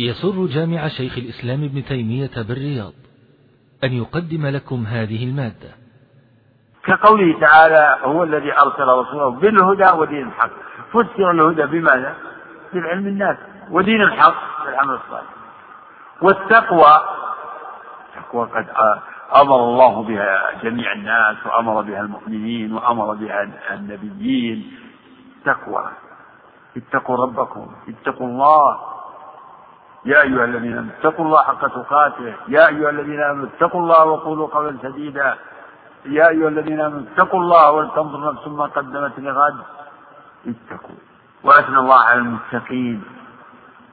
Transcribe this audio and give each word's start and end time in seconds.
يسر 0.00 0.46
جامع 0.46 0.88
شيخ 0.88 1.18
الإسلام 1.18 1.64
ابن 1.64 1.84
تيمية 1.84 2.42
بالرياض 2.48 2.92
أن 3.84 3.92
يقدم 3.92 4.46
لكم 4.46 4.84
هذه 4.86 5.24
المادة. 5.24 5.70
كقوله 6.84 7.40
تعالى 7.40 7.98
هو 8.02 8.22
الذي 8.22 8.52
أرسل 8.52 8.88
رسوله 8.88 9.30
بالهدى 9.30 9.98
ودين 9.98 10.26
الحق. 10.28 10.50
فسر 10.92 11.30
الهدى 11.30 11.62
بماذا؟ 11.62 12.16
بالعلم 12.72 13.06
الناس 13.06 13.36
ودين 13.70 14.02
الحق 14.02 14.64
بالعمل 14.64 14.94
الصالح. 14.94 15.30
والتقوى 16.22 17.00
التقوى 18.16 18.46
قد 18.46 18.66
أمر 19.36 19.56
الله 19.56 20.02
بها 20.02 20.62
جميع 20.62 20.92
الناس 20.92 21.36
وأمر 21.46 21.82
بها 21.82 22.00
المؤمنين 22.00 22.72
وأمر 22.72 23.14
بها 23.14 23.48
النبيين. 23.74 24.72
تقوى. 25.44 25.90
اتقوا 26.76 27.16
ربكم 27.16 27.66
اتقوا 27.88 28.26
الله. 28.26 28.95
يا 30.06 30.22
أيها 30.22 30.44
الذين 30.44 30.78
آمنوا 30.78 30.92
اتقوا 31.00 31.24
الله 31.24 31.42
حق 31.42 31.66
تقاته. 31.66 32.34
يا 32.48 32.68
أيها 32.68 32.90
الذين 32.90 33.20
آمنوا 33.20 33.46
اتقوا 33.46 33.80
الله 33.80 34.04
وقولوا 34.04 34.46
قولا 34.46 34.76
سديدا. 34.82 35.34
يا 36.06 36.28
أيها 36.28 36.48
الذين 36.48 36.80
آمنوا 36.80 37.02
اتقوا 37.12 37.40
الله 37.40 37.70
ولتنظر 37.70 38.32
نفس 38.32 38.48
ما 38.48 38.64
قدمت 38.64 39.18
لغد. 39.18 39.56
اتقوا. 40.46 40.96
وأثنى 41.44 41.78
الله 41.78 42.00
على 42.00 42.18
المتقين. 42.18 43.04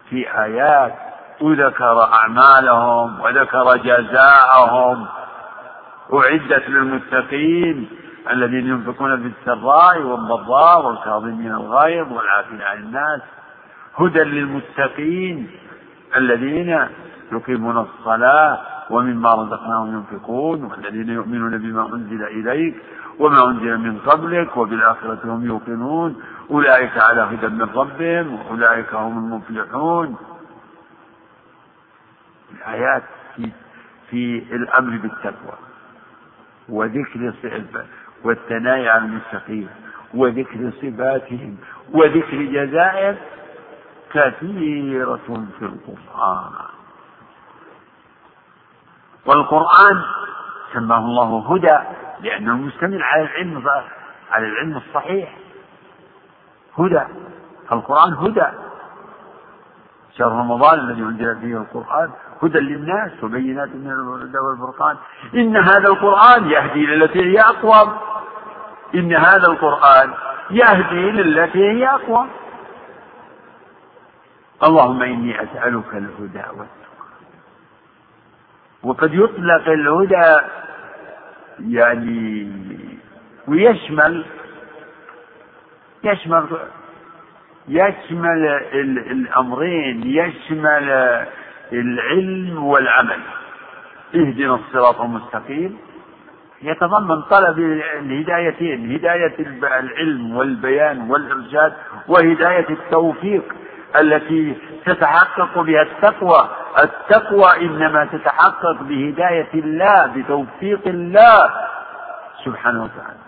في 0.09 0.43
آيات 0.43 0.93
وذكر 1.41 2.03
أعمالهم 2.13 3.21
وذكر 3.21 3.77
جزاءهم. 3.77 5.05
أعدت 6.13 6.69
للمتقين 6.69 7.89
الذين 8.31 8.67
ينفقون 8.67 9.21
في 9.21 9.31
السراء 9.39 10.01
والضراء 10.01 10.85
والكاظمين 10.85 11.51
الغيظ 11.51 12.11
والعافين 12.11 12.61
عن 12.61 12.77
الناس. 12.77 13.21
هدى 13.99 14.23
للمتقين. 14.23 15.62
الذين 16.17 16.87
يقيمون 17.31 17.77
الصلاة 17.77 18.59
ومما 18.89 19.33
رزقناهم 19.33 19.93
ينفقون 19.93 20.63
والذين 20.63 21.09
يؤمنون 21.09 21.57
بما 21.57 21.95
أنزل 21.95 22.23
إليك 22.23 22.75
وما 23.19 23.49
أنزل 23.49 23.77
من 23.77 23.99
قبلك 23.99 24.57
وبالآخرة 24.57 25.19
هم 25.23 25.45
يوقنون. 25.45 26.21
أولئك 26.51 26.97
على 26.97 27.21
هدى 27.21 27.47
من 27.47 27.69
ربهم 27.75 28.33
وأولئك 28.33 28.93
هم 28.93 29.17
المفلحون. 29.17 30.15
الآيات 32.55 33.03
في, 33.35 33.51
في 34.09 34.55
الأمر 34.55 34.97
بالتقوى 34.97 35.57
وذكر 36.69 37.33
والثناء 38.23 38.85
على 38.87 39.05
المستقيم 39.05 39.69
وذكر 40.13 40.71
صفاتهم 40.81 41.57
وذكر 41.93 42.43
جزائهم 42.43 43.15
كثيرة 44.13 45.45
في 45.59 45.65
القرآن. 45.65 46.51
والقرآن 49.25 50.01
سماه 50.73 50.97
الله 50.99 51.53
هدى 51.53 51.77
لأنه 52.27 52.57
مشتمل 52.57 53.03
على 53.03 53.23
العلم 53.23 53.63
على 54.31 54.47
العلم 54.47 54.77
الصحيح. 54.77 55.37
هدى 56.79 57.01
القرآن 57.71 58.13
هدى. 58.13 58.47
شهر 60.17 60.31
رمضان 60.31 60.79
الذي 60.79 61.01
أنزل 61.01 61.39
فيه 61.41 61.57
القرآن 61.57 62.09
هدى 62.43 62.59
للناس 62.59 63.23
وبينات 63.23 63.69
من 63.69 63.91
الهدى 63.91 64.37
والفرقان 64.37 64.95
إن 65.33 65.57
هذا 65.57 65.87
القرآن 65.87 66.49
يهدي 66.49 66.85
للتي 66.85 67.19
هي 67.19 67.41
أقوم 67.41 67.93
إن 68.95 69.15
هذا 69.15 69.47
القرآن 69.47 70.13
يهدي 70.51 71.11
للتي 71.11 71.59
هي 71.71 71.87
أقوم 71.87 72.29
اللهم 74.63 75.01
إني 75.03 75.43
أسألك 75.43 75.93
الهدى 75.93 76.45
والتقى. 76.49 77.07
وقد 78.83 79.13
يطلق 79.13 79.67
الهدى 79.67 80.37
يعني 81.59 82.51
ويشمل 83.47 84.25
يشمل 86.03 86.55
يشمل 87.67 88.47
الأمرين 89.11 90.03
يشمل 90.03 90.89
العلم 91.73 92.63
والعمل. 92.63 93.19
اهدنا 94.15 94.55
الصراط 94.55 95.01
المستقيم. 95.01 95.77
يتضمن 96.61 97.21
طلب 97.21 97.59
الهدايتين 97.59 98.95
هداية 98.95 99.35
العلم 99.79 100.35
والبيان 100.35 101.11
والإرشاد 101.11 101.73
وهداية 102.07 102.69
التوفيق. 102.69 103.43
التي 103.99 104.57
تتحقق 104.85 105.59
بها 105.59 105.81
التقوى. 105.81 106.49
التقوى 106.83 107.65
إنما 107.65 108.05
تتحقق 108.05 108.81
بهداية 108.81 109.53
الله 109.53 110.05
بتوفيق 110.05 110.81
الله 110.87 111.49
سبحانه 112.45 112.83
وتعالى. 112.83 113.19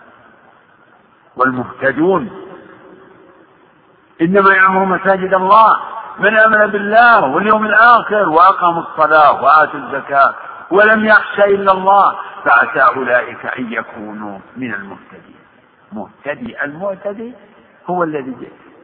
والمهتدون. 1.36 2.30
إنما 4.22 4.54
يعمر 4.54 4.84
مساجد 4.84 5.34
الله. 5.34 5.80
من 6.18 6.36
آمن 6.38 6.66
بالله 6.66 7.26
واليوم 7.26 7.66
الآخر 7.66 8.28
وأقاموا 8.28 8.82
الصلاة 8.82 9.42
وآتوا 9.42 9.80
الزكاة 9.80 10.34
ولم 10.70 11.04
يخش 11.04 11.38
إلا 11.38 11.72
الله. 11.72 12.16
فعسى 12.44 12.96
أولئك 12.96 13.46
أن 13.46 13.72
يكونوا 13.72 14.38
من 14.56 14.74
المهتدين. 14.74 15.36
مهتدي. 15.92 16.64
المهتدي 16.64 17.34
هو 17.90 18.02
الذي 18.02 18.36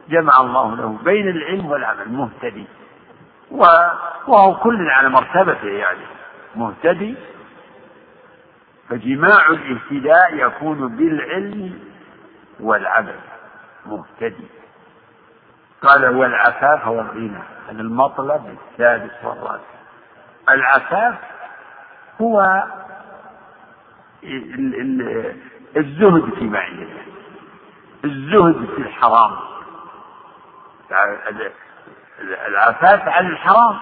جمع 0.09 0.41
الله 0.41 0.75
له 0.75 0.97
بين 1.03 1.29
العلم 1.29 1.65
والعمل 1.65 2.09
مهتدي. 2.09 2.67
وهو 3.51 4.55
كل 4.55 4.89
على 4.89 5.09
مرتبته 5.09 5.67
يعني. 5.67 6.05
مهتدي. 6.55 7.15
فجماع 8.89 9.47
الاهتداء 9.49 10.35
يكون 10.35 10.97
بالعلم 10.97 11.79
والعمل. 12.59 13.19
مهتدي. 13.85 14.47
قال 15.81 16.05
هو 16.05 16.23
الغنى 16.99 17.39
هذا 17.69 17.81
المطلب 17.81 18.57
السادس 18.71 19.23
والرابع. 19.23 19.59
العفاف 20.49 21.15
هو 22.21 22.63
الزهد 25.77 26.33
فيما 26.33 26.59
عند 26.59 26.79
الله. 26.79 27.03
الزهد 28.05 28.65
في 28.65 28.81
الحرام. 28.81 29.52
العفاف 32.47 33.07
عن 33.07 33.27
الحرام. 33.27 33.79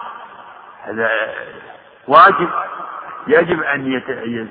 هذا 0.83 1.09
واجب. 2.07 2.49
يجب 3.27 3.63
أن 3.63 4.01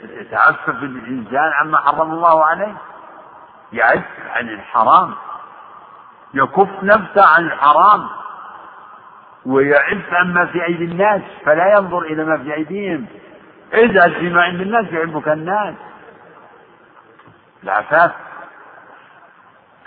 يتعفف 0.04 0.68
الإنسان 0.68 1.52
عما 1.60 1.78
حرم 1.78 2.12
الله 2.12 2.44
عليه. 2.44 2.76
يعف 3.72 4.04
عن 4.30 4.48
الحرام. 4.48 5.14
يكف 6.34 6.82
نفسه 6.82 7.26
عن 7.36 7.44
الحرام. 7.44 8.08
ويعف 9.46 10.12
عما 10.12 10.46
في 10.46 10.64
أيدي 10.64 10.84
الناس 10.84 11.22
فلا 11.44 11.72
ينظر 11.72 11.98
إلى 11.98 12.24
ما 12.24 12.38
في 12.38 12.54
أيديهم. 12.54 13.06
ازعل 13.72 14.14
فيما 14.14 14.42
عند 14.42 14.60
الناس 14.60 14.86
يحبك 14.92 15.28
الناس. 15.28 15.74
العفاف. 17.64 18.12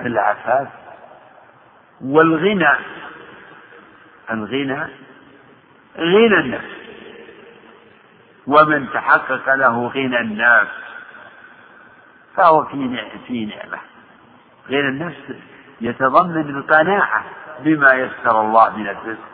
العفاف. 0.02 0.68
والغنى 2.04 2.76
الغنى 4.32 4.88
غنى 5.98 6.40
النفس. 6.40 6.84
ومن 8.48 8.90
تحقق 8.94 9.56
له 9.56 9.88
غنى 9.88 10.20
النفس 10.20 10.84
فهو 12.36 12.66
في 12.66 13.08
في 13.28 13.46
نعمة. 13.46 13.78
غنى 14.70 14.90
النفس 14.90 15.34
يتضمن 15.82 16.58
القناعة 16.58 17.24
بما 17.60 17.94
يسر 17.94 18.42
الله 18.42 18.78
من 18.78 18.88
الرزق. 18.88 19.34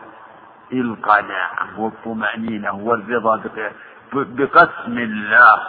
القناعة 0.74 1.80
والطمأنينة 1.80 2.76
والرضا 2.76 3.42
بقسم 4.14 4.98
الله. 4.98 5.62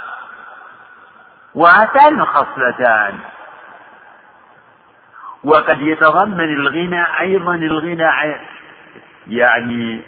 وهاتان 1.55 2.21
الخصلتان. 2.21 3.19
وقد 5.45 5.81
يتضمن 5.81 6.55
الغنى 6.55 7.21
أيضا 7.21 7.55
الغنى 7.55 8.37
يعني 9.29 10.01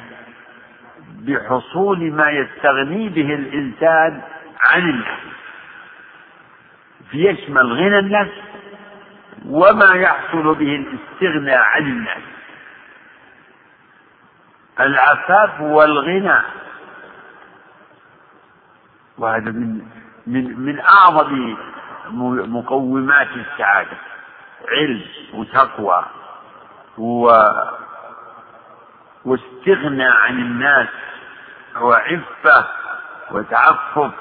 بحصول 1.21 2.13
ما 2.13 2.31
يستغني 2.31 3.09
به 3.09 3.35
الإنسان 3.35 4.23
عن 4.61 4.91
النفس. 4.91 5.33
فيشمل 7.11 7.73
غنى 7.73 7.99
النفس 7.99 8.41
وما 9.47 9.95
يحصل 9.95 10.55
به 10.55 10.77
الاستغناء 10.77 11.59
عن 11.59 11.83
الناس 11.83 12.23
العفاف 14.81 15.61
والغنى. 15.61 16.41
وهذا 19.19 19.51
من 19.51 19.83
من 20.27 20.61
من 20.61 20.81
أعظم 20.81 21.57
مقومات 22.57 23.29
السعادة. 23.37 24.12
علم 24.69 25.05
وتقوى 25.35 26.05
و 26.99 27.39
واستغنى 29.25 30.05
عن 30.05 30.39
الناس 30.39 30.89
وعفة 31.81 32.67
وتعفف 33.31 34.13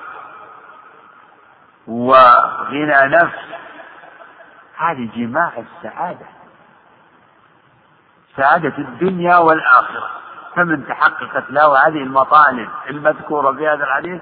وغنى 1.88 3.08
نفس. 3.08 3.40
هذه 4.78 5.10
جماع 5.16 5.52
السعادة 5.58 6.26
سعادة 8.38 8.78
الدنيا 8.78 9.38
والآخرة. 9.38 10.10
فمن 10.56 10.88
تحققت 10.88 11.52
له 11.52 11.88
هذه 11.88 12.04
المطالب 12.04 12.70
المذكورة 12.90 13.52
في 13.52 13.68
هذا 13.68 13.84
الحديث 13.84 14.22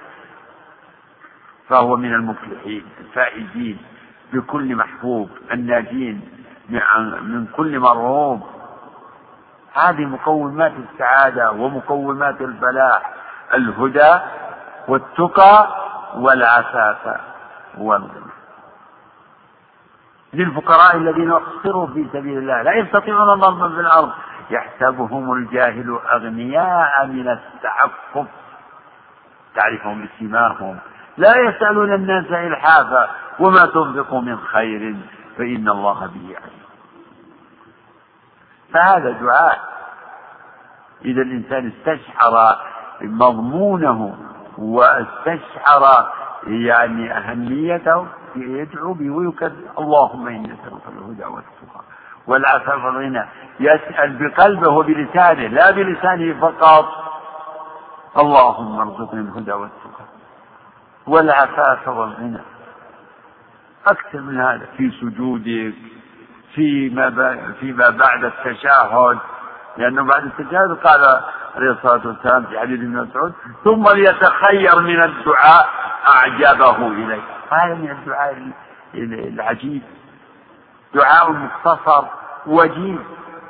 فهو 1.70 1.98
من 1.98 2.14
المفلحين 2.14 2.88
الفائزين. 3.00 3.78
بكل 4.34 4.76
محبوب 4.76 5.30
الناجين 5.52 6.22
من 7.22 7.48
كل 7.56 7.80
مرغوب. 7.80 8.42
هذه 9.74 10.06
مقومات 10.06 10.74
السعادة 10.94 11.52
ومقومات 11.52 12.42
الفلاح 12.42 13.14
الهدى 13.54 14.20
والتقى 14.88 15.68
والعفاف 16.16 17.20
والغنى. 17.78 18.32
للفقراء 20.34 20.98
الذين 20.98 21.32
احصروا 21.32 21.88
في 21.88 22.08
سبيل 22.14 22.38
الله 22.38 22.62
لا 22.62 22.74
يستطيعون 22.74 23.40
ضربا 23.40 23.70
في 23.70 23.80
الأرض. 23.80 24.12
يحسبهم 24.50 25.34
الجاهل 25.34 26.00
أغنياء 26.14 27.06
من 27.06 27.30
التعفف. 27.30 28.28
تعرفهم 29.56 30.06
بسيماهم 30.06 30.78
لا 31.18 31.36
يسألون 31.38 31.94
الناس 31.94 32.26
إلحافا. 32.26 33.10
وما 33.40 33.66
تنفقوا 33.66 34.22
من 34.22 34.38
خير 34.38 34.96
فإن 35.38 35.70
الله 35.70 36.00
به 36.00 36.36
عليم. 36.38 36.60
فهذا 38.74 39.12
دعاء. 39.12 39.60
إذا 41.06 41.22
الإنسان 41.22 41.72
استشعر 41.78 42.58
مضمونه 43.02 44.18
واستشعر 44.58 46.12
يعني 46.48 47.18
أهميته 47.18 48.08
يدعو 48.36 48.94
به 48.94 49.10
ويكبر 49.10 49.52
اللهم 49.80 50.28
إني 50.28 50.54
أسألك 50.54 50.82
الهدى 50.98 51.26
والتقى 51.26 51.82
والعفاف 52.28 52.84
والغنى. 52.84 53.26
يسأل 53.60 54.18
بقلبه 54.18 54.70
وبلسانه 54.70 55.48
لا 55.48 55.72
بلسانه 55.72 56.42
فقط. 56.42 56.86
اللهم 58.18 58.80
ارزقني 58.80 59.22
الهدى 59.22 59.52
والتقى 59.52 60.06
والعفاف 61.08 61.88
والغنى. 61.88 62.42
أكثر 63.88 64.22
من 64.22 64.42
هذا. 64.42 64.66
في 64.78 64.92
سجودك 65.02 65.74
فيما 66.56 67.38
فيما 67.60 67.90
بعد 67.90 68.24
التشهد 68.24 69.18
لأنه 69.78 70.04
بعد 70.04 70.24
التشهد 70.24 70.78
قال 70.84 71.22
عليه 71.56 71.72
الصلاة 71.72 72.08
والسلام 72.08 72.46
في 72.46 72.60
حديث 72.60 72.80
ابن 72.80 72.90
مسعود 72.90 73.34
ثم 73.64 73.90
ليتخير 73.90 74.82
من 74.82 75.04
الدعاء 75.04 75.70
أعجبه 76.08 76.88
إليه 76.88 77.22
هذا 77.52 77.76
من 77.76 77.92
الدعاء 77.92 78.52
العجيب. 78.96 79.82
دعاء 80.94 81.32
مختصر 81.32 82.06
وجيز 82.46 83.00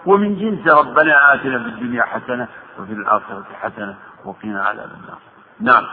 ومن 0.05 0.35
جنس 0.35 0.67
ربنا 0.67 1.33
آتنا 1.33 1.59
في 1.59 1.69
الدنيا 1.69 2.03
حسنة 2.03 2.47
وفي 2.79 2.93
الآخرة 2.93 3.45
حسنة 3.61 3.95
وقنا 4.25 4.63
عذاب 4.63 4.89
النار. 5.01 5.19
نعم. 5.59 5.85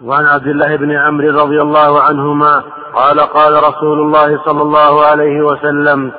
وعن 0.00 0.26
عبد 0.26 0.46
الله 0.46 0.76
بن 0.76 0.96
عمرو 0.96 1.30
رضي 1.30 1.62
الله 1.62 2.02
عنهما 2.02 2.62
قال 2.94 3.20
قال 3.20 3.52
رسول 3.52 4.00
الله 4.00 4.44
صلى 4.44 4.62
الله 4.62 5.06
عليه 5.06 5.42
وسلم 5.42 6.12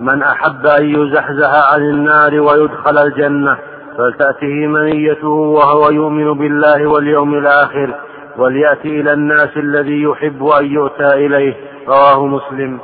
من 0.00 0.22
أحب 0.22 0.66
أن 0.66 0.84
يزحزح 0.84 1.72
عن 1.72 1.80
النار 1.80 2.40
ويدخل 2.40 2.98
الجنة 2.98 3.58
فلتأته 3.98 4.66
منيته 4.66 5.28
وهو 5.28 5.90
يؤمن 5.90 6.32
بالله 6.32 6.86
واليوم 6.86 7.34
الآخر 7.34 8.00
وليأتي 8.36 9.00
إلى 9.00 9.12
الناس 9.12 9.56
الذي 9.56 10.02
يحب 10.02 10.46
أن 10.46 10.66
يؤتى 10.66 11.06
إليه. 11.06 11.54
رواه 11.88 12.26
مسلم. 12.26 12.80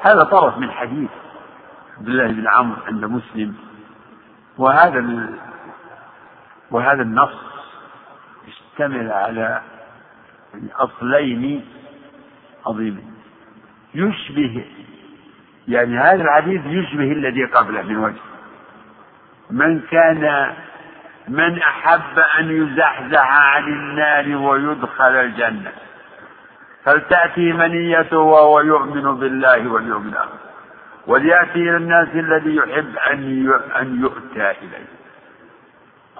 هذا 0.00 0.24
طرف 0.24 0.58
من 0.58 0.70
حديث 0.70 1.10
عبد 1.98 2.08
الله 2.08 2.26
بن 2.26 2.48
عمرو 2.48 2.76
عند 2.86 3.04
مسلم 3.04 3.54
وهذا 4.58 5.28
وهذا 6.70 7.02
النص 7.02 7.34
يشتمل 8.48 9.12
على 9.12 9.60
أصلين 10.76 11.64
عظيمين. 12.66 13.14
يشبه 13.94 14.64
يعني 15.68 15.98
هذا 15.98 16.22
الحديث 16.22 16.60
يشبه 16.66 17.12
الذي 17.12 17.44
قبله 17.44 17.82
من 17.82 17.96
وجه. 17.96 18.20
من 19.50 19.80
كان 19.80 20.52
من 21.28 21.58
أحب 21.58 22.18
أن 22.38 22.50
يزحزح 22.50 23.26
عن 23.26 23.64
النار 23.64 24.36
ويدخل 24.36 25.14
الجنة. 25.14 25.72
فلتأتي 26.84 27.52
منيته 27.52 28.18
وهو 28.18 28.60
يؤمن 28.60 29.20
بالله 29.20 29.68
واليوم 29.68 30.08
الآخر. 30.08 30.38
وليأتي 31.06 31.58
إلى 31.58 31.76
الناس 31.76 32.08
الذي 32.14 32.56
يحب 32.56 32.96
أن 32.96 33.52
أن 33.80 34.00
يؤتى 34.00 34.50
إليه. 34.50 34.99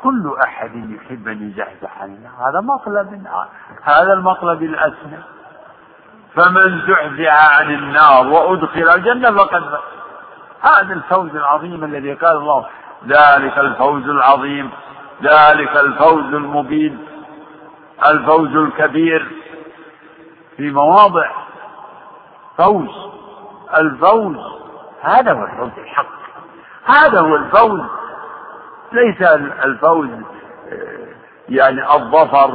كل 0.03 0.37
أحد 0.45 0.71
يحب 0.75 1.29
أن 1.29 1.51
يزحزح 1.51 2.03
هذا 2.47 2.61
مطلب 2.61 3.27
هذا 3.83 4.13
المطلب 4.13 4.63
الأسمى 4.63 5.19
فمن 6.35 6.81
زحزح 6.89 7.59
عن 7.59 7.75
النار 7.75 8.27
وأدخل 8.27 8.89
الجنة 8.89 9.37
فقد 9.37 9.63
هذا 10.61 10.93
الفوز 10.93 11.37
العظيم 11.37 11.85
الذي 11.85 12.15
قال 12.15 12.37
الله 12.37 12.67
ذلك 13.07 13.59
الفوز 13.59 14.09
العظيم 14.09 14.71
ذلك 15.23 15.77
الفوز 15.77 16.35
المبين 16.35 17.07
الفوز 18.07 18.57
الكبير. 18.57 19.27
في 20.57 20.71
مواضع 20.71 21.31
فوز 22.59 22.89
الفوز 23.77 24.37
هذا 25.03 25.33
هو 25.33 25.45
الفوز 25.45 25.79
الحق. 25.79 26.21
هذا 26.85 27.21
هو 27.21 27.37
الفوز. 27.37 27.81
ليس 28.93 29.23
الفوز 29.65 30.09
يعني 31.49 31.95
الظفر 31.95 32.51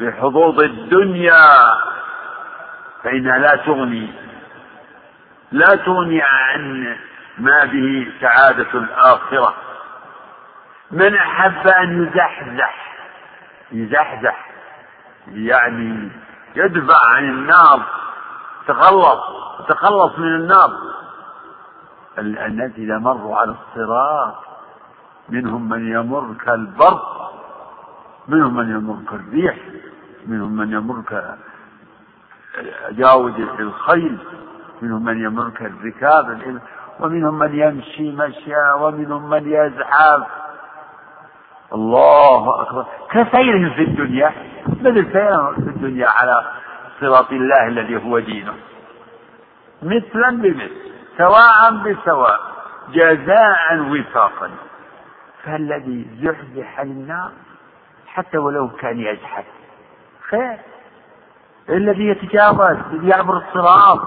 بحظوظ 0.00 0.60
الدنيا. 0.60 1.74
فإنها 3.04 3.38
لا 3.38 3.56
تغني 3.56 4.12
لا 5.52 5.76
تغني 5.76 6.22
عن 6.22 6.96
ما 7.38 7.64
به 7.64 8.12
سعادة 8.20 8.68
الآخرة. 8.74 9.54
من 10.90 11.14
أحب 11.14 11.68
أن 11.68 12.02
يزحزح 12.02 12.98
يزحزح 13.72 14.48
يعني 15.28 16.10
يدفع 16.56 17.08
عن 17.14 17.24
النار 17.24 17.82
تخلص 18.68 19.20
تخلص 19.68 20.18
من 20.18 20.34
النار. 20.34 20.70
الناس 22.18 22.72
إذا 22.78 22.98
مروا 22.98 23.36
على 23.36 23.50
الصراط. 23.50 24.47
منهم 25.28 25.68
من 25.68 25.92
يمر 25.92 26.34
كالبرق 26.44 27.32
منهم 28.28 28.56
من 28.56 28.70
يمر 28.70 28.96
كالريح 29.10 29.56
منهم 30.26 30.56
من 30.56 30.72
يمر 30.72 31.02
كجاود 32.90 33.38
الخيل 33.60 34.18
منهم 34.82 35.04
من 35.04 35.24
يمر 35.24 35.50
كالركاب 35.50 36.60
ومنهم 37.00 37.38
من 37.38 37.54
يمشي 37.54 38.12
مشيا 38.12 38.72
ومنهم 38.72 39.30
من 39.30 39.52
يزحف. 39.52 40.26
الله 41.74 42.62
أكبر. 42.62 42.86
كسيرهم 43.10 43.70
في 43.70 43.82
الدنيا؟ 43.82 44.32
مثل 44.66 45.12
سيرهم 45.12 45.54
في 45.54 45.70
الدنيا 45.70 46.08
على 46.08 46.44
صراط 47.00 47.32
الله 47.32 47.66
الذي 47.66 48.04
هو 48.04 48.18
دينه. 48.18 48.54
مثلا 49.82 50.30
بمثل 50.30 50.70
سواء 51.18 51.70
بسواء 51.84 52.40
جزاء 52.92 53.78
وفاقا. 53.78 54.50
فالذي 55.48 56.06
زحزح 56.22 56.80
عن 56.80 56.86
النار 56.86 57.30
حتى 58.06 58.38
ولو 58.38 58.68
كان 58.68 59.00
يزحف 59.00 59.44
خير. 60.30 60.58
الذي 61.68 62.08
يتجاوز 62.08 62.76
يعبر 63.02 63.36
الصراط 63.36 64.00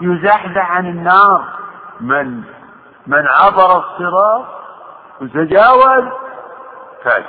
يزحزح 0.00 0.70
عن 0.70 0.86
النار. 0.86 1.44
من 2.00 2.42
من 3.06 3.26
عبر 3.28 3.78
الصراط 3.78 4.44
وتجاوز 5.20 6.04
فاجر 7.04 7.26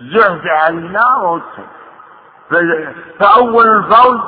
زحزح 0.00 0.64
عن 0.66 0.78
النار 0.78 1.24
وادخل 1.24 1.64
فأول 3.18 3.66
الفوز 3.66 4.20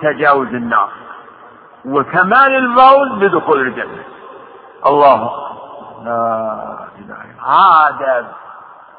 تجاوز 0.00 0.48
النار. 0.48 0.90
وكمال 1.84 2.54
الفوز 2.56 3.08
بدخول 3.20 3.60
الجنة. 3.60 4.04
الله 4.86 5.30
لا 6.04 6.85
هذا 7.46 8.32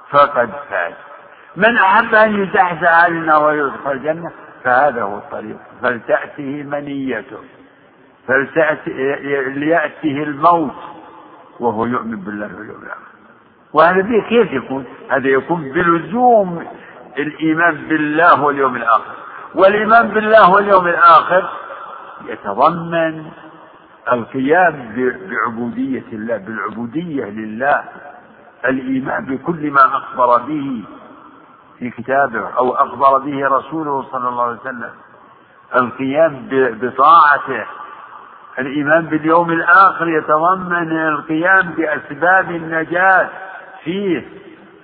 فقد 0.09 0.49
فاز. 0.69 0.93
من 1.55 1.77
أحب 1.77 2.15
أن 2.15 2.43
يزحزح 2.43 3.05
النار 3.05 3.43
ويدخل 3.43 3.91
الجنة؟ 3.91 4.31
فهذا 4.63 5.01
هو 5.03 5.17
الطريق. 5.17 5.57
فلتأته 5.81 6.63
منيته. 6.63 7.37
فلتأتي 8.27 8.91
ليأته 9.49 10.23
الموت 10.23 10.75
وهو 11.59 11.85
يؤمن 11.85 12.15
بالله 12.15 12.57
واليوم 12.57 12.83
الآخر. 12.83 13.01
وهذا 13.73 14.01
كيف 14.29 14.51
يكون؟ 14.51 14.85
هذا 15.11 15.27
يكون 15.27 15.71
بلزوم 15.71 16.67
الإيمان 17.17 17.75
بالله 17.75 18.43
واليوم 18.43 18.75
الآخر. 18.75 19.15
والإيمان 19.55 20.07
بالله 20.07 20.51
واليوم 20.51 20.87
الآخر 20.87 21.49
يتضمن 22.25 23.25
القيام 24.11 24.93
بعبودية 25.29 26.03
الله 26.13 26.37
بالعبودية 26.37 27.25
لله 27.25 27.83
الإيمان 28.65 29.25
بكل 29.25 29.71
ما 29.71 29.85
أخبر 29.85 30.37
به 30.37 30.83
في 31.79 31.89
كتابه 31.89 32.49
أو 32.57 32.75
أخبر 32.75 33.17
به 33.17 33.47
رسوله 33.47 34.05
صلى 34.11 34.29
الله 34.29 34.43
عليه 34.43 34.59
وسلم 34.59 34.89
القيام 35.75 36.47
بطاعته 36.51 37.65
الإيمان 38.59 39.05
باليوم 39.05 39.51
الآخر 39.51 40.07
يتضمن 40.07 40.97
القيام 41.07 41.69
بأسباب 41.77 42.51
النجاة 42.51 43.29
فيه. 43.83 44.27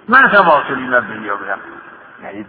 ما 0.09 0.27
ثمرة 0.27 0.69
الإيمان 0.69 1.07
باليوم 1.07 1.39
الآخر؟ 1.43 1.61
يعني 2.21 2.45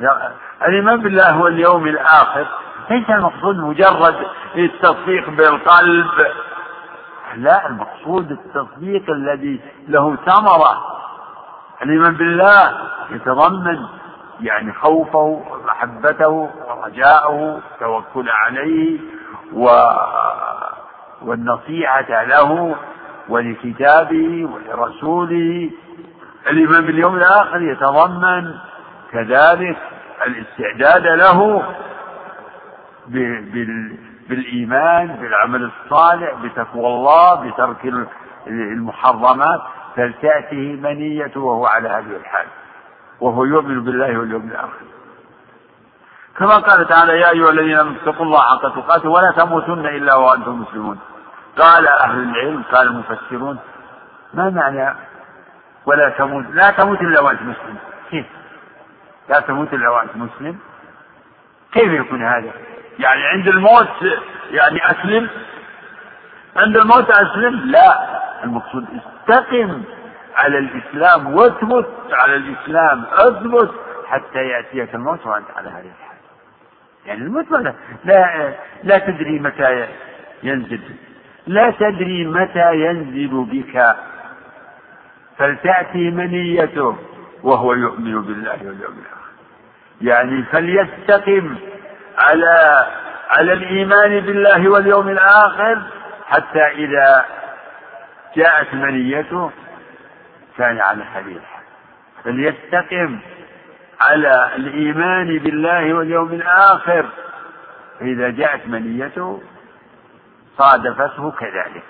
الإيمان 0.68 1.02
بالله 1.02 1.40
واليوم 1.40 1.86
الآخر 1.86 2.46
ليس 2.90 3.10
المقصود 3.10 3.56
مجرد 3.56 4.14
التصديق 4.56 5.30
بالقلب 5.30 6.06
لا 7.36 7.66
المقصود 7.66 8.30
التصديق 8.30 9.10
الذي 9.10 9.60
له 9.88 10.16
ثمرة. 10.16 10.82
الإيمان 11.82 12.14
بالله 12.14 12.78
يتضمن 13.10 13.78
يعني 14.40 14.72
خوفه 14.72 15.18
ومحبته 15.18 16.28
ورجاءه 16.28 17.60
التوكل 17.72 18.28
عليه 18.28 19.00
و 19.52 19.68
والنصيحة 21.22 22.24
له 22.24 22.76
ولكتابه 23.28 24.48
ولرسوله. 24.52 25.70
الإيمان 26.50 26.86
باليوم 26.86 27.16
الآخر 27.16 27.62
يتضمن 27.62 28.54
كذلك 29.12 29.76
الاستعداد 30.26 31.06
له 31.06 31.62
بالإيمان 34.28 35.06
بالعمل 35.06 35.70
الصالح 35.70 36.34
بتقوى 36.34 36.86
الله 36.86 37.34
بترك 37.34 37.92
المحرمات 38.46 39.62
فلتأته 39.96 40.78
منيته 40.82 41.40
وهو 41.40 41.66
على 41.66 41.88
هذه 41.88 42.16
الحال. 42.16 42.46
وهو 43.20 43.44
يؤمن 43.44 43.84
بالله 43.84 44.18
واليوم 44.18 44.48
الآخر. 44.48 44.84
كما 46.38 46.58
قال 46.58 46.88
تعالى 46.88 47.20
يا 47.20 47.30
أيها 47.30 47.50
الذين 47.50 47.78
آمنوا 47.78 47.96
اتقوا 48.02 48.26
الله 48.26 48.40
حق 48.40 48.74
تقاته 48.74 49.08
ولا 49.08 49.32
تموتن 49.36 49.86
إلا 49.86 50.14
وأنتم 50.14 50.60
مسلمون. 50.60 50.98
قال 51.58 51.88
أهل 51.88 52.18
العلم 52.18 52.62
قال 52.72 52.88
المفسرون 52.88 53.58
ما 54.34 54.50
معنى 54.50 54.96
ولا 55.86 56.08
تموت؟ 56.08 56.44
لا 56.50 56.70
تموت 56.70 57.00
إلا 57.00 57.20
وأنت 57.20 57.42
مسلم. 57.42 57.76
كيف؟ 58.10 58.26
لا 59.28 59.40
تموت 59.40 59.74
إلا 59.74 59.90
وأنت 59.90 60.16
مسلم؟ 60.16 60.58
كيف 61.72 61.92
يكون 61.92 62.22
هذا؟ 62.22 62.52
يعني 62.98 63.22
عند 63.24 63.48
الموت 63.48 63.88
يعني 64.50 64.90
أسلم؟ 64.90 65.28
عند 66.56 66.76
الموت 66.76 67.10
أسلم؟ 67.10 67.60
لا. 67.64 68.14
المقصود 68.44 68.86
استقم 68.96 69.82
على 70.36 70.58
الإسلام 70.58 71.34
واثبت 71.34 71.88
على 72.12 72.36
الإسلام 72.36 73.04
أثبت 73.12 73.70
حتى 74.06 74.38
يأتيك 74.38 74.94
الموت 74.94 75.26
وأنت 75.26 75.46
على 75.56 75.68
هذه 75.68 75.78
الحال. 75.80 76.16
يعني 77.06 77.20
الموت 77.20 77.50
لا 77.50 77.74
لا, 78.04 78.54
لا 78.82 78.98
تدري 78.98 79.38
متى 79.38 79.86
ينزل. 80.42 80.80
لا 81.46 81.70
تدري 81.70 82.26
متى 82.26 82.74
ينزل 82.74 83.44
بك. 83.50 83.96
فلتأتي 85.38 86.10
منيته 86.10 86.96
وهو 87.42 87.74
يؤمن 87.74 88.22
بالله 88.22 88.52
واليوم 88.52 88.98
الآخر. 88.98 89.24
يعني 90.00 90.42
فليستقم 90.42 91.56
على 92.18 92.86
على 93.30 93.52
الإيمان 93.52 94.20
بالله 94.20 94.68
واليوم 94.68 95.08
الآخر 95.08 95.82
حتى 96.26 96.66
إذا 96.66 97.24
جاءت 98.36 98.74
منيته 98.74 99.50
كان 100.58 100.80
على 100.80 101.04
هذه 101.04 101.40
فليستقم 102.24 103.18
على 104.00 104.50
الإيمان 104.56 105.38
بالله 105.38 105.94
واليوم 105.94 106.32
الآخر. 106.32 107.06
فإذا 108.00 108.30
جاءت 108.30 108.66
منيته 108.66 109.42
صادفته 110.58 111.30
كذلك. 111.30 111.84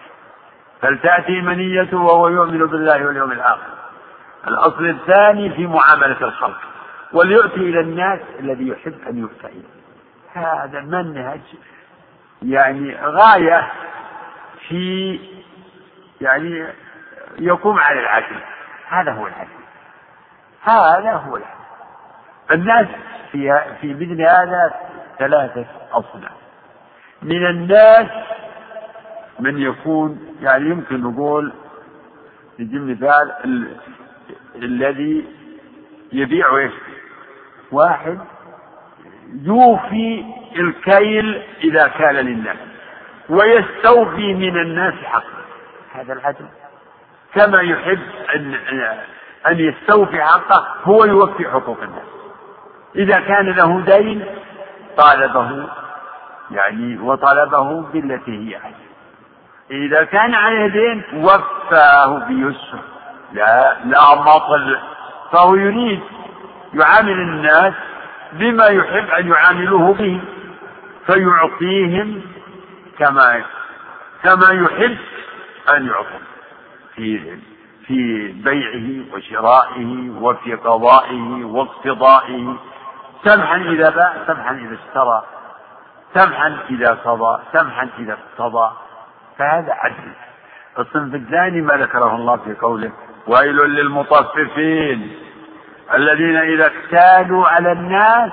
فلتأتي 0.83 1.41
منيته 1.41 1.97
وهو 1.97 2.29
يؤمن 2.29 2.67
بالله 2.67 3.07
واليوم 3.07 3.33
الآخر. 3.33 3.75
الأصل 4.49 4.87
الثاني 4.87 5.51
في 5.51 5.67
معاملة 5.67 6.21
الخلق. 6.21 6.61
وليؤتي 7.13 7.61
إلى 7.61 7.81
الناس 7.81 8.21
الذي 8.41 8.69
يحب 8.69 8.95
أن 9.09 9.19
يؤتى 9.19 9.47
إليه. 9.47 9.84
هذا 10.35 10.81
منهج 10.81 11.41
يعني 12.43 12.97
غاية 12.97 13.73
في 14.69 15.21
يعني 16.21 16.67
يقوم 17.39 17.79
على 17.79 18.01
العدل. 18.01 18.41
هذا 18.89 19.13
هو 19.13 19.27
العدل. 19.27 19.49
هذا 20.63 21.13
هو 21.13 21.37
العدل. 21.37 21.55
الناس 22.51 22.87
في 23.33 23.65
في 23.81 23.95
مثل 23.95 24.23
هذا 24.23 24.75
ثلاثة 25.19 25.67
أصناف. 25.93 26.33
من 27.23 27.47
الناس 27.47 28.07
من 29.41 29.59
يكون 29.59 30.37
يعني 30.41 30.71
يمكن 30.71 31.01
نقول 31.01 31.53
نجيب 32.59 32.83
مثال 32.83 33.33
ال... 33.45 33.77
الذي 34.55 35.27
يبيع 36.13 36.57
إيش؟ 36.57 36.73
واحد 37.73 38.19
يوفي 39.43 40.25
الكيل 40.57 41.43
إذا 41.65 41.89
كان 41.89 42.15
للناس 42.15 42.57
ويستوفي 43.29 44.35
من 44.35 44.57
الناس 44.57 44.95
حقه. 45.05 45.45
هذا 45.93 46.13
العدل. 46.13 46.47
كما 47.35 47.61
يحب 47.61 47.99
أن 48.35 48.55
أن 49.47 49.59
يستوفي 49.59 50.23
حقه 50.25 50.67
هو 50.85 51.05
يوفي 51.05 51.49
حقوق 51.49 51.83
الناس. 51.83 52.07
إذا 52.97 53.21
كان 53.21 53.51
له 53.51 53.81
دين 53.81 54.25
طالبه 54.97 55.69
يعني 56.51 56.99
وطلبه 56.99 57.81
بالتي 57.81 58.31
هي 58.31 58.57
أحسن 58.57 58.75
إذا 59.71 60.05
كان 60.05 60.35
عليه 60.35 60.67
دين 60.67 61.03
وفاه 61.15 62.19
بيسر. 62.19 62.79
لا 63.33 63.77
لا 63.85 64.15
مطل 64.15 64.79
فهو 65.33 65.55
يريد 65.55 66.01
يعامل 66.75 67.13
الناس 67.13 67.75
بما 68.39 68.67
يحب 68.67 69.11
أن 69.11 69.29
يعاملوه 69.29 69.95
به 69.95 70.21
فيعطيهم 71.07 72.23
كما 72.99 73.43
كما 74.23 74.51
يحب 74.51 74.97
أن 75.77 75.87
يعطوا 75.87 76.25
في 76.95 77.39
في 77.87 78.29
بيعه 78.33 79.15
وشرائه 79.15 80.11
وفي 80.21 80.55
قضائه 80.55 81.45
واقتضائه. 81.45 82.57
سمحا 83.25 83.57
إذا 83.57 83.91
باع 83.91 84.13
سمحا 84.27 84.55
إذا 84.55 84.75
اشترى 84.75 85.25
سمحا 86.15 86.59
إذا 86.71 86.91
قضى 86.91 87.43
سمحا 87.53 87.89
إذا 87.99 88.13
اقتضى. 88.13 88.73
فهذا 89.39 89.73
عدل. 89.73 90.13
الصنف 90.79 91.15
الثاني 91.15 91.61
ما 91.61 91.75
ذكره 91.75 92.17
الله 92.17 92.37
في 92.37 92.55
قوله 92.55 92.93
ويل 93.27 93.57
للمطففين. 93.57 95.24
الذين 95.95 96.37
إذا 96.37 96.67
اكتالوا 96.67 97.49
على 97.49 97.73
الناس 97.73 98.33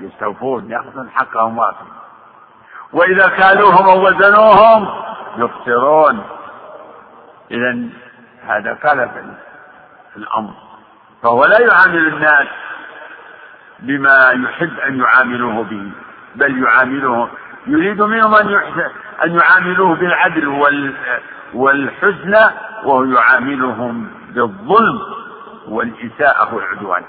يستوفون 0.00 0.70
يأخذون 0.70 1.10
حقهم 1.10 1.58
واقع 1.58 1.86
وإذا 2.92 3.28
كالوهم 3.28 3.88
أو 3.88 4.06
وزنوهم 4.06 4.88
يخسرون. 5.36 6.22
إذا 7.50 7.78
هذا 8.46 8.78
قلب 8.84 9.10
الأمر. 10.16 10.52
فهو 11.22 11.44
لا 11.44 11.60
يعامل 11.60 12.06
الناس 12.06 12.46
بما 13.80 14.30
يحب 14.30 14.78
أن 14.78 15.00
يعاملوه 15.00 15.64
به 15.64 15.90
بل 16.34 16.62
يعامله 16.64 17.28
يريد 17.66 18.02
منهم 18.02 18.34
أن 18.34 18.60
أن 19.24 19.38
يعاملوه 19.38 19.94
بالعدل 19.94 20.48
وال 20.48 20.94
والحسنى 21.54 22.56
وهو 22.84 23.04
يعاملهم 23.04 24.10
بالظلم. 24.30 25.00
والإساءة 25.68 26.54
والعدوان 26.54 27.04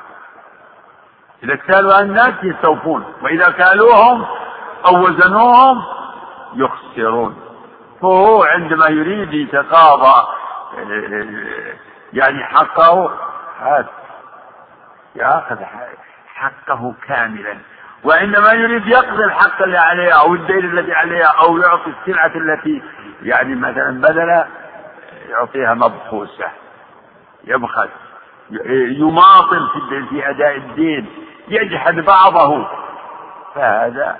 إذا 1.44 1.56
كالوا 1.56 2.02
الناس 2.02 2.34
يستوفون 2.44 3.14
وإذا 3.22 3.50
كالوهم 3.52 4.26
أو 4.86 5.02
وزنوهم 5.02 5.84
يخسرون. 6.54 7.42
فهو 8.02 8.44
عندما 8.44 8.88
يريد 8.88 9.34
يتقاضى 9.34 10.28
يعني 12.14 12.44
حقه 12.44 13.12
هذا 13.60 13.90
يأخذ 15.16 15.58
حقه 16.28 16.94
كاملا. 17.08 17.58
وعندما 18.04 18.52
يريد 18.52 18.88
يقضي 18.88 19.24
الحق 19.24 19.62
اللي 19.62 19.78
عليه 19.78 20.20
أو 20.20 20.34
الدين 20.36 20.66
الذي 20.66 20.94
عليه 20.94 21.24
أو 21.26 21.58
يعطي 21.58 21.94
السلعة 22.00 22.32
التي 22.36 22.84
يعني 23.22 23.56
مثلا 23.56 24.02
بذل 24.02 24.46
يعطيها 25.30 25.74
مبخوسة 25.74 26.48
يبخس. 27.44 28.07
يماطل 29.00 29.70
في 30.10 30.30
أداء 30.30 30.58
الدين 30.58 31.06
يجحد 31.48 31.96
بعضه. 31.96 32.68
فهذا 33.56 34.20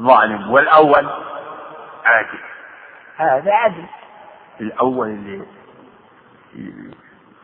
ظالم. 0.00 0.50
والأول 0.50 1.08
عادل. 2.04 2.38
هذا 3.16 3.52
عدل 3.52 3.84
الأول 4.60 5.08
اللي 5.08 5.42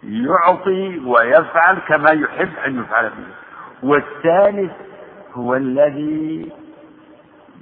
يعطي 0.02 0.98
ويفعل 0.98 1.78
كما 1.88 2.10
يحب 2.10 2.52
أن 2.66 2.80
يفعل 2.80 3.10
به. 3.10 3.34
والثالث 3.82 4.72
هو 5.34 5.54
الذي 5.54 6.52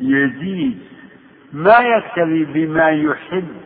يزيد. 0.00 0.82
ما 1.52 1.78
يكتفي 1.78 2.44
بما 2.44 2.90
يحب 2.90 3.56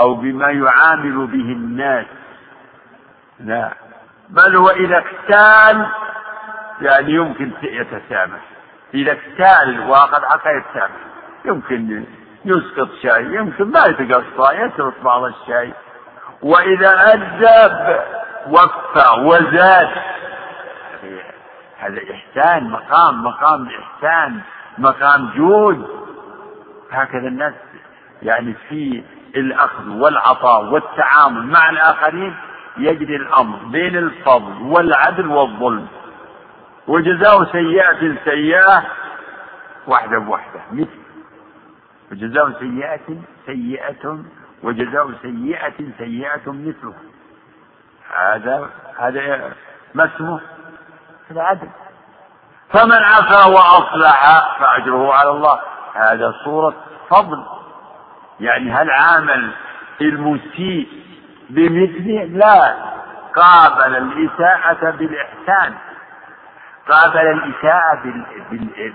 أو 0.00 0.14
بما 0.14 0.50
يعامل 0.50 1.26
به 1.26 1.52
الناس. 1.52 2.06
لا 3.44 3.72
بل 4.28 4.56
هو 4.56 4.70
إذا 4.70 4.98
اكتال 4.98 5.86
يعني 6.80 7.12
يمكن 7.12 7.52
يتسامح 7.62 8.40
إذا 8.94 9.12
اكتال 9.12 9.88
وقد 9.88 10.24
حقا 10.24 10.50
يتسامح 10.50 11.00
يمكن 11.44 12.04
يسقط 12.44 12.88
شاي 13.02 13.24
يمكن 13.24 13.64
ما 13.64 13.80
يتقصى 13.86 14.56
يترك 14.56 14.94
بعض 15.04 15.24
الشاي 15.24 15.72
وإذا 16.42 17.12
أدب 17.12 18.00
وفى 18.46 19.20
وزاد. 19.20 19.88
هذا 21.78 22.00
إحسان 22.10 22.70
مقام 22.70 23.24
مقام 23.24 23.68
إحسان 23.68 24.40
مقام 24.78 25.30
جود. 25.36 25.86
هكذا 26.92 27.28
الناس 27.28 27.54
يعني 28.22 28.54
في 28.68 29.04
الأخذ 29.36 29.88
والعطاء 29.88 30.64
والتعامل 30.64 31.46
مع 31.46 31.70
الآخرين 31.70 32.36
يجري 32.84 33.16
الأمر 33.16 33.58
بين 33.64 33.96
الفضل 33.96 34.62
والعدل 34.62 35.26
والظلم 35.26 35.86
وجزاء 36.88 37.44
سيئة 37.52 38.16
سيئة 38.24 38.84
واحدة 39.86 40.18
بواحدة 40.18 40.60
مثل 40.72 41.00
وجزاء 42.12 42.52
سيئة 42.58 43.16
سيئة 43.46 44.18
وجزاء 44.62 45.10
سيئة 45.22 45.74
سيئة 45.98 46.42
مثله. 46.46 46.94
هذا 48.16 48.70
هذا 48.98 49.54
ما 49.94 50.04
اسمه؟ 50.04 50.40
هذا 51.30 51.42
عدل. 51.42 51.68
فمن 52.72 53.02
عفا 53.02 53.44
وأصلح 53.46 54.56
فأجره 54.60 55.14
على 55.14 55.30
الله. 55.30 55.60
هذا 55.94 56.34
صورة 56.44 56.74
فضل. 57.08 57.44
يعني 58.40 58.72
هل 58.72 58.90
عامل 58.90 59.52
المسيء 60.00 60.88
بمثله 61.50 62.24
لا. 62.24 62.74
قابل 63.36 63.96
الإساءة 63.96 64.90
بالإحسان. 64.90 65.74
قابل 66.88 67.26
الإساءة 67.26 68.02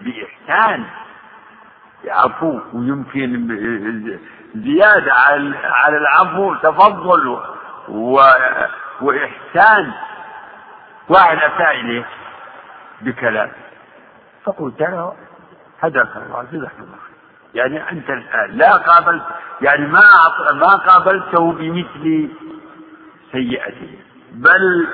بإحسان. 0.02 0.86
يعفو 2.04 2.60
ويمكن 2.74 3.48
زيادة 4.56 5.14
على 5.64 5.98
العفو 5.98 6.56
تفضل 6.56 7.40
وإحسان. 9.02 9.92
واحد 11.10 11.38
أتى 11.38 11.72
إليه 11.72 12.06
بكلام. 13.02 13.52
فقلت 14.44 14.82
له 14.82 15.16
هداك 15.82 16.16
الله 16.16 16.44
جزاك 16.52 16.80
الله. 16.80 17.05
يعني 17.56 17.92
أنت 17.92 18.10
الآن 18.10 18.52
لا 18.52 18.78
قابلت 18.78 19.24
يعني 19.62 19.88
ما 19.88 20.02
ما 20.54 20.76
قابلته 20.76 21.52
بمثل 21.52 22.30
سيئته 23.32 24.00
بل 24.32 24.88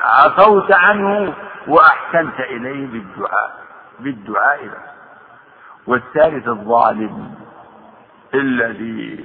عفوت 0.00 0.72
عنه 0.72 1.34
وأحسنت 1.66 2.40
إليه 2.40 2.86
بالدعاء 2.86 3.66
بالدعاء 4.00 4.64
له. 4.64 4.82
والثالث 5.86 6.48
الظالم 6.48 7.34
الذي 8.34 9.24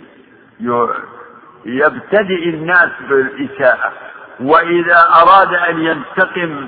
يبتدئ 1.65 2.49
الناس 2.49 2.89
بالإساءة 3.09 3.91
وإذا 4.39 5.09
أراد 5.09 5.53
أن 5.53 5.79
ينتقم 5.79 6.67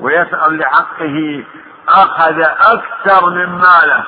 ويسأل 0.00 0.58
لحقه 0.58 1.44
أخذ 1.88 2.40
أكثر 2.60 3.30
من 3.30 3.46
ماله. 3.46 4.04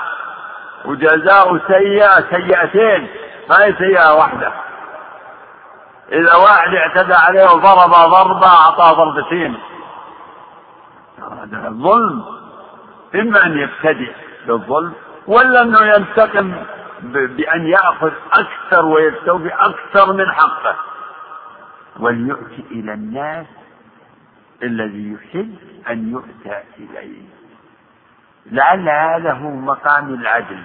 وجزاء 0.85 1.59
سيئة 1.69 2.21
سيئتين 2.31 3.09
ما 3.51 3.65
هي 3.65 3.75
سيئة 3.79 4.15
واحدة. 4.15 4.53
إذا 6.13 6.35
واحد 6.35 6.75
اعتدى 6.75 7.15
عليه 7.15 7.45
وضرب 7.45 7.91
ضربة 7.91 8.47
أعطاه 8.47 8.93
ضربتين 8.93 9.57
هذا 11.19 11.69
الظلم 11.69 12.25
إما 13.15 13.47
أن 13.47 13.59
يبتدئ 13.59 14.13
بالظلم 14.47 14.93
ولا 15.27 15.63
أنه 15.63 15.81
ينتقم 15.81 16.55
بأن 17.03 17.67
يأخذ 17.67 18.13
أكثر 18.33 18.85
ويستوفي 18.85 19.49
أكثر 19.55 20.13
من 20.13 20.33
حقه. 20.33 20.77
وليؤتي 22.01 22.65
إلى 22.71 22.95
الناس 22.95 23.47
الذي 24.63 25.13
يحب 25.13 25.57
أن 25.91 26.13
يؤتى 26.13 26.63
إليه. 26.79 27.23
لعل 28.53 28.89
هذا 28.89 29.33
هو 29.33 29.51
مقام 29.51 30.15
العدل. 30.15 30.63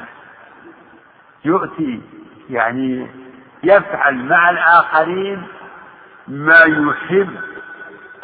يؤتي 1.45 2.01
يعني 2.49 3.07
يفعل 3.63 4.15
مع 4.15 4.49
الآخرين 4.49 5.47
ما 6.27 6.59
يحب 6.59 7.29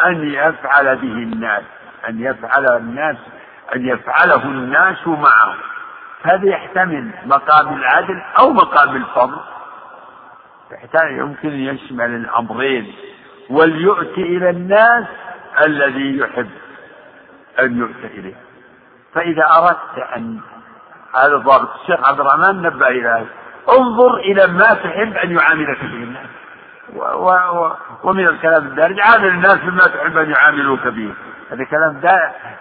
أن 0.05 0.33
يفعل 0.33 0.95
به 0.95 1.13
الناس 1.13 1.63
أن 2.09 2.21
يفعل 2.21 2.65
الناس 2.65 3.17
أن 3.75 3.87
يفعله 3.87 4.43
الناس 4.43 5.07
معه. 5.07 5.55
هذا 6.23 6.49
يحتمل 6.49 7.11
مقام 7.25 7.73
العدل 7.73 8.21
أو 8.39 8.53
مقام 8.53 8.95
الفضل. 8.95 9.41
يحتمل 10.71 11.11
يمكن 11.11 11.51
يشمل 11.51 12.15
الأمرين. 12.15 12.93
وليؤتي 13.49 14.21
إلى 14.21 14.49
الناس 14.49 15.05
الذي 15.65 16.17
يحب 16.17 16.49
أن 17.59 17.77
يؤتى 17.77 18.07
إليه. 18.19 18.44
فإذا 19.15 19.43
أردت 19.57 19.97
أن 20.15 20.39
هذا 21.15 21.35
ضابط 21.35 21.69
الشيخ 21.81 22.09
عبد 22.09 22.19
الرحمن 22.19 22.61
نبه 22.61 22.87
إلى 22.87 23.09
هذا. 23.09 23.27
انظر 23.69 24.15
إلى 24.15 24.47
ما 24.47 24.73
تحب 24.73 25.17
أن 25.17 25.31
يعاملك 25.37 25.79
به 25.79 26.03
الناس. 26.03 26.27
و 26.93 26.99
و 26.99 27.29
و 27.29 27.75
ومن 28.03 28.27
الكلام 28.27 28.67
الدارج 28.67 28.99
عامل 28.99 29.27
الناس 29.27 29.55
بما 29.55 29.87
تحب 29.87 30.17
أن 30.17 30.29
يعاملوك 30.29 30.87
به. 30.87 31.13
هذا 31.51 31.63
كلام 31.63 32.01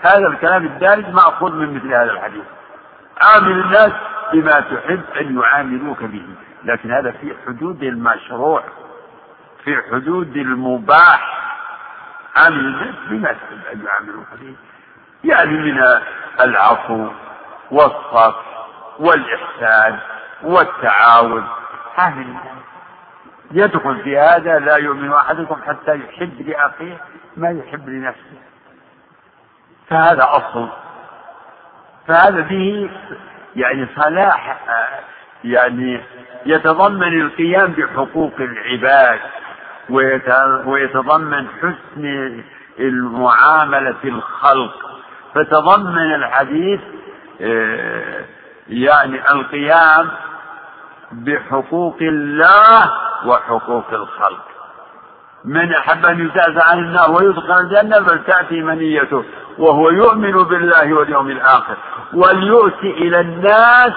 هذا 0.00 0.26
الكلام 0.28 0.66
الدارج 0.66 1.08
مأخوذ 1.08 1.52
من 1.52 1.74
مثل 1.74 1.86
هذا 1.86 2.10
الحديث. 2.10 2.44
عامل 3.22 3.52
الناس 3.52 3.92
بما 4.32 4.60
تحب 4.60 5.02
أن 5.20 5.40
يعاملوك 5.40 6.02
به. 6.02 6.26
لكن 6.64 6.90
هذا 6.90 7.10
في 7.10 7.34
حدود 7.46 7.82
المشروع 7.82 8.62
في 9.64 9.76
حدود 9.92 10.36
المباح. 10.36 11.40
عامل 12.36 12.58
الناس 12.58 12.94
بما 13.10 13.32
تحب 13.32 13.60
أن 13.72 13.84
يعاملوك 13.84 14.26
به. 14.40 14.54
يعني 15.24 15.58
من 15.58 15.82
العفو 16.40 17.08
والصف 17.70 18.36
والإحسان 18.98 19.98
والتعاون. 20.42 21.44
هذه 21.96 22.26
يدخل 23.50 24.02
في 24.02 24.18
هذا 24.18 24.58
لا 24.58 24.76
يؤمن 24.76 25.12
أحدكم 25.12 25.56
حتى 25.66 25.94
يحب 25.94 26.48
لأخيه 26.48 27.00
ما 27.36 27.50
يحب 27.50 27.88
لنفسه. 27.88 28.38
فهذا 29.88 30.22
أصل. 30.22 30.68
فهذا 32.06 32.40
به 32.40 32.90
يعني 33.56 33.86
صلاح 33.96 34.58
يعني 35.44 36.00
يتضمن 36.46 37.20
القيام 37.20 37.72
بحقوق 37.72 38.32
العباد 38.38 39.20
ويتضمن 40.66 41.48
حسن 41.48 42.42
المعاملة 42.78 43.96
الخلق. 44.04 44.93
فتضمن 45.34 46.14
الحديث 46.14 46.80
آه، 47.40 48.24
يعني 48.68 49.30
القيام 49.30 50.08
بحقوق 51.12 51.96
الله 52.00 52.92
وحقوق 53.26 53.92
الخلق. 53.92 54.44
من 55.44 55.74
أحب 55.74 56.06
أن 56.06 56.20
يزعزع 56.26 56.70
عن 56.70 56.78
النار 56.78 57.10
ويدخل 57.10 57.60
الجنة 57.60 58.04
فلتأتي 58.04 58.62
منيته 58.62 59.24
وهو 59.58 59.90
يؤمن 59.90 60.32
بالله 60.32 60.94
واليوم 60.94 61.30
الآخر. 61.30 61.76
وليؤتي 62.14 62.90
إلى 62.90 63.20
الناس 63.20 63.92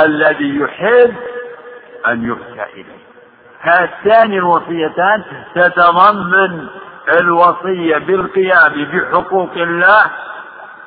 الذي 0.00 0.56
يحب 0.56 1.14
أن 2.08 2.24
يؤتى 2.24 2.64
إليه. 2.74 3.00
هاتان 3.62 4.32
الوصيتان 4.32 5.24
تتضمن 5.54 6.66
الوصية 7.20 7.98
بالقيام 7.98 8.84
بحقوق 8.84 9.52
الله 9.56 10.10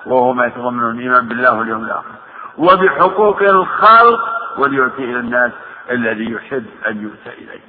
وهو 0.06 0.34
ما 0.34 0.46
يتضمن 0.46 0.92
الإيمان 0.92 1.28
بالله 1.28 1.60
واليوم 1.60 1.84
الآخر. 1.84 2.12
وبحقوق 2.58 3.42
الخلق 3.42 4.20
وليؤتي 4.58 5.04
إلى 5.04 5.20
الناس 5.20 5.52
الذي 5.92 6.32
يحب 6.32 6.66
أن 6.88 7.04
يؤتى 7.04 7.30
إليه. 7.30 7.62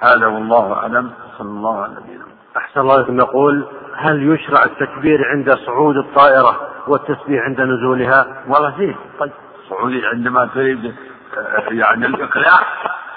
هذا 0.00 0.26
والله 0.26 0.72
أعلم. 0.72 1.10
صلى 1.38 1.48
الله 1.48 1.82
على 1.82 1.92
نبينا 1.92 2.24
أحسن 2.56 2.80
الله 2.80 3.00
لكم 3.00 3.18
يقول 3.18 3.66
هل 3.96 4.32
يشرع 4.32 4.64
التكبير 4.64 5.18
عند 5.28 5.54
صعود 5.66 5.96
الطائرة 5.96 6.60
والتسبيح 6.88 7.44
عند 7.44 7.60
نزولها؟ 7.60 8.44
والله 8.48 8.70
فيه. 8.70 8.96
طيب. 9.20 9.32
صعود 9.70 9.92
عندما 10.04 10.48
تريد 10.54 10.94
آه، 11.38 11.68
يعني 11.70 12.06
الإقلاع. 12.06 12.60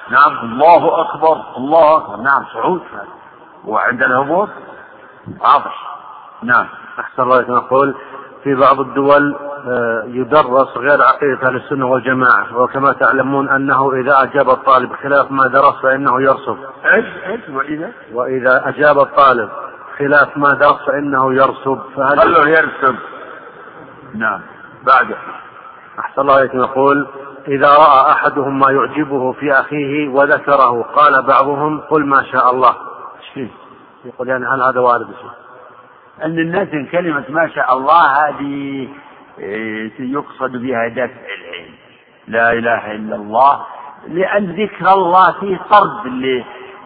نعم. 0.10 0.52
الله 0.52 1.02
أكبر. 1.02 1.58
الله 1.58 1.98
أكبر. 1.98 2.18
نعم. 2.18 2.46
صعود. 2.54 2.82
وعند 3.66 4.04
الهبوط. 4.04 4.50
واضح. 5.40 5.98
نعم. 6.44 6.68
أحسن 7.00 7.24
الله 7.24 7.42
لكم 7.42 7.54
يقول 7.54 7.96
في 8.44 8.56
بعض 8.56 8.80
الدول 8.80 9.36
آه، 9.68 10.04
يدرس 10.08 10.78
غير 10.78 11.02
عقيدة 11.02 11.48
أهل 11.48 11.56
السنة 11.56 11.86
والجماعة 11.86 12.58
وكما 12.58 12.94
تعلمون 12.94 13.50
أنه 13.50 13.94
إذا 13.94 14.24
أجاب 14.24 14.50
الطالب 14.50 14.94
خلاف 14.94 15.32
ما 15.32 15.48
درس 15.48 15.76
فإنه 15.84 16.20
إيش 16.86 17.50
وإذا؟ 17.50 17.92
وإذا 18.14 18.70
أجاب 18.70 19.00
الطالب 19.00 19.50
خلاف 19.98 20.38
ما 20.38 20.54
درس 20.54 20.86
فإنه 20.88 21.34
يرسب 21.34 21.80
فهل 21.96 22.20
خلوه 22.20 22.50
يرسب 22.50 22.96
نعم. 24.16 24.42
بعده 24.84 25.18
أحسن 26.00 26.22
الله 26.22 26.34
عليكم 26.34 26.60
يقول 26.60 27.08
إذا 27.48 27.68
رأى 27.68 28.12
أحدهم 28.12 28.60
ما 28.60 28.72
يعجبه 28.72 29.32
في 29.32 29.52
أخيه 29.52 30.10
وذكره 30.10 30.82
قال 30.82 31.22
بعضهم 31.22 31.80
قل 31.80 32.06
ما 32.06 32.24
شاء 32.24 32.52
الله. 32.52 32.76
يقول 34.06 34.28
يعني 34.28 34.46
هل 34.46 34.62
هذا 34.62 34.80
وارد 34.80 35.08
أن 36.24 36.40
الناس 36.40 36.68
كلمة 36.92 37.24
ما 37.30 37.50
شاء 37.56 37.78
الله 37.78 38.28
هذه 38.28 38.88
إيه، 39.40 39.92
يقصد 40.00 40.52
بها 40.52 40.88
دفع 40.88 41.22
العلم. 41.40 41.74
لا 42.28 42.54
إله 42.54 42.92
إلا 42.92 43.16
الله. 43.16 43.66
لأن 44.08 44.46
ذكر 44.46 44.94
الله 44.94 45.32
فيه 45.40 45.58
طرد 45.58 46.08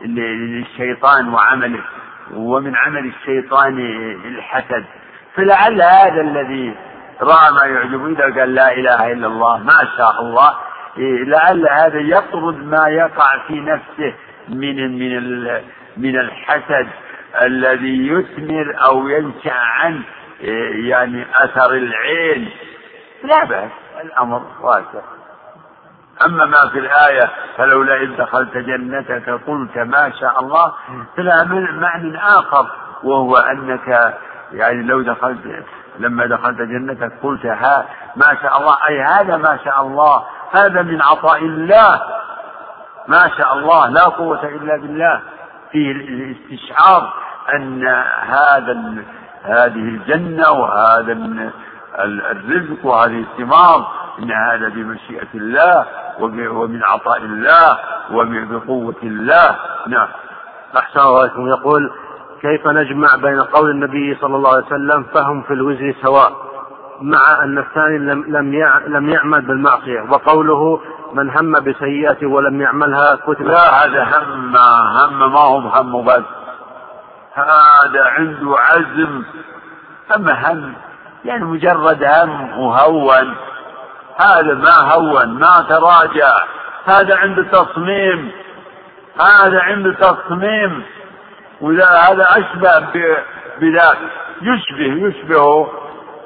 للشيطان 0.05 1.33
وعمله 1.33 1.83
ومن 2.33 2.75
عمل 2.75 3.05
الشيطان 3.05 3.79
الحسد. 4.25 4.85
فلعل 5.35 5.81
هذا 5.81 6.21
الذي 6.21 6.75
رأى 7.21 7.51
ما 7.53 7.65
يعجبه 7.65 8.07
إذا 8.07 8.39
قال 8.39 8.55
لا 8.55 8.73
إله 8.73 9.11
إلا 9.11 9.27
الله 9.27 9.57
ما 9.57 9.87
شاء 9.97 10.21
الله 10.21 10.53
إيه، 10.97 11.23
لعل 11.23 11.67
هذا 11.69 11.99
يطرد 11.99 12.65
ما 12.65 12.87
يقع 12.87 13.47
في 13.47 13.59
نفسه 13.59 14.13
من 14.49 14.99
من 14.99 15.43
من 15.97 16.19
الحسد. 16.19 16.87
الذي 17.41 18.07
يثمر 18.07 18.75
أو 18.85 19.07
ينشأ 19.07 19.53
عن 19.53 20.01
إيه، 20.41 20.89
يعني 20.89 21.25
أثر 21.35 21.71
العين. 21.71 22.49
لا 23.23 23.45
بأس 23.45 23.71
الأمر 24.01 24.41
واسع. 24.61 25.01
أما 26.25 26.45
ما 26.45 26.69
في 26.71 26.79
الآية 26.79 27.29
فلولا 27.57 27.95
إذ 28.01 28.17
دخلت 28.17 28.57
جنتك 28.57 29.29
قلت 29.29 29.77
ما 29.77 30.11
شاء 30.19 30.39
الله 30.39 30.73
فلا 31.17 31.43
معنى 31.71 32.17
آخر 32.17 32.67
وهو 33.03 33.37
أنك 33.37 34.17
يعني 34.51 34.83
لو 34.83 35.01
دخلت 35.01 35.65
لما 35.99 36.25
دخلت 36.25 36.57
جنتك 36.61 37.11
قلت 37.23 37.45
ها 37.45 37.85
ما 38.15 38.37
شاء 38.41 38.57
الله 38.57 38.77
أي 38.87 39.01
هذا 39.01 39.37
ما 39.37 39.59
شاء 39.65 39.81
الله 39.81 40.23
هذا 40.51 40.81
من 40.81 41.01
عطاء 41.01 41.37
الله. 41.37 42.01
ما 43.07 43.29
شاء 43.37 43.53
الله 43.53 43.89
لا 43.89 44.03
قوة 44.03 44.43
إلا 44.43 44.77
بالله. 44.77 45.21
فيه 45.71 45.91
الاستشعار. 45.91 47.13
أن 47.53 47.85
هذا 48.21 49.03
هذه 49.43 49.75
الجنة 49.75 50.51
وهذا 50.51 51.17
الرزق 52.31 52.85
وهذه 52.85 53.25
الثمار 53.31 53.87
إن 54.19 54.31
هذا 54.31 54.69
بمشيئة 54.69 55.27
الله 55.35 55.85
ومن 56.19 56.83
عطاء 56.83 57.17
الله 57.17 57.77
وبقوة 58.11 58.95
الله. 59.03 59.55
نعم. 59.87 60.07
أحسن 60.77 60.99
الله 60.99 61.49
يقول 61.49 61.91
كيف 62.41 62.67
نجمع 62.67 63.15
بين 63.15 63.41
قول 63.41 63.69
النبي 63.69 64.17
صلى 64.21 64.35
الله 64.35 64.49
عليه 64.49 64.65
وسلم 64.65 65.03
فهم 65.03 65.41
في 65.41 65.53
الوزر 65.53 65.95
سواء 66.01 66.31
مع 67.01 67.43
أن 67.43 67.57
الثاني 67.57 67.97
لم 67.97 68.23
لم 68.27 68.53
لم 68.87 69.09
يعمل 69.09 69.41
بالمعصية 69.41 70.01
وقوله 70.01 70.79
من 71.13 71.29
هم 71.29 71.51
بسيئة 71.51 72.25
ولم 72.25 72.61
يعملها 72.61 73.15
كتب. 73.15 73.47
لا 73.47 73.85
هذا 73.85 74.03
هم 74.03 74.55
هم 74.97 75.33
ما 75.33 75.39
هو 75.39 75.57
هم 75.57 76.05
بس 76.05 76.23
هذا 77.35 78.03
عنده 78.03 78.55
عزم. 78.59 79.23
أما 80.15 80.51
هم 80.51 80.73
يعني 81.25 81.45
مجرد 81.45 82.03
هم 82.03 82.59
وهون. 82.59 83.35
هذا 84.19 84.53
ما 84.53 84.93
هون 84.93 85.27
ما 85.27 85.65
تراجع. 85.69 86.33
هذا 86.85 87.17
عنده 87.17 87.43
تصميم. 87.43 88.31
هذا 89.19 89.59
عنده 89.59 89.93
تصميم. 89.93 90.83
وإذا 91.61 91.85
هذا 91.85 92.27
أشبه 92.29 92.79
بذاك. 93.61 93.97
يشبه 94.41 95.07
يشبهه 95.07 95.71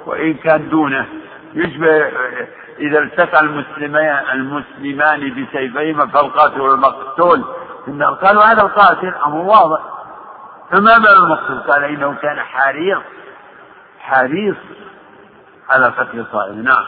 وإن 0.06 0.34
كان 0.34 0.70
دونه. 0.70 1.06
يشبه 1.54 2.12
إذا 2.80 3.00
التقى 3.00 3.40
المسلمان 3.40 4.24
المسلمان 4.34 5.20
بسيفيهما 5.20 6.08
فالقاتل 6.08 6.62
والمقتول. 6.62 7.44
قالوا 8.22 8.44
هذا 8.44 8.62
القاتل 8.62 9.14
أمر 9.26 9.38
واضح. 9.38 9.99
فما 10.72 10.98
بال 10.98 11.18
المقتول؟ 11.24 11.60
قال 11.60 11.84
إنه 11.84 12.16
كان 12.16 12.40
حريص 12.40 13.04
حريص 14.00 14.58
على 15.70 15.86
قتل 15.86 16.26
صائم. 16.32 16.62
نعم. 16.62 16.84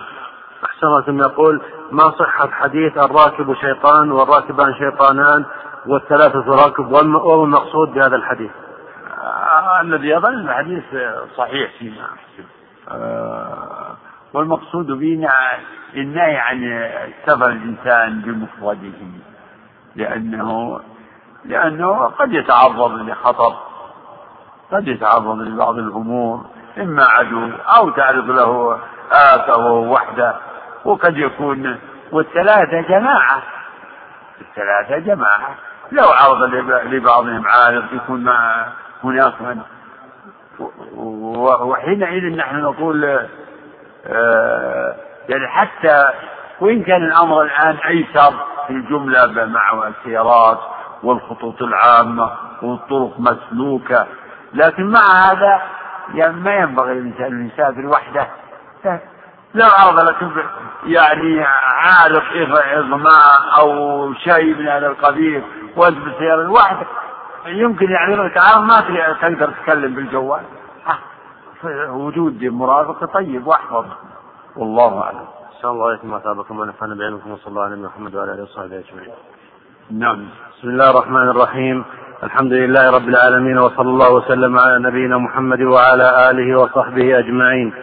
أحسن 0.65 1.19
يقول 1.19 1.61
ما 1.91 2.11
صحة 2.11 2.47
حديث 2.47 2.97
الراكب 2.97 3.53
شيطان 3.53 4.11
والراكبان 4.11 4.73
شيطانان 4.73 5.45
والثلاثة 5.85 6.65
راكب 6.65 6.91
وما 6.91 7.43
المقصود 7.43 7.93
بهذا 7.93 8.15
الحديث؟ 8.15 8.51
آه 9.23 9.81
الذي 9.81 10.09
يظن 10.09 10.49
الحديث 10.49 10.83
صحيح 11.37 11.71
فيما 11.79 12.07
آه 12.91 13.97
والمقصود 14.33 14.87
به 14.87 15.27
النهي 15.93 16.37
عن 16.37 16.89
سفر 17.25 17.49
الإنسان 17.49 18.21
بمفرده 18.21 18.99
لأنه 19.95 20.79
لأنه 21.45 22.05
قد 22.05 22.33
يتعرض 22.33 22.91
لخطر. 22.91 23.70
قد 24.71 24.87
يتعرض 24.87 25.39
لبعض 25.39 25.77
الأمور 25.77 26.45
إما 26.77 27.03
عدو 27.03 27.49
أو 27.77 27.89
تعرض 27.89 28.29
له 28.29 28.79
آفة 29.11 29.57
وهو 29.57 29.93
وحدة 29.93 30.35
وقد 30.85 31.17
يكون 31.17 31.79
والثلاثة 32.11 32.81
جماعة. 32.81 33.43
الثلاثة 34.41 34.97
جماعة. 34.97 35.55
لو 35.91 36.05
عرض 36.05 36.43
لبعضهم 36.85 37.47
عارض 37.47 37.83
يكون 37.93 38.23
مع 38.23 38.67
هناك 39.03 39.41
من 39.41 39.61
وحينئذ 41.61 42.35
نحن 42.37 42.55
نقول 42.55 43.19
آه، 44.07 44.95
يعني 45.29 45.47
حتى 45.47 46.05
وإن 46.59 46.83
كان 46.83 47.03
الأمر 47.03 47.41
الآن 47.41 47.77
أيسر 47.87 48.33
في 48.67 48.73
الجملة 48.73 49.45
مع 49.45 49.87
السيارات 49.87 50.59
والخطوط 51.03 51.61
العامة 51.61 52.31
والطرق 52.61 53.19
مسلوكة 53.19 54.07
لكن 54.53 54.91
مع 54.91 55.31
هذا 55.31 55.61
يعني 56.13 56.33
ما 56.33 56.55
ينبغي 56.55 56.93
للإنسان 56.93 57.25
أن 57.25 57.47
يسافر 57.47 57.85
وحده 57.85 58.27
لو 59.55 59.67
عرض 59.67 59.99
لك 59.99 60.15
يعني 60.83 61.43
عارق 61.63 62.23
إغماء 62.77 63.59
أو 63.59 64.13
شيء 64.13 64.55
من 64.55 64.67
هذا 64.67 64.87
القبيل 64.87 65.43
وأنت 65.75 65.97
بالسيارة 65.97 66.43
لوحدك 66.43 66.87
يمكن 67.45 67.91
يعني 67.91 68.15
لك 68.15 68.37
ما 68.37 68.81
تقدر 69.21 69.51
تتكلم 69.51 69.95
بالجوال 69.95 70.41
وجود 71.89 72.43
مرافق 72.43 73.05
طيب 73.13 73.47
واحفظ 73.47 73.85
والله 74.55 75.01
أعلم. 75.01 75.17
إن 75.17 75.61
شاء 75.61 75.71
الله 75.71 75.87
عليكم 75.87 76.13
وأثابكم 76.13 76.59
ونفعنا 76.59 76.95
بعلمكم 76.95 77.31
وصلى 77.31 77.47
الله 77.47 77.63
على 77.63 77.75
محمد 77.75 78.15
وعلى 78.15 78.33
آله 78.33 78.43
وصحبه 78.43 78.79
أجمعين. 78.79 79.13
نعم. 79.91 80.25
بسم 80.57 80.69
الله 80.69 80.89
الرحمن 80.89 81.29
الرحيم. 81.29 81.85
الحمد 82.23 82.53
لله 82.53 82.91
رب 82.91 83.09
العالمين 83.09 83.57
وصلى 83.57 83.89
الله 83.89 84.13
وسلم 84.13 84.59
على 84.59 84.79
نبينا 84.79 85.17
محمد 85.17 85.61
وعلى 85.61 86.29
آله 86.29 86.59
وصحبه 86.59 87.19
أجمعين. 87.19 87.73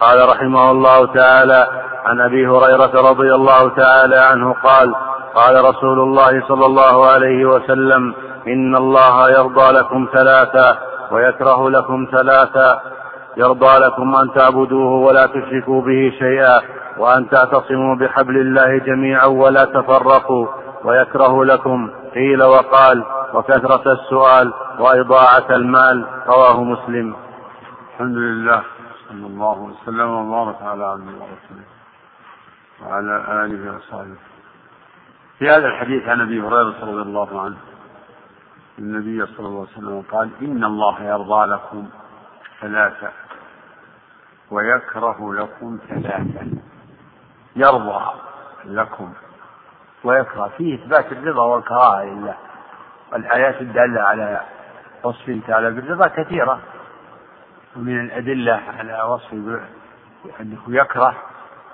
قال 0.00 0.28
رحمه 0.28 0.70
الله 0.70 1.06
تعالى 1.06 1.66
عن 2.04 2.20
أبي 2.20 2.46
هريرة 2.46 3.10
رضي 3.10 3.34
الله 3.34 3.68
تعالى 3.68 4.16
عنه 4.16 4.52
قال 4.52 4.94
قال 5.34 5.64
رسول 5.64 5.98
الله 6.00 6.42
صلى 6.48 6.66
الله 6.66 7.06
عليه 7.06 7.46
وسلم 7.46 8.14
إن 8.46 8.76
الله 8.76 9.30
يرضى 9.30 9.72
لكم 9.78 10.08
ثلاثا 10.12 10.78
ويكره 11.12 11.70
لكم 11.70 12.06
ثلاثا 12.12 12.80
يرضى 13.36 13.78
لكم 13.78 14.16
أن 14.16 14.32
تعبدوه 14.34 14.92
ولا 15.06 15.26
تشركوا 15.26 15.80
به 15.82 16.12
شيئا 16.18 16.60
وأن 16.98 17.28
تعتصموا 17.28 17.96
بحبل 17.96 18.36
الله 18.36 18.78
جميعا 18.78 19.26
ولا 19.26 19.64
تفرقوا 19.64 20.46
ويكره 20.84 21.44
لكم 21.44 21.90
قيل 22.16 22.42
وقال 22.42 23.04
وكثرة 23.34 23.92
السؤال 23.92 24.52
وإضاعة 24.78 25.46
المال 25.50 26.06
رواه 26.26 26.64
مسلم. 26.64 27.16
الحمد 27.92 28.16
لله 28.16 28.62
صلى 29.08 29.26
الله 29.26 29.58
وسلم 29.58 30.10
وبارك 30.10 30.62
على 30.62 30.84
عبده 30.84 31.12
ورسوله 31.12 31.66
وعلى 32.82 33.44
آله 33.44 33.76
وصحبه. 33.76 34.16
في 35.38 35.50
هذا 35.50 35.66
الحديث 35.66 36.08
عن 36.08 36.20
أبي 36.20 36.40
هريرة 36.40 36.80
رضي 36.82 37.02
الله 37.02 37.40
عنه 37.40 37.56
النبي 38.78 39.26
صلى 39.26 39.46
الله 39.46 39.66
عليه 39.66 39.78
وسلم 39.78 40.04
قال 40.12 40.30
إن 40.42 40.64
الله 40.64 41.02
يرضى 41.02 41.46
لكم 41.46 41.88
ثلاثة 42.60 43.08
ويكره 44.50 45.34
لكم 45.34 45.78
ثلاثة 45.88 46.46
يرضى 47.56 48.00
لكم 48.64 49.12
ويكره 50.06 50.50
فيه 50.56 50.74
إثبات 50.74 51.12
الرضا 51.12 51.42
والكراهه 51.42 52.04
لله 52.04 52.34
والآيات 53.12 53.60
الدالة 53.60 54.00
على 54.00 54.40
وصفه 55.02 55.40
تعالى 55.46 55.70
بالرضا 55.70 56.08
كثيرة. 56.08 56.58
ومن 57.76 58.00
الأدلة 58.00 58.62
على 58.78 59.02
وصفه 59.02 59.60
أنه 60.40 60.58
يكره 60.68 61.14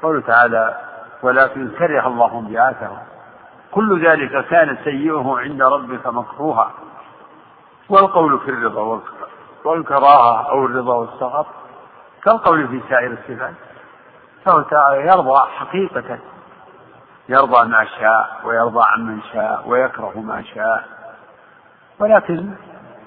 قوله 0.02 0.20
تعالى 0.20 0.76
ولكن 1.22 1.68
كره 1.68 2.06
الله 2.06 2.40
بآتهم 2.40 2.98
كل 3.70 4.06
ذلك 4.06 4.46
كان 4.46 4.76
سيئه 4.84 5.34
عند 5.38 5.62
ربك 5.62 6.06
مكروها. 6.06 6.70
والقول 7.88 8.40
في 8.40 8.50
الرضا 8.50 9.00
والكراهة 9.64 10.50
أو 10.50 10.66
الرضا 10.66 10.94
والسخط 10.94 11.46
كالقول 12.24 12.68
في 12.68 12.80
سائر 12.90 13.12
الصفات. 13.12 13.54
فهو 14.44 14.60
تعالى 14.60 15.06
يرضى 15.06 15.48
حقيقة 15.50 16.18
يرضى 17.28 17.68
ما 17.68 17.84
شاء 17.84 18.40
ويرضى 18.44 18.80
عن 18.82 19.06
من 19.06 19.22
شاء 19.32 19.68
ويكره 19.68 20.20
ما 20.20 20.42
شاء. 20.42 20.84
ولكن 21.98 22.50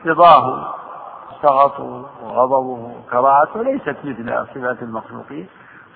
رضاه 0.05 0.75
سخطه 1.43 2.09
وغضبه 2.23 2.95
وكراهته 2.97 3.63
ليست 3.63 3.95
مثل 4.03 4.47
صفات 4.55 4.81
المخلوقين. 4.81 5.47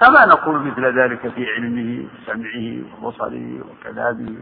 كما 0.01 0.25
نقول 0.25 0.59
مثل 0.59 0.99
ذلك 0.99 1.27
في 1.27 1.45
علمه 1.45 2.07
وسمعه 2.13 3.03
وبصره 3.03 3.59
وكلامه. 3.71 4.35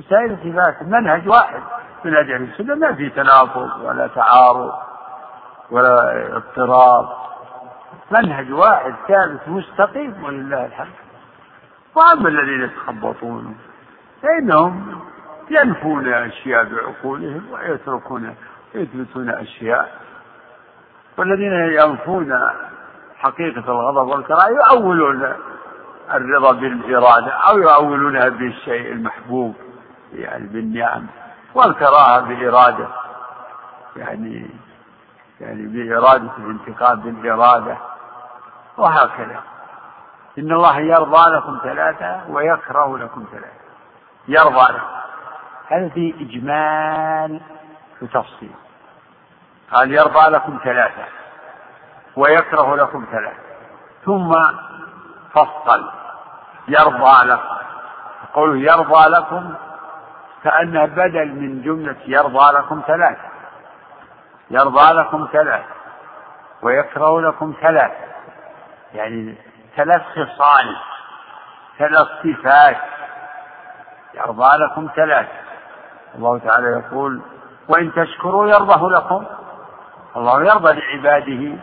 وسائر 0.00 0.30
الصفات 0.30 0.82
منهج 0.82 1.28
واحد 1.28 1.62
منهج 2.04 2.30
أهل 2.30 2.42
السنة 2.42 2.74
ما 2.74 2.94
في 2.94 3.10
تناقض 3.10 3.70
ولا 3.84 4.06
تعارض 4.06 4.72
ولا 5.70 6.26
اضطراب. 6.36 7.08
منهج 8.10 8.52
واحد 8.52 8.94
ثابت 9.08 9.48
مستقيم 9.48 10.24
ولله 10.24 10.66
الحمد. 10.66 11.11
واما 11.94 12.28
الذين 12.28 12.62
يتخبطون 12.62 13.56
فإنهم 14.22 15.00
ينفون 15.50 16.12
أشياء 16.12 16.64
بعقولهم 16.64 17.42
ويتركون 17.52 18.34
يثبتون 18.74 19.28
أشياء. 19.30 20.00
والذين 21.18 21.52
ينفون 21.52 22.38
حقيقة 23.18 23.72
الغضب 23.72 24.08
والكراهة 24.08 24.48
يؤولون 24.48 25.32
الرضا 26.14 26.52
بالإرادة 26.52 27.30
أو 27.32 27.58
يؤولونها 27.58 28.28
بالشيء 28.28 28.92
المحبوب 28.92 29.54
يعني 30.14 30.46
بالنعم 30.46 31.06
والكراهة 31.54 32.20
بإرادة. 32.20 32.88
يعني 33.96 34.50
يعني 35.40 35.66
بإرادة 35.66 36.30
الانتقام 36.38 37.00
بالإرادة 37.00 37.76
وهكذا. 38.78 39.40
إن 40.38 40.52
الله 40.52 40.78
يرضى 40.78 41.36
لكم 41.36 41.58
ثلاثة 41.62 42.20
ويكره 42.28 42.98
لكم 42.98 43.24
ثلاثة. 43.32 43.62
يرضى 44.28 44.72
لكم. 44.72 44.86
هذا 45.68 45.88
في 45.88 46.14
إجمال 46.20 47.40
وتفصيل 48.02 48.54
قال 49.72 49.92
يرضى 49.92 50.30
لكم 50.30 50.58
ثلاثة 50.64 51.04
ويكره 52.16 52.76
لكم 52.76 53.06
ثلاثة. 53.10 53.42
ثم 54.04 54.34
فصل. 55.34 55.90
يرضى 56.68 57.26
لكم. 57.26 57.54
قوله 58.34 58.72
يرضى 58.72 59.08
لكم 59.08 59.54
كأنه 60.44 60.84
بدل 60.84 61.28
من 61.28 61.62
جملة 61.62 61.96
يرضى 62.06 62.58
لكم 62.58 62.82
ثلاثة. 62.86 63.28
يرضى 64.50 64.92
لكم 64.92 65.28
ثلاثة 65.32 65.74
ويكره 66.62 67.20
لكم 67.20 67.54
ثلاثة. 67.60 68.12
يعني 68.94 69.36
ثلاث 69.76 70.02
خصال 70.02 70.76
ثلاث 71.78 72.08
صفات 72.22 72.76
يرضى 74.14 74.56
لكم 74.56 74.88
ثلاثة 74.96 75.42
الله 76.14 76.38
تعالى 76.38 76.66
يقول 76.66 77.22
وإن 77.68 77.92
تشكروا 77.92 78.48
يرضه 78.48 78.90
لكم. 78.90 79.26
الله 80.16 80.44
يرضى 80.44 80.72
لعباده 80.72 81.58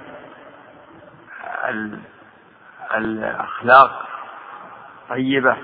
الأخلاق 2.95 4.05
طيبة 5.09 5.57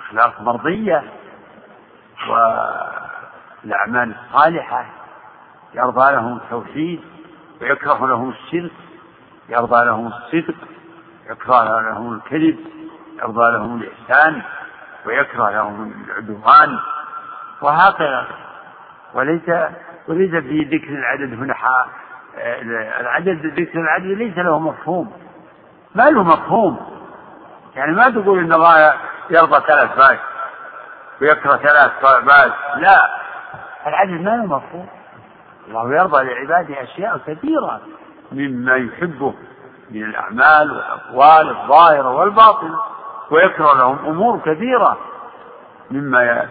أخلاق 0.00 0.40
مرضية 0.40 1.04
والأعمال 2.28 4.14
الصالحة. 4.16 4.86
يرضى 5.74 6.12
لهم 6.12 6.36
التوحيد 6.36 7.04
ويكره 7.60 8.06
لهم 8.06 8.30
الشرك. 8.30 8.72
يرضى 9.48 9.84
لهم 9.84 10.06
الصدق. 10.06 10.54
يكره 11.32 11.80
لهم 11.80 12.14
الكذب 12.14 12.58
يرضى 13.18 13.52
لهم 13.52 13.82
الإحسان 13.82 14.42
ويكره 15.06 15.50
لهم 15.50 16.04
العدوان. 16.06 16.78
وهكذا. 17.62 18.26
وليس 19.14 19.50
وليس 20.08 20.30
في 20.30 20.64
ذكر 20.64 20.88
العدد 20.88 21.32
هنا 21.32 21.54
العدد 23.00 23.46
ذكر 23.60 23.80
العدد 23.80 24.06
ليس 24.06 24.38
له 24.38 24.58
مفهوم. 24.58 25.12
ما 25.94 26.10
له 26.10 26.22
مفهوم. 26.22 27.02
يعني 27.74 27.92
ما 27.92 28.10
تقول 28.10 28.38
إن 28.38 28.52
الله 28.52 28.94
يرضى 29.30 29.66
ثلاث 29.66 29.96
باش 29.96 30.18
ويكره 31.20 31.56
ثلاث 31.56 31.92
باش. 32.02 32.52
لا. 32.76 33.10
العدد 33.86 34.20
ما 34.20 34.30
له 34.30 34.46
مفهوم. 34.46 34.88
الله 35.68 35.94
يرضى 35.94 36.24
لعباده 36.24 36.82
أشياء 36.82 37.18
كثيرة 37.26 37.80
مما 38.32 38.76
يحبه. 38.76 39.34
من 39.92 40.04
الأعمال 40.04 40.70
والأقوال 40.70 41.48
الظاهرة 41.48 42.08
والباطنة 42.08 42.78
ويكره 43.30 43.74
لهم 43.74 43.98
أمور 44.06 44.38
كثيرة 44.38 44.98
مما 45.90 46.48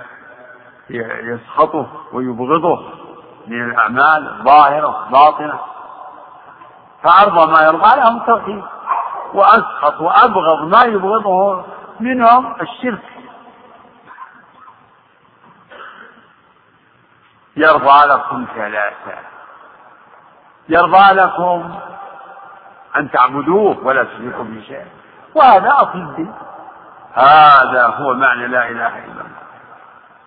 يسخطه 0.90 1.88
ويبغضه 2.14 2.86
من 3.48 3.72
الأعمال 3.72 4.28
الظاهرة 4.28 5.06
الباطنه 5.06 5.60
فأرضى 7.04 7.52
ما 7.52 7.62
يرضى 7.62 7.96
لهم 7.96 8.18
التوحيد 8.18 8.64
وأسخط 9.34 10.02
وأبغض 10.02 10.68
ما 10.68 10.84
يبغضه 10.84 11.66
منهم 12.00 12.56
الشرك. 12.62 13.04
يرضى 17.56 18.06
لكم 18.06 18.46
ثلاثة. 18.56 19.18
يرضى 20.70 21.14
لكم 21.14 21.76
أن 22.98 23.12
تعبدوه 23.12 23.86
ولا 23.86 24.04
تشركوا 24.04 24.44
به 24.44 24.62
شيئا. 24.68 24.86
وهذا 25.36 25.72
أصل 25.76 25.98
الدين. 25.98 26.34
هذا 27.14 27.86
هو 27.86 28.14
معنى 28.14 28.48
لا 28.48 28.70
إله 28.70 28.98
إلا 28.98 29.22
الله. 29.22 29.42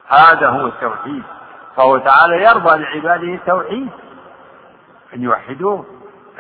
هذا 0.08 0.48
هو 0.48 0.66
التوحيد. 0.66 1.22
فهو 1.76 1.98
تعالى 1.98 2.42
يرضى 2.42 2.78
لعباده 2.78 3.34
التوحيد. 3.34 3.90
أن 5.14 5.22
يوحدوه 5.22 5.86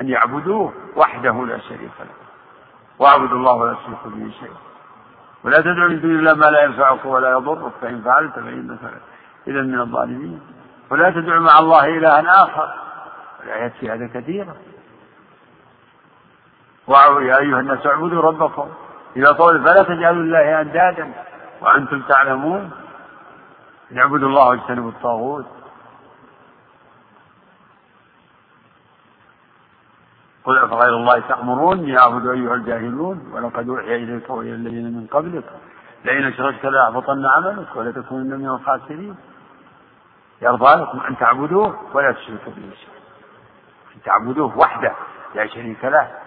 أن 0.00 0.08
يعبدوه 0.08 0.72
وحده 0.96 1.46
لا 1.46 1.58
شريك 1.58 1.92
له. 2.00 2.14
واعبدوا 2.98 3.38
الله 3.38 3.52
ولا 3.52 3.74
تشركوا 3.74 4.10
به 4.10 4.30
شيئا. 4.40 4.56
ولا 5.44 5.60
تدعوا 5.60 5.88
من 5.88 6.00
دون 6.00 6.18
الله 6.18 6.34
ما 6.34 6.46
لا 6.46 6.62
ينفعك 6.62 7.04
ولا 7.04 7.30
يضرك. 7.30 7.72
فإن 7.80 8.02
فعلت 8.02 8.34
فإنك 8.34 8.78
إذا 9.46 9.62
من 9.62 9.80
الظالمين. 9.80 10.40
ولا 10.90 11.10
تدعوا 11.10 11.40
مع 11.40 11.58
الله 11.58 11.84
إلها 11.84 12.44
آخر. 12.44 12.74
والآيات 13.40 13.72
في 13.80 13.90
هذا 13.90 14.06
كثيرة. 14.14 14.56
يا 17.20 17.38
أيها 17.38 17.60
الناس 17.60 17.86
اعبدوا 17.86 18.22
ربكم. 18.22 18.68
إذا 19.16 19.32
طول 19.32 19.64
فلا 19.64 19.82
تجعلوا 19.82 20.22
الله 20.22 20.60
أندادا 20.60 21.12
وأنتم 21.60 22.02
تعلمون 22.02 22.70
اعبدوا 23.96 24.28
الله 24.28 24.48
واجتنبوا 24.48 24.90
الطاغوت. 24.90 25.46
قل 30.44 30.58
أفغير 30.58 30.96
الله 30.96 31.20
تأمروني 31.20 31.98
أعبد 31.98 32.26
أيها 32.26 32.54
الجاهلون 32.54 33.30
ولقد 33.32 33.68
أوحي 33.68 33.94
إليك 33.94 34.30
وإلى 34.30 34.54
الذين 34.54 34.84
من 34.84 35.06
قبلك. 35.06 35.44
لئن 36.04 36.24
أشركت 36.24 36.64
ليحبطن 36.64 37.26
عملك 37.26 37.76
ولتكونن 37.76 38.38
من 38.38 38.48
الخاسرين. 38.48 39.16
يرضى 40.42 40.82
لكم 40.82 41.00
أن 41.00 41.18
تعبدوه 41.18 41.78
ولا 41.94 42.12
تشركوا 42.12 42.52
به 42.52 42.70
شيئا. 42.76 42.94
أن 43.96 44.02
تعبدوه 44.04 44.58
وحده 44.58 44.92
لا 45.34 45.46
شريك 45.46 45.84
له. 45.84 46.23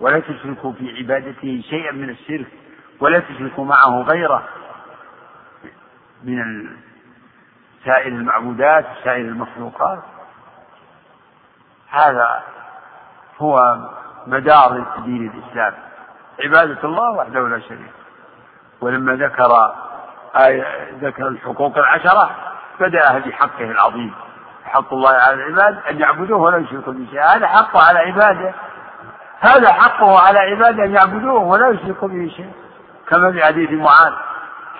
ولا 0.00 0.20
تشركوا 0.20 0.72
في 0.72 0.96
عبادته 0.98 1.62
شيئا 1.70 1.92
من 1.92 2.10
الشرك 2.10 2.46
ولا 3.00 3.18
تشركوا 3.18 3.64
معه 3.64 4.02
غيره. 4.02 4.48
من 6.24 6.70
سائر 7.84 8.08
المعبودات 8.08 8.86
سائر 9.04 9.24
المخلوقات. 9.24 10.02
هذا 11.90 12.42
هو 13.38 13.76
مدار 14.26 14.84
دين 15.04 15.30
الإسلام. 15.30 15.74
عبادة 16.40 16.84
الله 16.84 17.10
وحده 17.10 17.48
لا 17.48 17.60
شريك. 17.60 17.92
ولما 18.80 19.14
ذكر 19.14 19.74
آية 20.36 20.90
ذكر 21.00 21.28
الحقوق 21.28 21.78
العشرة 21.78 22.30
بدأها 22.80 23.18
بحقه 23.18 23.64
العظيم. 23.64 24.14
حق 24.64 24.94
الله 24.94 25.10
على 25.10 25.34
العباد 25.34 25.78
أن 25.90 26.00
يعبدوه 26.00 26.38
ولا 26.38 26.56
يشركوا 26.56 26.92
به 26.92 27.34
هذا 27.34 27.46
حقه 27.46 27.88
على 27.88 27.98
عباده. 27.98 28.54
هذا 29.40 29.72
حقه 29.72 30.18
على 30.18 30.38
عباده 30.38 30.84
أن 30.84 30.94
يعبدوه 30.94 31.42
ولا 31.42 31.68
يشركوا 31.68 32.08
به 32.08 32.28
شيئا 32.36 32.52
كما 33.08 33.32
في 33.32 33.44
حديث 33.44 33.70
معاذ 33.70 34.12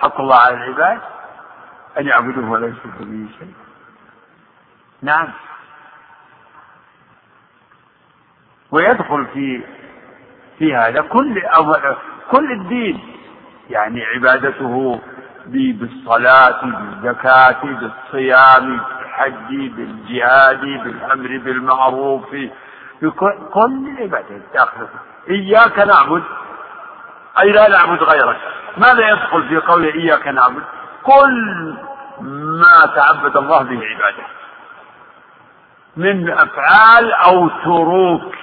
حق 0.01 0.21
الله 0.21 0.35
على 0.35 0.55
العباد 0.55 0.99
أن 1.99 2.07
يعبدوه 2.07 2.51
ولا 2.51 2.67
يشركوا 2.67 3.05
به 3.05 3.27
شيئا 3.39 3.53
نعم. 5.01 5.27
ويدخل 8.71 9.25
في 9.33 9.63
في 10.59 10.75
هذا 10.75 11.01
كل 11.01 11.41
كل 12.31 12.51
الدين. 12.51 13.15
يعني 13.69 14.05
عبادته 14.05 15.01
بالصلاة 15.45 16.65
بالزكاة 16.65 17.61
بالصيام 17.63 18.77
بالحج 18.77 19.47
بالجهاد 19.49 20.59
بالأمر 20.59 21.37
بالمعروف 21.37 22.35
كل 23.53 23.87
العبادة 23.97 24.41
داخل 24.53 24.87
إياك 25.29 25.79
نعبد 25.79 26.23
أي 27.39 27.51
لا 27.51 27.69
نعبد 27.69 28.03
غيرك. 28.03 28.37
ماذا 28.77 29.09
يدخل 29.09 29.47
في 29.47 29.57
قول 29.57 29.83
إياك 29.83 30.27
نعبد؟ 30.27 30.63
كل 31.03 31.75
ما 32.61 32.85
تعبد 32.95 33.37
الله 33.37 33.63
به 33.63 33.81
عباده. 33.85 34.23
من 35.97 36.29
أفعال 36.29 37.13
أو 37.13 37.49
تروك 37.49 38.35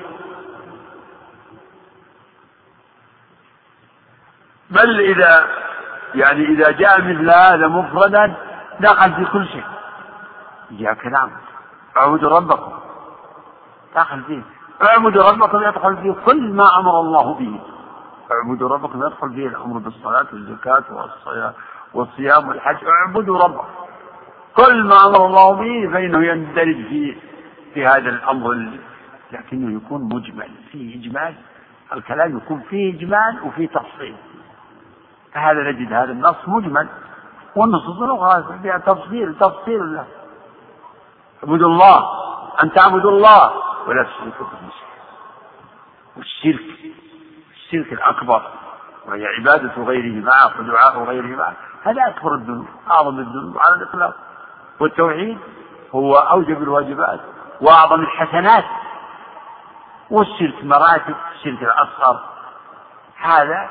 بل 4.70 5.00
إذا 5.00 5.46
يعني 6.14 6.44
إذا 6.44 6.70
جاء 6.70 7.00
مثل 7.00 7.30
هذا 7.30 7.68
مفردا 7.68 8.34
دخل 8.80 9.12
في 9.14 9.24
كل 9.24 9.46
شيء. 9.46 9.64
إياك 10.70 11.06
نعبد. 11.06 11.32
اعبدوا 11.96 12.36
ربكم. 12.36 12.82
دخل 13.94 14.22
فيه 14.22 14.42
اعبدوا 14.83 15.31
ربكم 15.31 15.62
يدخل 15.62 15.96
فيه 15.96 16.12
كل 16.26 16.52
ما 16.52 16.78
أمر 16.78 17.00
الله 17.00 17.35
به. 17.35 17.61
اعبدوا 18.33 18.68
ربكم 18.68 19.07
يدخل 19.07 19.35
فيه 19.35 19.46
الأمر 19.48 19.78
بالصلاة 19.78 20.26
والزكاة 20.33 20.85
والصيام 21.94 22.48
والحج. 22.48 22.76
اعبدوا 22.85 23.38
ربكم. 23.38 23.66
كل 24.57 24.85
ما 24.85 24.96
أمر 25.07 25.26
الله 25.26 25.52
به 25.52 25.92
فإنه 25.92 26.26
يندرج 26.26 26.76
في 26.88 27.16
في 27.74 27.87
هذا 27.87 28.11
الأمر 28.11 28.72
لكنه 29.33 29.76
يكون 29.76 30.02
مجمل. 30.02 30.50
فيه 30.72 31.00
إجمال. 31.00 31.35
الكلام 31.92 32.37
يكون 32.37 32.61
فيه 32.61 32.94
إجمال 32.94 33.42
وفيه 33.44 33.68
تفصيل. 33.68 34.16
فهذا 35.33 35.70
نجد 35.70 35.92
هذا 35.92 36.12
النص 36.12 36.37
مجمل. 36.46 36.88
والنصوص 37.57 38.02
الأخرى 38.02 38.59
فيها 38.62 38.78
تفصيل 38.78 39.35
تفصيل 39.35 39.94
له. 39.94 40.07
اعبدوا 41.44 41.68
الله. 41.68 42.09
أن 42.62 42.72
تعبدوا 42.72 43.11
الله. 43.11 43.52
ولا 43.87 44.03
تشركوا 44.03 44.47
شيئا 44.47 45.03
والشرك 46.16 46.95
الشرك 47.55 47.92
الأكبر 47.92 48.42
وهي 49.07 49.27
عبادة 49.27 49.83
غيره 49.83 50.25
معه 50.25 50.61
ودعاء 50.61 51.05
غيره 51.05 51.37
معه 51.37 51.57
هذا 51.85 52.09
أكبر 52.09 52.35
الذنوب 52.35 52.66
أعظم 52.90 53.18
الذنوب 53.18 53.59
على 53.59 53.75
الإطلاق. 53.75 54.14
والتوحيد 54.81 55.38
هو 55.95 56.16
أوجب 56.16 56.62
الواجبات 56.62 57.21
وأعظم 57.61 58.01
الحسنات. 58.01 58.64
والشرك 60.11 60.64
مراتب 60.64 61.14
الشرك 61.35 61.62
الأصغر. 61.62 62.21
هذا 63.21 63.71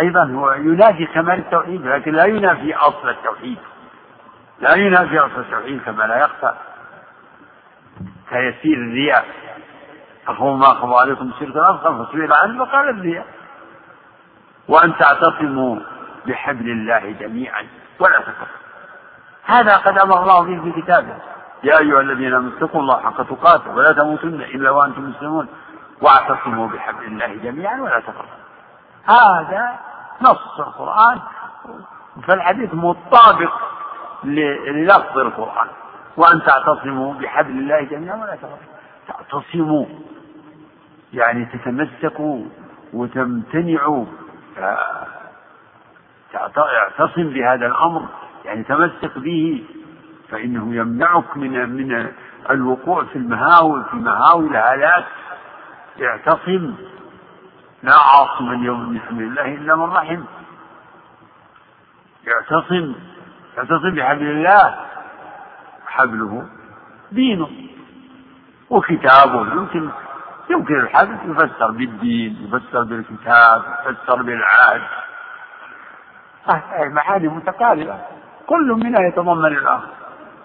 أيضا 0.00 0.24
هو 0.24 0.52
ينافي 0.52 1.06
كمال 1.06 1.38
التوحيد 1.38 1.86
لكن 1.86 2.12
لا 2.12 2.24
ينافي 2.24 2.74
أصل 2.74 3.08
التوحيد. 3.08 3.58
لا 4.60 4.74
ينافي 4.74 5.18
أصل 5.18 5.40
التوحيد 5.40 5.82
كما 5.82 6.02
لا 6.02 6.24
يخفى. 6.24 6.54
كيسير 8.30 8.76
الرياء 8.76 9.24
أخو 10.28 10.56
ما 10.56 10.72
أخذ 10.72 10.92
عليكم 10.92 11.28
الشرك 11.28 11.56
الأصغر 11.56 12.04
فسئل 12.04 12.32
عنه 12.32 12.64
فقال 12.64 12.88
الرياء 12.88 13.26
وأن 14.68 14.96
تعتصموا 14.96 15.80
بحبل 16.26 16.70
الله 16.70 17.10
جميعا 17.20 17.66
ولا 18.00 18.20
تفرقوا. 18.20 18.66
هذا 19.44 19.76
قد 19.76 19.98
أمر 19.98 20.22
الله 20.22 20.40
به 20.42 20.62
في 20.62 20.82
كتابه. 20.82 21.16
يا 21.64 21.78
أيها 21.78 22.00
الذين 22.00 22.34
آمنوا 22.34 22.58
اتقوا 22.58 22.80
الله 22.80 23.00
حق 23.00 23.22
تقاته 23.22 23.70
ولا 23.74 23.92
تموتن 23.92 24.40
إلا 24.40 24.70
وأنتم 24.70 25.10
مسلمون. 25.10 25.48
واعتصموا 26.02 26.68
بحبل 26.68 27.04
الله 27.04 27.34
جميعا 27.34 27.80
ولا 27.80 28.00
تفرقوا. 28.00 28.46
هذا 29.04 29.78
نص 30.22 30.60
القرآن 30.60 31.20
فالحديث 32.28 32.74
مطابق 32.74 33.52
للفظ 34.24 35.18
القرآن. 35.18 35.68
وأن 36.16 36.42
تعتصموا 36.42 37.14
بحبل 37.14 37.50
الله 37.50 37.80
جميعا 37.82 38.16
ولا 38.16 38.36
تفرقوا 38.36 38.76
تعتصموا 39.08 39.86
يعني 41.12 41.44
تتمسكوا 41.44 42.44
وتمتنعوا 42.92 44.04
اعتصم 46.34 47.30
بهذا 47.30 47.66
الأمر. 47.66 48.08
يعني 48.44 48.64
تمسك 48.64 49.18
به. 49.18 49.64
فإنه 50.28 50.74
يمنعك 50.74 51.36
من 51.36 51.68
من 51.68 52.12
الوقوع 52.50 53.04
في 53.04 53.16
المهاوي 53.16 53.84
في 53.84 53.96
مهاوي 53.96 54.46
الهلاك 54.46 55.04
اعتصم. 56.02 56.74
لا 57.82 57.92
عاصم 57.92 58.52
اليوم 58.52 59.00
حمل 59.08 59.22
الله 59.22 59.54
إلا 59.54 59.76
من 59.76 59.92
رحم. 59.92 60.22
اعتصم. 62.28 62.94
اعتصم 63.58 63.90
بحبل 63.94 64.26
الله. 64.26 64.74
حبله. 65.96 66.46
دينه. 67.12 67.50
وكتابه. 68.70 69.40
يمكن 69.40 69.90
يمكن 70.50 70.80
الحبل 70.80 71.18
يفسر 71.30 71.70
بالدين 71.70 72.36
يفسر 72.44 72.82
بالكتاب 72.84 73.62
يفسر 73.86 74.22
بالعهد. 74.22 74.82
معاني 76.92 77.28
متقاربة. 77.28 77.98
كل 78.46 78.68
منها 78.84 79.00
يتضمن 79.00 79.46
الآخر 79.46 79.88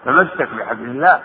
تمسك 0.04 0.48
بحبل 0.54 0.84
الله. 0.84 1.22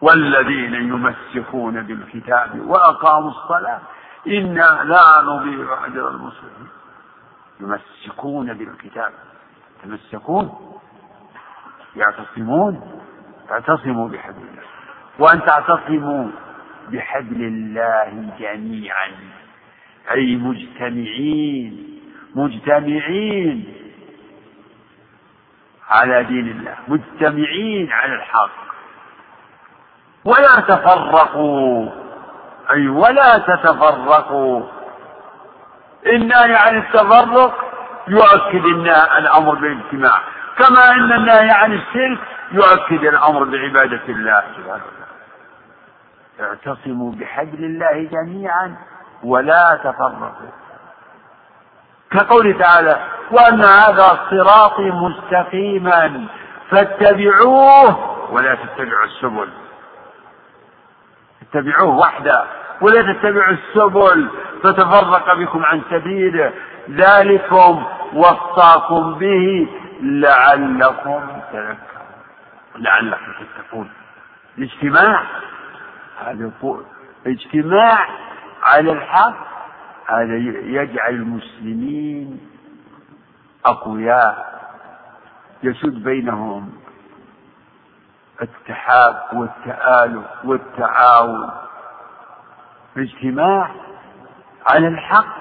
والذين 0.00 0.74
يمسكون 0.74 1.82
بالكتاب 1.82 2.60
وأقاموا 2.66 3.30
الصلاة. 3.30 3.80
إنا 4.26 4.80
لا 4.84 5.22
نضيع 5.22 5.86
أجر 5.86 6.08
المسلمين. 6.08 6.68
يمسكون 7.60 8.52
بالكتاب. 8.54 9.12
يتمسكون 9.84 10.75
يعتصمون؟ 11.96 13.02
اعتصموا 13.50 14.08
بحبل 14.08 14.36
الله. 14.36 14.62
وأن 15.18 15.44
تعتصموا 15.44 16.28
بحبل 16.88 17.42
الله 17.42 18.30
جميعا. 18.38 19.08
أي 20.10 20.36
مجتمعين 20.36 22.00
مجتمعين 22.34 23.74
على 25.88 26.24
دين 26.24 26.48
الله 26.48 26.76
مجتمعين 26.88 27.92
على 27.92 28.14
الحق. 28.14 28.66
ولا 30.24 30.60
تفرقوا 30.60 31.88
أي 32.70 32.88
ولا 32.88 33.38
تتفرقوا. 33.38 34.62
النهي 36.06 36.54
عن 36.54 36.78
التفرق 36.78 37.54
يؤكد 38.08 38.64
الأمر 39.18 39.54
بالاجتماع. 39.54 40.35
كما 40.58 40.90
أن 40.90 41.12
النهي 41.12 41.50
عن 41.50 41.72
الشرك 41.72 42.18
يؤكد 42.52 43.04
الأمر 43.04 43.44
بعبادة 43.44 44.02
الله 44.08 44.42
سبحانه 44.56 44.82
وتعالى. 44.84 45.06
اعتصموا 46.40 47.12
بحبل 47.12 47.64
الله 47.64 48.08
جميعا 48.12 48.76
ولا 49.24 49.80
تفرقوا. 49.84 50.50
كقوله 52.10 52.58
تعالى 52.58 53.00
وأن 53.30 53.60
هذا 53.60 54.18
صراطي 54.30 54.90
مستقيما 54.90 56.26
فاتبعوه 56.70 58.16
ولا 58.32 58.54
تتبعوا 58.54 59.04
السبل. 59.04 59.48
اتبعوه 61.42 61.96
وحده 61.96 62.44
ولا 62.80 63.12
تتبعوا 63.12 63.52
السبل 63.52 64.28
فتفرق 64.62 65.34
بكم 65.34 65.64
عن 65.64 65.82
سبيله. 65.90 66.52
ذلكم 66.90 67.84
وصاكم 68.14 69.14
به 69.14 69.68
لعلكم 70.00 71.40
تذكرون. 71.52 71.78
لعلكم 72.76 73.32
تتقون. 73.32 73.90
الاجتماع 74.58 75.22
هذا 76.24 76.50
اجتماع 77.26 78.08
على 78.62 78.92
الحق 78.92 79.36
هذا 80.06 80.36
يجعل 80.64 81.14
المسلمين 81.14 82.40
أقوياء. 83.64 84.56
يسد 85.62 86.04
بينهم 86.04 86.72
التحاب 88.42 89.22
والتآلف 89.32 90.26
والتعاون. 90.44 91.50
الاجتماع 92.96 93.70
على 94.70 94.88
الحق 94.88 95.36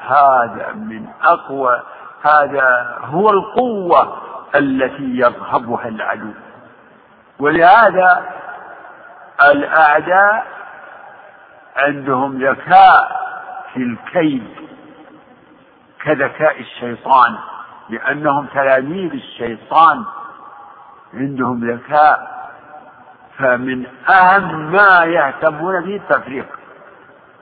هذا 0.00 0.72
من 0.72 1.08
أقوى 1.22 1.82
هذا 2.22 2.98
هو 3.04 3.30
القوة 3.30 4.18
التي 4.54 5.16
يرهبها 5.16 5.88
العدو. 5.88 6.32
ولهذا 7.38 8.26
الأعداء 9.52 10.46
عندهم 11.76 12.44
ذكاء 12.44 13.20
في 13.74 13.82
الكيد 13.82 14.44
كذكاء 16.04 16.60
الشيطان 16.60 17.38
لأنهم 17.88 18.46
تلاميذ 18.46 19.12
الشيطان. 19.12 20.04
عندهم 21.14 21.70
ذكاء 21.70 22.40
فمن 23.38 23.86
أهم 24.08 24.72
ما 24.72 25.04
يهتمون 25.04 25.84
به 25.84 25.96
التفريق. 25.96 26.46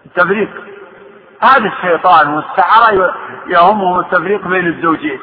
التفريق. 0.07 0.78
هذا 1.41 1.69
الشيطان 1.69 2.35
والسحرة 2.35 3.15
يهمهم 3.47 4.01
التفريق 4.01 4.49
بين 4.49 4.67
الزوجين. 4.67 5.21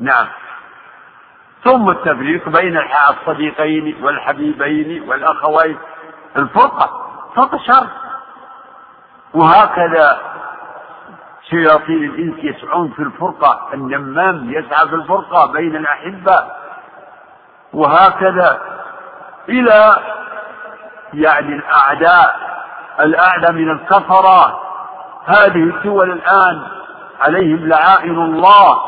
نعم. 0.00 0.26
ثم 1.64 1.90
التفريق 1.90 2.48
بين 2.48 2.80
الصديقين 3.10 4.04
والحبيبين 4.04 5.08
والأخوين. 5.08 5.78
الفرقة 6.36 7.10
فرقة 7.36 7.58
شر. 7.58 7.86
وهكذا 9.34 10.20
شياطين 11.50 12.04
الإنس 12.04 12.34
يسعون 12.38 12.90
في 12.90 13.02
الفرقة. 13.02 13.68
النمام 13.74 14.50
يسعى 14.50 14.88
في 14.88 14.94
الفرقة 14.94 15.52
بين 15.52 15.76
الأحبة. 15.76 16.50
وهكذا 17.72 18.60
إلى 19.48 19.96
يعني 21.14 21.54
الأعداء 21.54 22.36
الأعداء 23.00 23.52
من 23.52 23.70
الكفرة. 23.70 24.63
هذه 25.24 25.76
الدول 25.76 26.10
الآن 26.10 26.62
عليهم 27.20 27.68
لعائن 27.68 28.18
الله. 28.18 28.78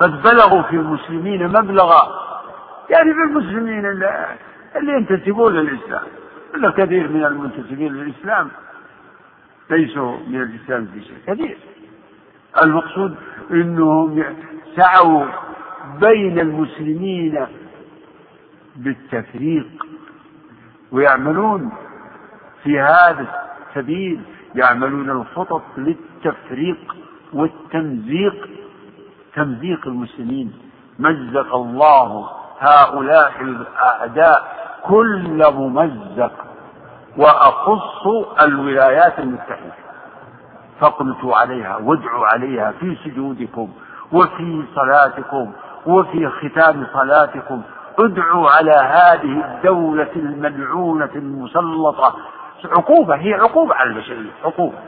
قد 0.00 0.22
بلغوا 0.22 0.62
في 0.62 0.76
المسلمين 0.76 1.48
مبلغا. 1.48 2.28
يعني 2.90 3.12
في 3.12 3.20
المسلمين 3.30 3.86
اللي 4.76 4.92
ينتسبون 4.92 5.52
للإسلام. 5.52 6.02
إلا 6.54 6.70
كثير 6.70 7.08
من 7.08 7.24
المنتسبين 7.24 7.92
للإسلام. 7.94 8.50
ليسوا 9.70 10.16
من 10.26 10.42
الإسلام 10.42 10.86
في 10.86 11.04
شيء. 11.04 11.18
كثير. 11.26 11.58
المقصود 12.62 13.16
أنهم 13.50 14.24
سعوا 14.76 15.26
بين 16.00 16.38
المسلمين 16.38 17.46
بالتفريق. 18.76 19.86
ويعملون 20.92 21.72
في 22.64 22.80
هذا 22.80 23.26
السبيل. 23.68 24.22
يعملون 24.58 25.10
الخطط 25.10 25.62
للتفريق 25.76 26.96
والتمزيق. 27.32 28.48
تمزيق 29.34 29.86
المسلمين. 29.86 30.52
مزق 30.98 31.54
الله 31.54 32.30
هؤلاء 32.60 33.32
الأعداء 33.40 34.56
كل 34.84 35.52
ممزق. 35.52 36.32
وأخص 37.16 38.06
الولايات 38.42 39.18
المتحدة. 39.18 39.72
فاقنتوا 40.80 41.36
عليها 41.36 41.76
وادعوا 41.76 42.26
عليها 42.26 42.72
في 42.80 42.96
سجودكم 43.04 43.68
وفي 44.12 44.64
صلاتكم 44.74 45.52
وفي 45.86 46.28
ختام 46.28 46.86
صلاتكم. 46.92 47.62
ادعوا 47.98 48.50
على 48.50 48.72
هذه 48.72 49.44
الدولة 49.44 50.12
الملعونة 50.16 51.10
المسلطة 51.14 52.16
عقوبة 52.64 53.14
هي 53.14 53.34
عقوبة 53.34 53.74
على 53.74 53.90
البشرية 53.90 54.30
عقوبة. 54.44 54.78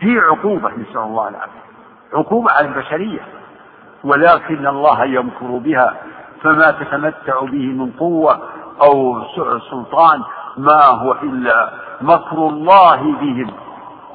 هي 0.00 0.18
عقوبة 0.18 0.70
نسأل 0.70 0.98
الله 0.98 1.28
العافية. 1.28 1.60
عقوبة 2.14 2.52
على 2.52 2.68
البشرية. 2.68 3.20
ولكن 4.04 4.66
الله 4.66 5.04
يمكر 5.04 5.46
بها 5.46 5.94
فما 6.42 6.70
تتمتع 6.70 7.40
به 7.40 7.66
من 7.72 7.90
قوة 7.92 8.40
أو 8.82 9.22
سلطان 9.70 10.22
ما 10.56 10.84
هو 10.84 11.12
إلا 11.12 11.70
مكر 12.00 12.36
الله 12.36 12.96
بهم. 12.96 13.50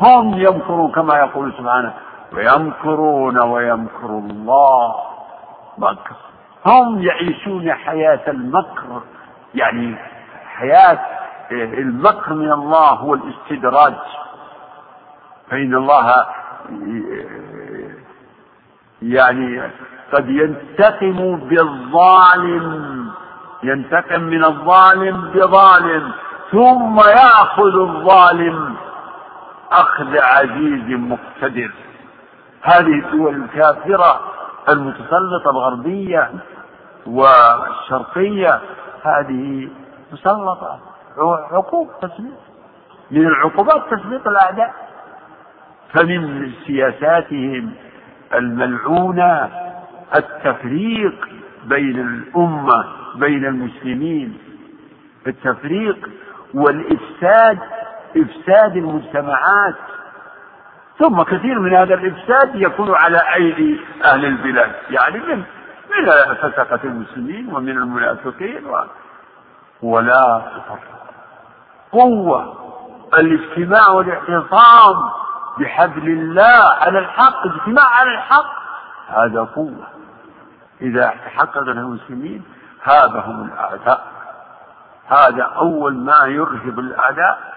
هم 0.02 0.34
يمكرون 0.34 0.92
كما 0.92 1.16
يقول 1.16 1.54
سبحانه 1.58 1.94
ويمكرون 2.34 3.40
ويمكر 3.40 4.06
الله 4.06 4.96
مكر. 5.78 6.16
هم 6.66 7.02
يعيشون 7.02 7.74
حياة 7.74 8.22
المكر 8.28 9.02
يعني 9.56 9.96
حياة 10.46 11.00
المكر 11.52 12.34
من 12.34 12.52
الله 12.52 12.90
هو 12.90 13.14
الاستدراج. 13.14 13.94
فإن 15.50 15.76
الله 15.76 16.26
يعني 19.02 19.72
قد 20.14 20.30
ينتقم 20.30 21.36
بالظالم 21.36 23.12
ينتقم 23.64 24.22
من 24.22 24.44
الظالم 24.46 25.32
بظالم 25.36 26.12
ثم 26.52 27.00
يأخذ 27.00 27.80
الظالم 27.80 28.76
أخذ 29.72 30.18
عزيز 30.18 31.00
مقتدر. 31.00 31.72
هذه 32.62 33.00
الدول 33.06 33.36
الكافرة 33.36 34.20
المتسلطة 34.70 35.50
الغربية 35.50 36.32
والشرقية 37.08 38.62
هذه 39.04 39.70
مسلطة 40.12 40.80
عقوب 41.52 41.90
تسليط. 42.02 42.40
من 43.12 43.28
العقوبات 43.28 43.94
تسليط 43.94 44.28
الأعداء. 44.28 44.74
فمن 45.94 46.52
سياساتهم 46.68 47.74
الملعونة 48.34 49.50
التفريق 50.16 51.30
بين 51.66 52.00
الأمة 52.00 52.86
بين 53.16 53.46
المسلمين. 53.46 54.38
التفريق 55.28 56.10
والإفساد 56.54 57.60
إفساد 58.18 58.78
المجتمعات. 58.78 59.76
ثم 61.00 61.22
كثير 61.22 61.60
من 61.60 61.74
هذا 61.74 61.94
الإفساد 61.94 62.56
يكون 62.56 62.96
على 62.96 63.22
أيدي 63.36 63.80
أهل 64.06 64.26
البلاد. 64.26 64.72
يعني 64.90 65.20
من 65.20 65.44
من 65.92 66.36
فسقة 66.36 66.80
المسلمين 66.84 67.54
ومن 67.56 67.70
المنافقين 67.70 68.66
و 68.66 68.86
ولا 69.82 70.42
قوة 71.92 72.54
الاجتماع 73.14 73.90
والاعتصام 73.90 75.10
بحبل 75.60 76.10
الله 76.10 76.74
على 76.82 77.00
الحق 77.00 77.46
اجتماع 77.46 77.86
على 77.86 78.16
الحق 78.16 78.62
هذا 79.08 79.44
قوة. 79.56 79.88
إذا 80.82 81.14
تحقق 81.26 81.58
المسلمين 81.58 82.44
هابهم 82.84 83.46
الأعداء. 83.46 84.04
هذا 85.08 85.44
أول 85.44 85.98
ما 85.98 86.26
يرهب 86.26 86.80
الأعداء 86.80 87.54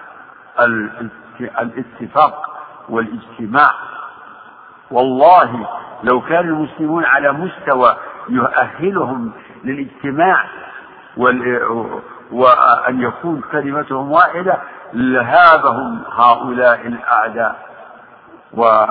الاتفاق 1.41 2.51
والاجتماع. 2.89 3.71
والله 4.91 5.69
لو 6.03 6.21
كان 6.21 6.49
المسلمون 6.49 7.05
على 7.05 7.33
مستوى 7.33 7.97
يؤهلهم 8.29 9.33
للاجتماع 9.65 10.45
وأن 12.33 13.03
يكون 13.03 13.41
كلمتهم 13.53 14.13
واحدة 14.13 14.59
لهابهم 14.93 16.03
هؤلاء 16.13 16.87
الأعداء. 16.87 17.69
و 18.53 18.87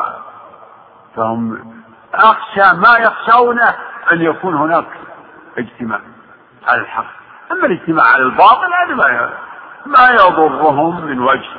فهم 1.16 1.74
أخشى 2.14 2.78
ما 2.78 2.98
يخشون 3.00 3.60
أن 4.12 4.22
يكون 4.22 4.56
هناك 4.56 4.86
اجتماع 5.58 6.00
على 6.68 6.82
الحق. 6.82 7.06
أما 7.52 7.66
الاجتماع 7.66 8.06
على 8.06 8.24
الباطل 8.24 8.74
هذا 8.84 8.96
ما 8.96 9.30
ما 9.86 10.10
يضرهم 10.12 11.06
من 11.06 11.20
وجه. 11.20 11.50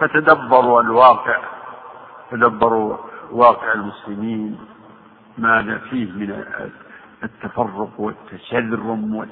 فتدبروا 0.00 0.82
الواقع 0.82 1.38
تدبروا 2.30 2.96
واقع 3.32 3.72
المسلمين 3.72 4.58
ماذا 5.38 5.78
فيه 5.78 6.12
من 6.12 6.44
التفرق 7.22 7.90
والتشرم 7.98 9.28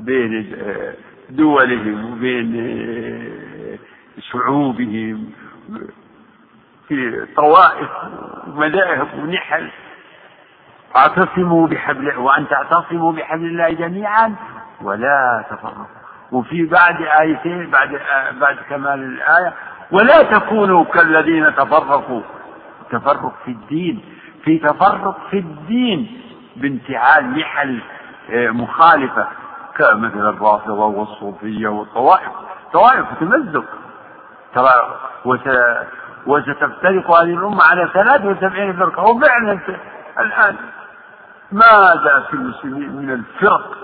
وبين 0.00 0.56
دولهم 1.30 2.12
وبين 2.12 2.52
شعوبهم 4.20 5.30
في 6.88 7.26
طوائف 7.36 7.90
ومذاهب 8.46 9.08
ونحل. 9.18 9.70
اعتصموا 10.96 11.66
بحبل 11.66 12.16
وأن 12.16 12.48
تعتصموا 12.48 13.12
بحبل 13.12 13.44
الله 13.44 13.70
جميعا 13.70 14.34
ولا 14.82 15.44
تفرقوا. 15.50 15.84
وفي 16.32 16.66
بعد 16.66 17.02
آيتين 17.20 17.70
بعد 17.70 18.00
بعد 18.40 18.56
كمال 18.70 19.02
الآية 19.02 19.52
ولا 19.90 20.22
تكونوا 20.22 20.84
كالذين 20.84 21.54
تفرقوا. 21.54 22.22
تفرق 22.90 23.34
في 23.44 23.50
الدين. 23.50 24.04
في 24.44 24.58
تفرق 24.58 25.18
في 25.30 25.38
الدين 25.38 26.20
بانتعال 26.56 27.82
آه، 28.30 28.50
مخالفة. 28.50 29.28
كمثل 29.76 30.28
الرافضة 30.28 30.84
والصوفية 30.84 31.68
والطوائف. 31.68 32.30
طوائف 32.72 33.06
تمزق. 33.20 33.64
ترى 34.54 34.70
وستفترق 36.26 37.10
هذه 37.10 37.34
الأمة 37.34 37.62
على 37.70 37.90
73 37.94 38.76
فرقة. 38.76 39.02
وفعلا 39.02 39.60
الآن 40.18 40.56
ماذا 41.52 42.24
في 42.30 42.34
المسلمين 42.34 42.96
من 42.96 43.10
الفرق. 43.10 43.76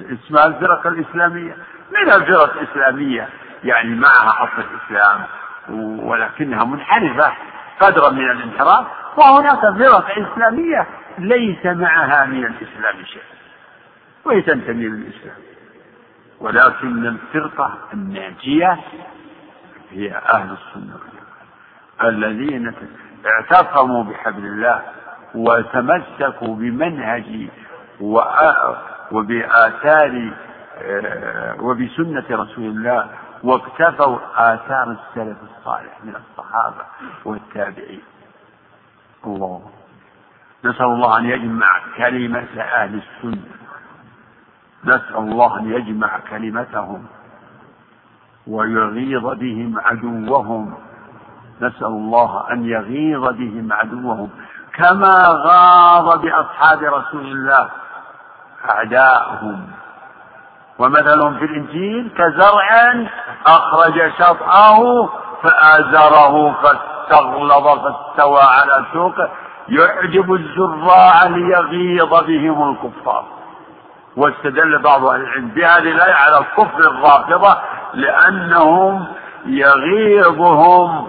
اسمها 0.00 0.46
الفرق 0.46 0.86
الإسلامية. 0.86 1.56
من 1.90 2.12
الفرق 2.12 2.52
الإسلامية؟ 2.56 3.28
يعني 3.64 3.94
معها 3.94 4.44
أصل 4.44 4.64
الإسلام 4.70 5.20
ولكنها 6.08 6.64
منحرفة 6.64 7.32
قدرا 7.80 8.10
من 8.10 8.30
الانحراف. 8.30 8.86
وهناك 9.16 9.60
فرق 9.60 10.10
إسلامية 10.10 10.86
ليس 11.18 11.66
معها 11.66 12.24
من 12.24 12.46
الإسلام 12.46 13.04
شيء. 13.04 13.22
وهي 14.24 14.42
تنتمي 14.42 14.84
للإسلام. 14.88 15.36
ولكن 16.40 17.06
الفرقة 17.06 17.78
الناجية 17.92 18.78
هي 19.90 20.16
أهل 20.16 20.52
السنة 20.52 20.94
الذين 22.04 22.74
اعتصموا 23.26 24.04
بحبل 24.04 24.44
الله 24.44 24.82
وتمسكوا 25.34 26.56
بمنهج 26.56 27.48
وبآثار 29.12 30.32
آه، 30.78 31.56
وبسنة 31.60 32.24
رسول 32.30 32.64
الله 32.64 33.10
واقتفوا 33.42 34.18
آثار 34.36 34.90
السلف 34.90 35.36
الصالح 35.42 35.98
من 36.04 36.16
الصحابة 36.16 36.84
والتابعين. 37.24 38.02
الله. 39.26 39.70
نسأل 40.64 40.86
الله 40.86 41.18
أن 41.18 41.24
يجمع 41.24 41.80
كلمة 41.96 42.60
أهل 42.60 43.02
السنة. 43.02 43.61
نسأل 44.84 45.16
الله 45.16 45.58
أن 45.58 45.72
يجمع 45.72 46.18
كلمتهم 46.30 47.06
ويغيظ 48.46 49.26
بهم 49.26 49.80
عدوهم. 49.84 50.74
نسأل 51.60 51.86
الله 51.86 52.44
أن 52.50 52.64
يغيظ 52.64 53.28
بهم 53.28 53.72
عدوهم. 53.72 54.30
كما 54.74 55.22
غاض 55.26 56.20
بأصحاب 56.20 56.82
رسول 56.82 57.26
الله 57.26 57.68
أعداءهم. 58.70 59.66
ومثلهم 60.78 61.38
في 61.38 61.44
الإنجيل 61.44 62.10
كزرع 62.18 62.94
أخرج 63.46 64.12
شطأه 64.18 65.08
فآزره 65.42 66.52
فاستغلظ 66.62 67.68
فاستوى 67.68 68.42
على 68.42 68.84
سوقه. 68.92 69.30
يعجب 69.68 70.32
الزراع 70.32 71.24
ليغيظ 71.26 72.14
بهم 72.24 72.70
الكفار. 72.70 73.41
واستدل 74.16 74.78
بعض 74.78 75.04
أهل 75.04 75.20
العلم 75.20 75.48
بهذه 75.48 75.78
الآية 75.78 76.14
على 76.14 76.44
كفر 76.56 76.78
الرافضة 76.78 77.58
لأنهم 77.94 79.06
يغيظهم 79.46 81.06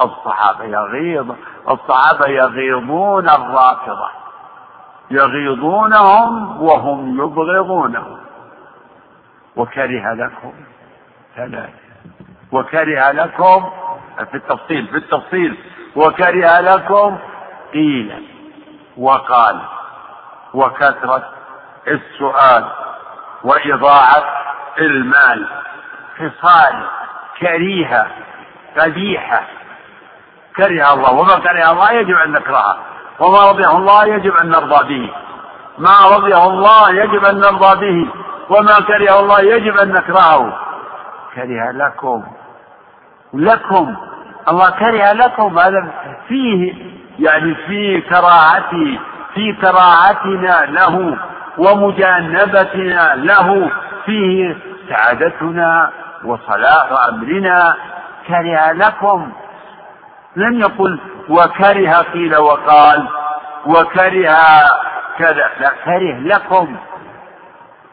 الصحابة 0.00 0.64
يغيظ 0.64 1.32
الصحابة 1.70 2.26
يغيظون 2.26 3.28
الرافضة 3.28 4.08
يغيظونهم 5.10 6.62
وهم 6.62 7.14
يبغضونهم. 7.14 8.18
وكره 9.56 10.14
لكم 10.14 10.52
ثلاثة. 11.36 11.72
وكره 12.52 13.10
لكم 13.10 13.70
في 14.30 14.36
التفصيل 14.36 14.86
في 14.86 14.96
التفصيل. 14.96 15.58
وكره 15.96 16.60
لكم 16.60 17.18
قيل 17.72 18.28
وقال 18.96 19.60
وكثرة 20.54 21.37
السؤال 21.90 22.64
وإضاعة 23.44 24.24
المال. 24.78 25.46
خصال 26.18 26.86
كريهة 27.40 28.06
قبيحة. 28.78 29.42
كره 30.56 30.94
الله. 30.94 31.12
وما 31.12 31.38
كره 31.38 31.70
الله 31.70 31.92
يجب 31.92 32.16
أن 32.16 32.32
نكرهه. 32.32 32.78
وما 33.18 33.50
رضيه 33.50 33.76
الله 33.76 34.04
يجب 34.04 34.36
أن 34.36 34.48
نرضى 34.48 34.88
به. 34.88 35.12
ما 35.78 36.16
رضيه 36.16 36.44
الله 36.44 36.90
يجب 36.90 37.24
أن 37.24 37.40
نرضى 37.40 37.80
به. 37.80 38.10
وما 38.50 38.80
كره 38.80 39.20
الله 39.20 39.40
يجب 39.40 39.76
أن 39.76 39.92
نكرهه. 39.92 40.58
كره 41.34 41.70
لكم. 41.70 42.24
لكم. 43.34 43.96
الله 44.48 44.70
كره 44.70 45.12
لكم. 45.12 45.58
هذا 45.58 45.92
فيه 46.28 46.74
يعني 47.18 47.54
في 47.54 48.00
كراهتي 48.00 49.00
في 49.34 49.52
كراهتنا 49.52 50.66
له. 50.66 51.18
ومجانبتنا 51.58 53.14
له. 53.16 53.70
فيه 54.06 54.56
سعادتنا 54.88 55.90
وصلاح 56.24 57.08
أمرنا. 57.08 57.76
كره 58.28 58.72
لكم. 58.72 59.32
لم 60.36 60.60
يقل 60.60 61.00
وكره 61.28 62.02
قيل 62.12 62.36
وقال. 62.36 63.08
وكره 63.66 64.36
كذا. 65.18 65.50
لا 65.60 65.70
كره 65.84 66.18
لكم. 66.18 66.76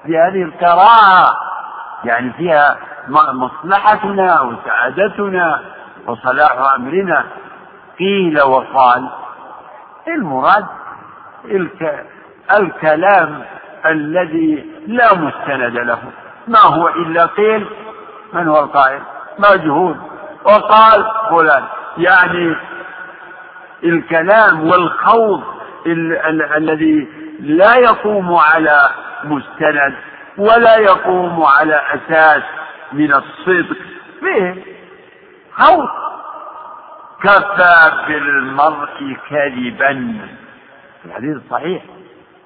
في 0.05 0.17
هذه 0.17 0.43
الكراهة 0.43 1.37
يعني 2.03 2.33
فيها 2.33 2.77
مصلحتنا 3.33 4.41
وسعادتنا 4.41 5.61
وصلاح 6.07 6.75
أمرنا. 6.77 7.25
قيل 7.99 8.41
وقال. 8.41 9.09
المراد 10.07 10.65
الك... 11.45 12.05
الكلام 12.53 13.43
الذي 13.85 14.65
لا 14.87 15.13
مستند 15.13 15.77
له. 15.77 15.99
ما 16.47 16.59
هو 16.59 16.87
إلا 16.87 17.25
قيل 17.25 17.67
من 18.33 18.47
هو 18.47 18.59
القائل؟ 18.59 19.01
مجهول. 19.39 19.95
وقال 20.43 21.05
فلان. 21.29 21.63
يعني 21.97 22.55
الكلام 23.83 24.67
والخوض 24.67 25.43
ال- 25.85 26.17
ال- 26.17 26.53
الذي 26.53 27.07
لا 27.39 27.75
يقوم 27.75 28.35
على 28.35 28.89
مستند 29.23 29.95
ولا 30.37 30.75
يقوم 30.77 31.43
على 31.43 31.81
أساس 31.93 32.43
من 32.93 33.13
الصدق. 33.13 33.77
فيه 34.19 34.63
خوض. 35.53 35.89
كفى 37.23 37.91
بالمرء 38.07 39.17
كذبا. 39.29 40.13
الحديث 41.05 41.37
صحيح. 41.51 41.83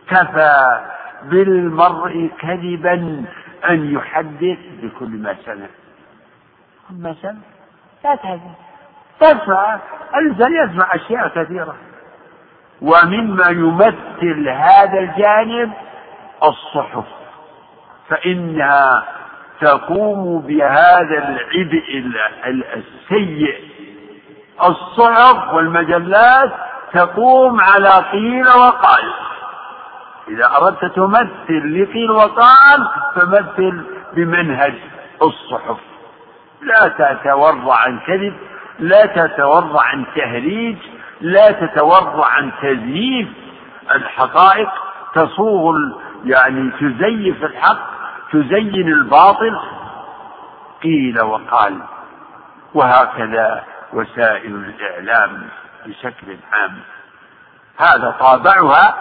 كفى 0.10 0.80
بالمرء 1.24 2.30
كذبا 2.40 3.26
أن 3.70 3.94
يحدث 3.94 4.60
بكل 4.82 5.10
ما 5.10 5.36
سمع. 5.46 5.68
ما 6.90 7.16
سمع؟ 7.22 7.34
لا 8.04 8.16
تحدث 8.16 8.42
تسمع 9.20 9.80
الإنسان 10.16 10.54
يسمع 10.54 10.96
أشياء 10.96 11.28
كثيرة. 11.28 11.76
ومما 12.82 13.50
يمثل 13.50 14.50
هذا 14.50 15.00
الجانب 15.00 15.72
الصحف. 16.44 17.06
فإنها 18.10 19.04
تقوم 19.62 20.42
بهذا 20.42 21.18
العبء 21.18 22.12
السيء. 22.76 23.70
الصحف 24.64 25.54
والمجلات 25.54 26.52
تقوم 26.94 27.62
على 27.62 27.90
قيل 28.12 28.48
وقال 28.48 29.14
إذا 30.30 30.50
أردت 30.62 30.86
تمثل 30.96 31.82
لقيل 31.82 32.12
وقال 32.12 32.88
فمثل 33.16 33.86
بمنهج 34.14 34.74
الصحف. 35.22 35.78
لا 36.62 36.88
تتورع 36.88 37.76
عن 37.76 38.00
كذب 38.00 38.34
لا 38.80 39.06
تتورع 39.06 39.82
عن 39.82 40.06
تهريج 40.16 40.78
لا 41.22 41.52
تتورع 41.52 42.26
عن 42.26 42.52
تزييف. 42.62 43.28
الحقائق 43.92 44.70
تصوغ 45.16 45.76
يعني 46.26 46.72
تزيف 46.72 47.44
الحق 47.44 47.90
تزين 48.32 48.88
الباطل. 48.88 49.60
قيل 50.84 51.22
وقال. 51.22 51.80
وهكذا 52.74 53.64
وسائل 53.94 54.56
الإعلام 54.56 55.48
بشكل 55.86 56.38
عام. 56.52 56.80
هذا 57.78 58.16
طابعها 58.20 58.96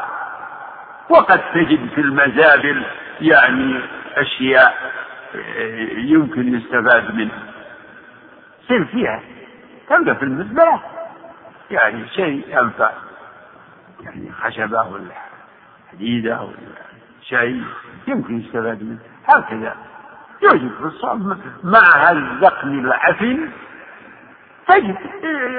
وقد 1.10 1.40
تجد 1.54 1.88
في 1.94 2.00
المزابل 2.00 2.82
يعني 3.20 3.80
أشياء 4.16 4.92
يمكن 5.96 6.54
يستفاد 6.54 7.14
منها. 7.14 7.42
سر 8.68 8.84
فيها. 8.84 9.20
تلقى 9.88 10.16
في 10.16 10.22
المزبلة 10.22 10.80
يعني 11.70 12.08
شيء 12.08 12.44
ينفع 12.48 12.90
يعني 14.00 14.32
خشبة 14.32 14.82
ولا 14.82 15.14
حديدة 15.92 16.40
ولا 16.42 16.56
شيء 17.22 17.64
يمكن 18.08 18.40
يستفاد 18.40 18.82
منه. 18.82 18.98
هكذا. 19.28 19.74
يوجد 20.42 20.70
في 20.78 20.84
الصوم 20.84 21.40
مع 21.64 22.10
الزقم 22.10 22.68
العفن. 22.68 23.50
تجد 24.68 24.96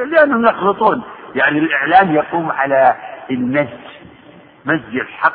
لأنهم 0.07 0.45
يخلطون 0.45 1.03
يعني 1.35 1.59
الإعلام 1.59 2.15
يقوم 2.15 2.51
على 2.51 2.95
المزج 3.31 3.98
مزج 4.65 4.95
الحق 4.95 5.33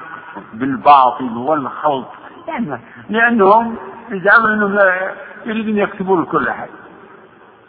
بالباطل 0.52 1.36
والخلط 1.36 2.08
يعني 2.48 2.80
لأنهم 3.10 3.76
يزعمون 4.10 4.50
أنهم 4.52 4.78
يريدون 5.46 5.78
يكتبون 5.78 6.24
كل 6.24 6.48
أحد. 6.48 6.68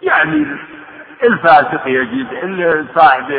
يعني 0.01 0.45
الفاسق 1.23 1.81
يجد 1.87 2.87
صاحب 2.95 3.29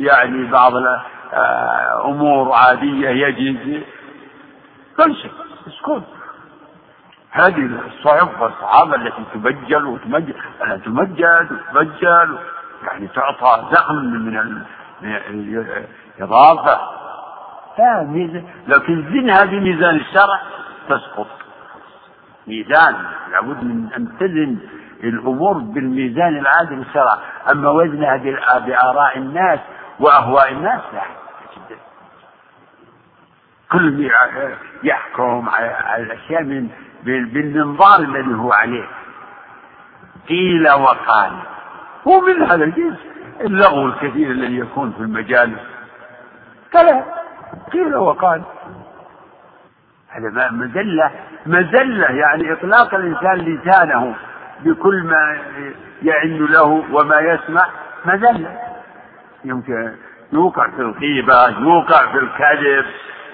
يعني 0.00 0.44
بعض 0.50 0.72
الأمور 0.76 2.52
عادية 2.52 3.08
يجد. 3.08 3.82
كل 4.96 5.14
شيء 5.14 5.30
اسكت 5.66 6.04
هذه 7.30 7.70
الصحف 7.86 8.40
والصحابة 8.40 8.94
التي 8.94 9.24
تبجل 9.34 9.84
وتمجد 9.84 10.34
تمجد 10.84 11.48
وتبجل 11.52 12.38
يعني 12.86 13.08
تعطى 13.08 13.64
زخم 13.72 13.94
من 13.94 14.62
الإضافة 16.18 16.80
لا 17.78 18.02
ميزان 18.02 18.44
لكن 18.68 19.04
زنها 19.12 19.44
بميزان 19.44 19.96
الشرع 19.96 20.40
تسقط. 20.88 21.26
ميزان 22.46 22.96
لابد 23.30 23.64
من 23.64 23.92
أن 23.96 24.18
تزن 24.20 24.58
الأمور 25.04 25.58
بالميزان 25.58 26.38
العادل 26.38 26.78
الشرع. 26.78 27.18
أما 27.52 27.70
وزنها 27.70 28.16
بآراء 28.58 29.18
الناس 29.18 29.60
وأهواء 30.00 30.52
الناس 30.52 30.80
لا. 30.94 31.02
كل 33.72 34.10
يحكم 34.82 35.48
على 35.48 36.02
الأشياء 36.02 36.42
من 36.42 36.68
بالمنظار 37.04 38.00
الذي 38.00 38.34
هو 38.34 38.52
عليه. 38.52 38.88
قيل 40.28 40.70
وقال. 40.70 41.32
ومن 42.04 42.42
هذا 42.42 42.64
الجنس 42.64 42.98
اللغو 43.40 43.86
الكثير 43.86 44.30
الذي 44.30 44.58
يكون 44.58 44.92
في 44.92 45.00
المجالس. 45.00 45.73
كلام 46.74 47.04
قيل 47.72 47.96
وقال. 47.96 48.42
هذا 50.08 50.50
مزلة 50.50 51.10
مزلة 51.46 52.06
يعني 52.10 52.52
إطلاق 52.52 52.94
الإنسان 52.94 53.34
لسانه 53.38 54.14
بكل 54.60 55.02
ما 55.02 55.38
يعن 56.02 56.36
له 56.46 56.84
وما 56.92 57.20
يسمع 57.20 57.66
مزلة. 58.04 58.60
يمكن 59.44 59.94
يوقع 60.32 60.70
في 60.70 60.78
الغيبة 60.78 61.48
يوقع 61.48 62.12
في 62.12 62.18
الكذب 62.18 62.84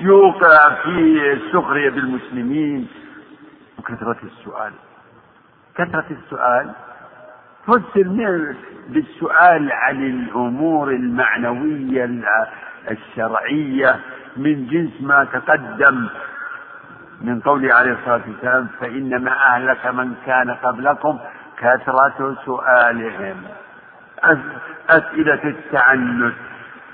يوقع 0.00 0.74
في 0.82 1.32
السخرية 1.32 1.90
بالمسلمين. 1.90 2.88
وكثرة 3.78 4.16
السؤال. 4.24 4.72
كثرة 5.74 6.06
السؤال 6.10 6.70
فسر 7.66 8.54
بالسؤال 8.88 9.72
عن 9.72 10.02
الأمور 10.06 10.90
المعنوية 10.90 12.04
الشرعية 12.90 14.00
من 14.36 14.66
جنس 14.66 14.92
ما 15.00 15.24
تقدم. 15.24 16.08
من 17.20 17.40
قوله 17.40 17.74
عليه 17.74 17.92
الصلاة 17.92 18.20
والسلام 18.28 18.68
فإنما 18.80 19.30
أهلك 19.30 19.86
من 19.86 20.14
كان 20.26 20.50
قبلكم 20.50 21.18
كثرة 21.58 22.36
سؤالهم. 22.44 23.44
أسئلة 24.90 25.44
التعنت 25.44 26.34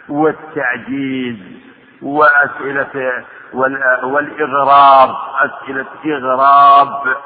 والتعجيز 0.09 1.36
وأسئلة 2.03 3.24
والإغراب 4.03 5.11
أسئلة 5.40 5.86
إغراب 6.07 7.16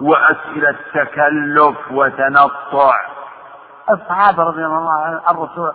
وأسئلة 0.00 0.76
تكلف 0.94 1.76
وتنطع. 1.90 2.94
الصحابة 3.90 4.42
رضي 4.42 4.64
الله 4.64 4.92
عنهم 4.92 5.20
الرسول 5.30 5.72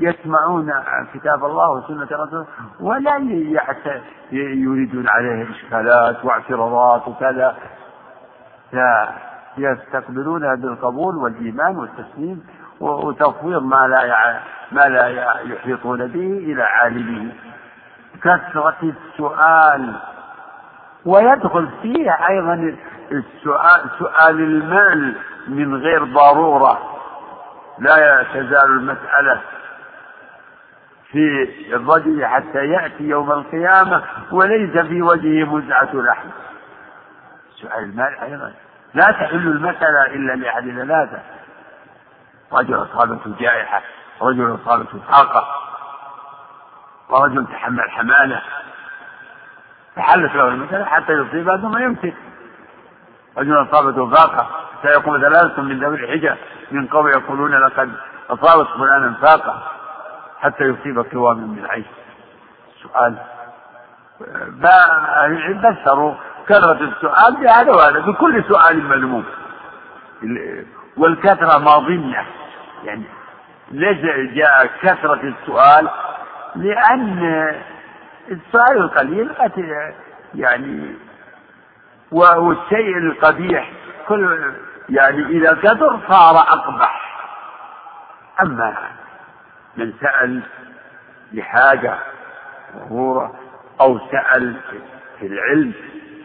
يسمعون 0.00 0.72
كتاب 1.14 1.44
الله 1.44 1.70
وسنة 1.70 2.08
رسوله 2.12 2.46
ولا 2.80 3.16
يريدون 4.32 5.08
عليه 5.08 5.50
إشكالات 5.50 6.24
واعتراضات 6.24 7.08
وكذا. 7.08 7.56
لا 8.72 9.08
يستقبلونها 9.58 10.54
بالقبول 10.54 11.16
والإيمان 11.16 11.76
والتسليم 11.76 12.46
وتفويض 12.80 13.62
ما 13.62 13.86
لا 13.86 14.40
ما 14.72 14.80
لا 14.80 15.08
يحيطون 15.42 16.06
به 16.06 16.38
إلى 16.38 16.62
عالمه. 16.62 17.32
كثرة 18.22 18.76
السؤال. 18.82 19.94
ويدخل 21.06 21.68
فيه 21.82 22.10
أيضا 22.28 22.76
السؤال 23.12 23.90
سؤال 23.98 24.40
المال 24.40 25.16
من 25.48 25.74
غير 25.74 26.04
ضرورة. 26.04 26.78
لا 27.78 28.22
تزال 28.34 28.70
المسألة 28.70 29.40
في 31.14 31.76
الرجل 31.76 32.26
حتى 32.26 32.58
يأتي 32.58 33.04
يوم 33.04 33.32
القيامة 33.32 34.02
وليس 34.32 34.78
في 34.78 35.02
وجهه 35.02 35.44
مزعة 35.44 35.90
لحم. 35.94 36.28
سؤال 37.60 37.84
المال 37.84 38.18
أيضا. 38.22 38.52
لا 38.94 39.04
تحل 39.04 39.48
المسألة 39.48 40.06
إلا 40.06 40.32
لأحد 40.32 40.62
ثلاثة 40.62 41.22
رجل 42.52 42.74
أصابته 42.74 43.34
جائحة 43.38 43.82
رجل 44.22 44.54
أصابته 44.54 44.98
طاقة 45.10 45.46
ورجل 47.08 47.46
تحمل 47.46 47.90
حمالة. 47.90 48.42
تحلت 49.96 50.34
له 50.34 50.48
المسألة 50.48 50.84
حتى 50.84 51.12
يصيبها 51.12 51.56
ثم 51.56 51.78
يمسك 51.78 52.14
رجل 53.38 53.62
أصابته 53.62 54.10
فاقة 54.10 54.46
سيقوم 54.82 55.20
ثلاثة 55.20 55.62
من 55.62 55.84
ذوي 55.84 55.96
الحجة. 55.96 56.36
من 56.70 56.86
قوم 56.86 57.08
يقولون 57.08 57.54
لقد 57.54 57.92
أصابت 58.30 58.68
فلانا 58.68 59.14
فاقة. 59.22 59.62
حتى 60.44 60.64
يصيب 60.64 60.98
قوام 61.12 61.38
من 61.38 61.58
العيش. 61.58 61.86
سؤال. 62.82 63.16
بشروا 65.62 66.14
كثرة 66.48 66.80
السؤال 66.80 67.36
بهذا 67.40 67.72
وهذا 67.72 68.00
بكل 68.00 68.44
سؤال 68.44 68.84
مذموم 68.84 69.24
والكثرة 70.96 71.58
ماضية. 71.58 72.26
يعني 72.84 73.04
ليس 73.70 73.98
جاء 74.34 74.70
كثرة 74.82 75.20
السؤال؟ 75.22 75.88
لأن 76.56 77.54
السؤال 78.30 78.76
القليل 78.78 79.34
قد 79.34 79.52
يعني 80.34 80.94
والشيء 82.12 82.98
القبيح. 82.98 83.70
كل 84.08 84.52
يعني 84.88 85.22
إذا 85.22 85.54
كثر 85.54 85.98
صار 86.08 86.38
أقبح. 86.38 87.18
أما 88.42 88.76
من 89.76 89.92
سأل 90.00 90.42
لحاجة 91.32 91.98
ضرورة 92.76 93.34
أو 93.80 93.98
سأل 93.98 94.56
في 95.18 95.26
العلم. 95.26 95.72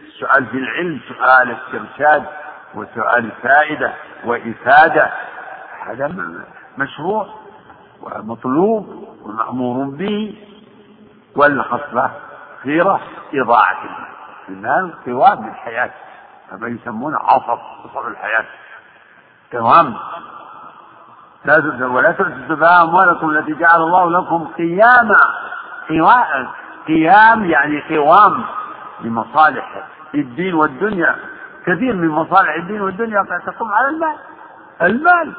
السؤال 0.08 0.46
في 0.46 0.58
العلم 0.58 1.00
سؤال 1.08 1.52
استرشاد 1.52 2.26
وسؤال 2.76 3.32
فائدة 3.44 3.94
وإفادة. 4.26 5.12
هذا 5.86 6.36
مشروع 6.78 7.28
ومطلوب 8.02 9.08
ومأمور 9.24 9.90
به. 9.90 10.46
والخصلة 11.36 12.12
خيرة 12.64 13.02
إضاعة 13.34 13.78
المال. 14.50 14.94
قوام 15.06 15.48
الحياة 15.48 15.92
كما 16.50 16.68
يسمونه 16.68 17.18
عصب 17.18 17.60
عصب 17.60 18.08
الحياة. 18.08 18.46
قوام. 19.54 19.96
لا 21.46 21.86
ولا 21.86 22.12
تؤتوا 22.12 22.84
أموالكم 22.84 23.30
التي 23.30 23.54
جعل 23.54 23.82
الله 23.82 24.12
لكم 24.12 24.48
قياما. 24.58 25.20
قيام 26.88 27.46
يعني 27.46 27.84
قوام 27.90 28.44
لمصالح 29.02 29.88
الدين 30.16 30.54
والدنيا. 30.54 31.16
كثير 31.66 31.96
من 31.96 32.08
مصالح 32.08 32.54
الدين 32.56 32.82
والدنيا 32.82 33.20
قد 33.20 33.54
تقوم 33.54 33.74
على 33.74 33.88
المال. 33.88 34.16
المال. 34.82 35.34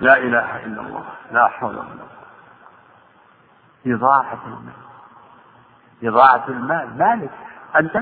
لا 0.00 0.16
إله 0.18 0.64
إلا 0.64 0.80
الله. 0.80 1.04
لا 1.32 1.46
حول 1.46 1.70
ولا 1.70 1.80
قوة. 1.80 2.14
إضاعة 3.86 4.38
المال. 4.46 4.74
إضاعة 6.02 6.44
المال. 6.48 6.98
مالك. 6.98 7.30
أنت 7.76 7.96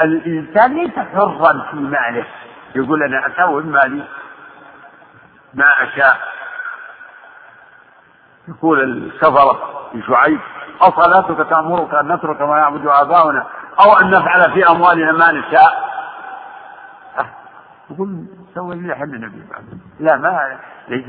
الإنسان 0.00 0.74
ليس 0.74 0.98
حرا 0.98 1.66
في 1.70 1.76
ماله. 1.76 2.26
يقول 2.74 3.02
أنا 3.02 3.26
أسوي 3.26 3.62
مالي. 3.62 4.04
ما 5.54 5.64
أشاء. 5.82 6.20
يقول 8.48 8.80
الكفرة 8.80 9.58
شعيب 10.06 10.40
أصلاتك 10.80 11.50
تأمرك 11.50 11.94
أن 11.94 12.12
نترك 12.12 12.40
ما 12.40 12.58
يعبد 12.58 12.86
آباؤنا 12.86 13.46
أو 13.84 13.92
أن 14.00 14.10
نفعل 14.10 14.52
في 14.52 14.68
أموالنا 14.68 15.12
ما 15.12 15.32
نشاء. 15.32 15.94
يقول 17.90 18.26
سوي 18.54 18.74
لي 18.74 18.94
حل 18.94 19.02
النبي 19.14 19.42
لا 20.00 20.16
ما 20.16 20.58
ليس 20.88 21.04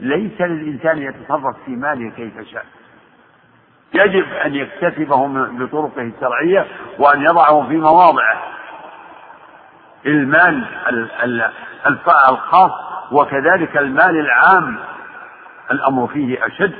ليس 0.00 0.40
للإنسان 0.40 0.98
يتصرف 0.98 1.56
في 1.66 1.76
ماله 1.76 2.10
كيف 2.10 2.48
شاء. 2.52 2.64
يجب 3.94 4.32
أن 4.32 4.54
يكتسبه 4.54 5.26
بطرقه 5.28 6.02
الشرعية 6.02 6.66
وأن 6.98 7.22
يضعه 7.22 7.68
في 7.68 7.76
مواضعه. 7.76 8.42
المال 10.06 10.66
الخاص 12.28 12.91
وكذلك 13.12 13.76
المال 13.76 14.20
العام. 14.20 14.78
الأمر 15.70 16.06
فيه 16.06 16.46
أشد. 16.46 16.74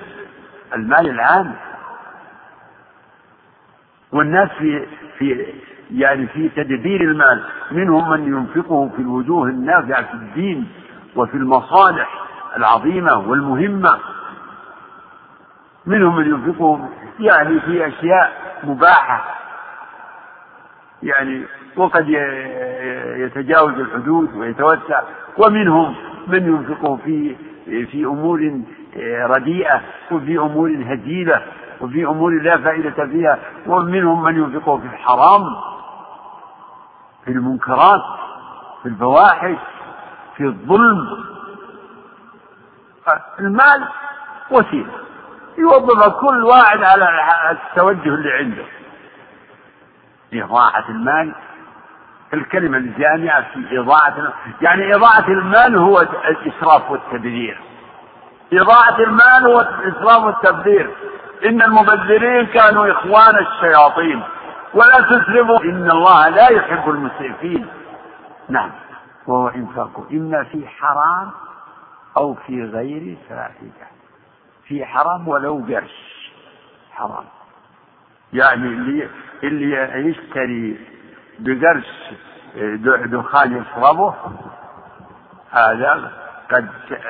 المال 0.74 1.10
العام. 1.10 1.54
والناس 4.12 4.48
في 4.58 4.86
في 5.18 5.46
يعني 5.90 6.26
في 6.26 6.48
تدبير 6.48 7.00
المال. 7.00 7.44
منهم 7.70 8.10
من 8.10 8.26
ينفقه 8.26 8.88
في 8.96 9.02
الوجوه 9.02 9.48
النافعة 9.48 10.02
في 10.02 10.14
الدين 10.14 10.68
وفي 11.16 11.34
المصالح 11.36 12.22
العظيمة 12.56 13.18
والمهمة. 13.18 13.98
منهم 15.86 16.16
من 16.16 16.26
ينفقه 16.26 16.88
يعني 17.20 17.60
في 17.60 17.86
أشياء 17.86 18.32
مباحة. 18.64 19.24
يعني 21.02 21.44
وقد 21.76 22.08
يتجاوز 23.16 23.72
الحدود 23.72 24.34
ويتوسع. 24.34 25.02
ومنهم 25.38 25.94
من 26.26 26.46
ينفقه 26.46 26.96
في 26.96 27.36
في 27.86 28.04
أمور 28.04 28.60
رديئة 29.06 29.80
وفي 30.12 30.38
أمور 30.38 30.70
هزيلة 30.70 31.42
وفي 31.80 32.04
أمور 32.04 32.42
لا 32.42 32.58
فائدة 32.58 33.06
فيها 33.06 33.38
ومنهم 33.66 34.22
من 34.22 34.36
ينفقه 34.36 34.78
في 34.78 34.86
الحرام 34.86 35.44
في 37.24 37.30
المنكرات 37.30 38.02
في 38.82 38.88
الفواحش 38.88 39.56
في 40.36 40.44
الظلم. 40.44 41.24
المال 43.40 43.88
وسيلة 44.50 44.92
يوظف 45.58 46.08
كل 46.20 46.44
واحد 46.44 46.82
على 46.82 47.08
التوجه 47.50 48.08
اللي 48.14 48.32
عنده. 48.32 48.64
إضاعة 50.34 50.84
المال 50.88 51.34
الكلمة 52.35 52.78
الجامعة 52.78 53.43
في 53.53 53.78
إضاعة 53.78 54.33
يعني 54.61 54.95
إضاعة 54.95 55.28
المال 55.28 55.76
هو 55.76 56.01
الإسراف 56.01 56.91
والتبذير. 56.91 57.61
إضاعة 58.53 58.99
المال 58.99 59.47
هو 59.47 59.61
الإسراف 59.61 60.24
والتبذير. 60.24 60.91
إن 61.45 61.62
المبذرين 61.62 62.47
كانوا 62.47 62.93
إخوان 62.93 63.35
الشياطين. 63.39 64.22
ولا 64.74 65.01
تسرفوا. 65.01 65.64
إن 65.64 65.91
الله 65.91 66.28
لا 66.28 66.49
يحب 66.49 66.91
المسرفين. 66.91 67.66
نعم. 68.49 68.70
وهو 69.26 69.49
إنفاقه 69.49 70.07
إما 70.12 70.45
في 70.45 70.66
حرام 70.68 71.30
أو 72.16 72.35
في 72.35 72.64
غير 72.64 73.16
فائدة 73.28 73.87
في 74.64 74.85
حرام 74.85 75.28
ولو 75.28 75.64
قرش. 75.68 76.30
حرام. 76.93 77.24
يعني 78.33 78.66
اللي 78.66 79.09
اللي 79.43 80.09
يشتري 80.09 80.91
بقرش 81.45 81.86
دخان 83.07 83.57
يشربه 83.62 84.14
هذا 85.51 86.11
قد 86.51 86.68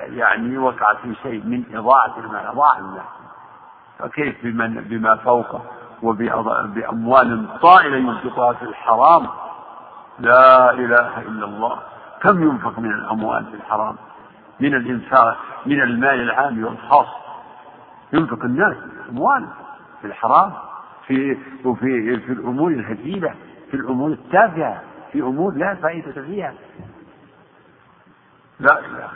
يعني 0.09 0.59
وقع 0.59 0.95
في 0.95 1.15
شيء 1.23 1.45
من 1.45 1.65
إضاعة 1.75 2.19
المال 2.19 2.47
أضاع 2.47 2.79
المال 2.79 3.03
فكيف 3.99 4.37
بمن 4.45 4.75
بما 4.75 5.17
فوقه 5.17 5.63
وبأموال 6.03 7.47
طائلة 7.63 7.97
ينفقها 7.97 8.53
في 8.53 8.63
الحرام؟ 8.63 9.27
لا 10.19 10.71
إله 10.71 11.19
إلا 11.19 11.47
الله. 11.47 11.79
كم 12.23 12.43
ينفق 12.43 12.79
من 12.79 12.91
الأموال 12.93 13.45
في 13.45 13.55
الحرام؟ 13.55 13.97
من 14.61 14.75
الإنفاق 14.75 15.37
من 15.67 15.83
المال 15.83 16.21
العام 16.21 16.65
والخاص. 16.65 17.07
ينفق 18.13 18.45
الناس 18.45 18.77
أموال 19.11 19.47
في 20.01 20.07
الحرام 20.07 20.53
في 21.07 21.39
وفي 21.65 22.21
في 22.21 22.33
الأمور 22.33 22.71
الهزيلة 22.71 23.35
في 23.73 23.79
الأمور 23.79 24.11
التافهة 24.11 24.83
في 25.13 25.21
أمور 25.21 25.55
لا 25.55 25.75
فائدة 25.75 26.23
فيها. 26.23 26.55
لا 28.61 28.79
الله 28.79 29.09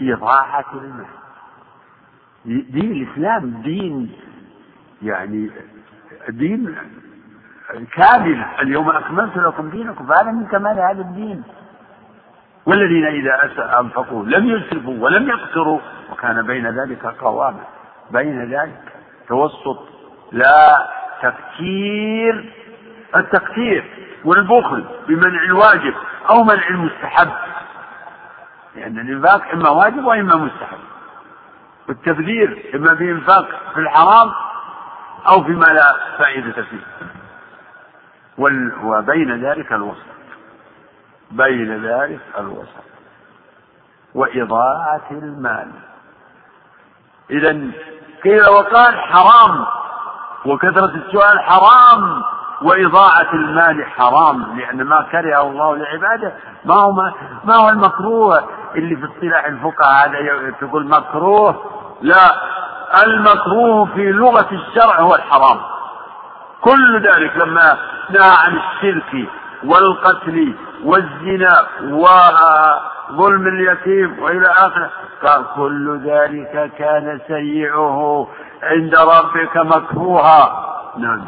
إضاعة 0.00 0.64
المال 0.74 1.06
دين 2.44 2.92
الإسلام 2.92 3.62
دين 3.62 4.12
يعني 5.02 5.50
دين 6.28 6.76
كامل. 7.92 8.44
اليوم 8.60 8.90
أكملت 8.90 9.36
لكم 9.36 9.70
دينكم 9.70 10.06
فهذا 10.06 10.30
من 10.30 10.46
كمال 10.46 10.80
هذا 10.80 11.00
الدين. 11.00 11.42
والذين 12.66 13.06
إذا 13.06 13.50
أنفقوا 13.80 14.24
لم 14.24 14.48
يسرفوا 14.48 14.94
ولم 14.98 15.28
يقتروا 15.28 15.80
وكان 16.12 16.46
بين 16.46 16.66
ذلك 16.66 17.06
قواما. 17.06 17.64
بين 18.10 18.52
ذلك 18.52 18.82
توسط 19.28 19.88
لا 20.32 20.88
تفكير 21.22 22.52
التقتير 23.16 24.08
والبخل 24.24 24.84
بمنع 25.08 25.42
الواجب 25.42 25.94
أو 26.30 26.44
منع 26.44 26.68
المستحب. 26.68 27.32
لأن 28.76 28.98
الإنفاق 28.98 29.42
إما 29.52 29.68
واجب 29.68 30.04
وإما 30.04 30.36
مستحب. 30.36 30.78
والتبذير 31.88 32.70
إما 32.74 32.94
بإنفاق 32.94 33.48
في 33.74 33.80
الحرام 33.80 34.32
أو 35.28 35.44
فيما 35.44 35.66
لا 35.66 35.96
فائدة 36.18 36.62
فيه. 36.62 36.86
وبين 38.82 39.44
ذلك 39.44 39.72
الوسط. 39.72 40.06
بين 41.30 41.86
ذلك 41.86 42.20
الوسط. 42.38 42.84
وإضاعة 44.14 45.06
المال. 45.10 45.70
إذا 47.30 47.60
قيل 48.24 48.46
وقال 48.48 49.00
حرام. 49.00 49.66
وكثرة 50.46 50.94
السؤال 50.94 51.40
حرام. 51.40 52.22
وإضاعة 52.62 53.32
المال 53.34 53.84
حرام 53.84 54.58
لأن 54.58 54.82
ما 54.82 55.06
كره 55.12 55.42
الله 55.42 55.76
لعباده. 55.76 56.32
ما 56.64 56.74
هو 56.74 56.92
ما 57.44 57.54
هو 57.54 57.68
المكروه؟ 57.68 58.44
اللي 58.76 58.96
في 58.96 59.04
اصطلاح 59.04 59.44
الفقهاء 59.44 60.08
هذا 60.08 60.50
تقول 60.60 60.88
مكروه. 60.88 61.56
لا 62.02 62.34
المكروه 63.04 63.84
في 63.94 64.12
لغة 64.12 64.48
الشرع 64.52 65.00
هو 65.00 65.14
الحرام. 65.14 65.58
كل 66.60 67.02
ذلك 67.02 67.36
لما 67.36 67.78
نهى 68.10 68.30
عن 68.44 68.56
الشرك 68.56 69.28
والقتل 69.64 70.54
والزنا 70.84 71.66
وظلم 71.82 73.46
اليتيم 73.46 74.22
وإلى 74.22 74.48
آخره 74.48 74.90
قال 75.22 75.44
كل 75.56 76.00
ذلك 76.04 76.72
كان 76.78 77.20
سيئه 77.28 78.28
عند 78.62 78.94
ربك 78.94 79.56
مكروها. 79.56 80.66
نعم. 80.98 81.26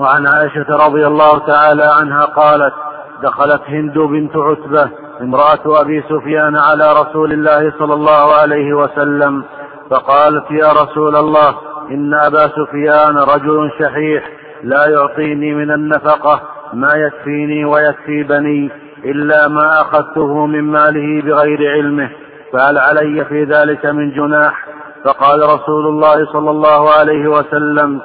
وعن 0.00 0.26
عائشة 0.26 0.66
رضي 0.86 1.06
الله 1.06 1.38
تعالى 1.38 1.84
عنها 1.84 2.24
قالت 2.24 2.74
دخلت 3.22 3.62
هند 3.68 3.98
بنت 3.98 4.36
عتبة 4.36 4.90
امرأة 5.20 5.80
أبي 5.80 6.02
سفيان 6.08 6.56
على 6.56 6.92
رسول 6.92 7.32
الله 7.32 7.72
صلى 7.78 7.94
الله 7.94 8.34
عليه 8.34 8.74
وسلم 8.74 9.44
فقالت 9.90 10.50
يا 10.50 10.72
رسول 10.72 11.16
الله 11.16 11.54
إن 11.90 12.14
أبا 12.14 12.48
سفيان 12.48 13.18
رجل 13.18 13.70
شحيح 13.78 14.30
لا 14.62 14.86
يعطيني 14.86 15.54
من 15.54 15.70
النفقة 15.70 16.40
ما 16.72 16.94
يكفيني 16.94 17.64
ويكفي 17.64 18.22
بني 18.22 18.70
إلا 19.04 19.48
ما 19.48 19.80
أخذته 19.80 20.46
من 20.46 20.64
ماله 20.64 21.22
بغير 21.22 21.70
علمه 21.70 22.10
فهل 22.52 22.78
علي 22.78 23.24
في 23.24 23.44
ذلك 23.44 23.86
من 23.86 24.10
جناح؟ 24.10 24.66
فقال 25.04 25.40
رسول 25.42 25.86
الله 25.86 26.32
صلى 26.32 26.50
الله 26.50 26.90
عليه 26.90 27.28
وسلم 27.28 28.00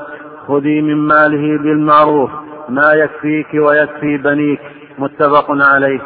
خذي 0.48 0.82
من 0.82 0.96
ماله 0.96 1.58
بالمعروف 1.58 2.32
ما 2.70 2.94
يكفيك 2.94 3.48
ويكفي 3.54 4.18
بنيك 4.18 4.62
متفق 4.98 5.46
عليه. 5.50 6.02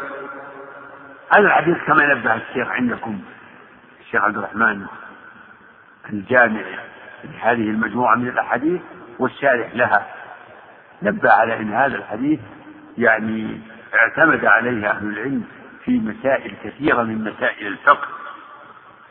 هذا 1.31 1.47
الحديث 1.47 1.77
كما 1.87 2.13
نبه 2.13 2.35
الشيخ 2.35 2.67
عندكم 2.67 3.19
الشيخ 3.99 4.23
عبد 4.23 4.37
الرحمن 4.37 4.85
الجامع 6.13 6.61
لهذه 7.23 7.69
المجموعة 7.69 8.15
من 8.15 8.27
الأحاديث 8.27 8.81
والشارح 9.19 9.75
لها. 9.75 10.07
نبه 11.01 11.31
على 11.31 11.57
أن 11.57 11.73
هذا 11.73 11.95
الحديث 11.95 12.39
يعني 12.97 13.61
اعتمد 13.95 14.45
عليه 14.45 14.89
أهل 14.89 15.09
العلم 15.09 15.43
في 15.85 15.91
مسائل 15.91 16.53
كثيرة 16.63 17.03
من 17.03 17.23
مسائل 17.23 17.67
الفقه 17.67 18.07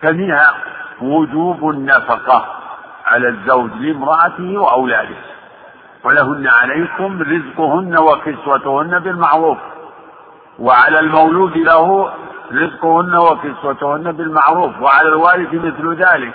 فمنها 0.02 0.54
وجوب 1.00 1.70
النفقة. 1.70 2.67
على 3.12 3.28
الزوج 3.28 3.70
لامرأته 3.72 4.59
وأولاده. 4.59 5.16
ولهن 6.04 6.48
عليكم 6.48 7.22
رزقهن 7.22 7.98
وكسوتهن 7.98 8.98
بالمعروف. 8.98 9.59
وعلى 10.59 10.98
المولود 11.00 11.56
له 11.56 12.12
رزقهن 12.52 13.14
وكسوتهن 13.16 14.12
بالمعروف. 14.12 14.82
وعلى 14.82 15.09
الوارث 15.09 15.54
مثل 15.54 15.94
ذلك. 15.94 16.34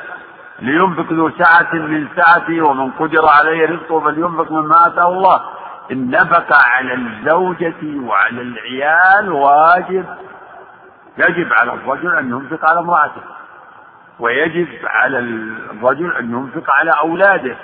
لينفق 0.60 1.14
ذو 1.14 1.30
سعة 1.30 1.74
من 1.74 2.08
سعته 2.16 2.62
ومن 2.62 2.92
قدر 2.92 3.26
عليه 3.26 3.66
رزقه 3.66 4.00
فلينفق 4.00 4.52
مما 4.52 4.88
آتاه 4.88 5.08
الله. 5.08 5.42
النفقة 5.92 6.56
على 6.56 6.94
الزوجة 6.94 8.08
وعلى 8.08 8.42
العيال 8.42 9.32
واجب. 9.32 10.06
يجب 11.18 11.54
على 11.54 11.74
الرجل 11.74 12.16
أن 12.18 12.30
ينفق 12.30 12.70
على 12.70 12.80
امرأته. 12.80 13.22
ويجب 14.20 14.68
على 14.86 15.20
الرجل 15.20 16.16
أن 16.18 16.32
ينفق 16.32 16.72
على 16.72 16.92
أولاده. 16.92 17.58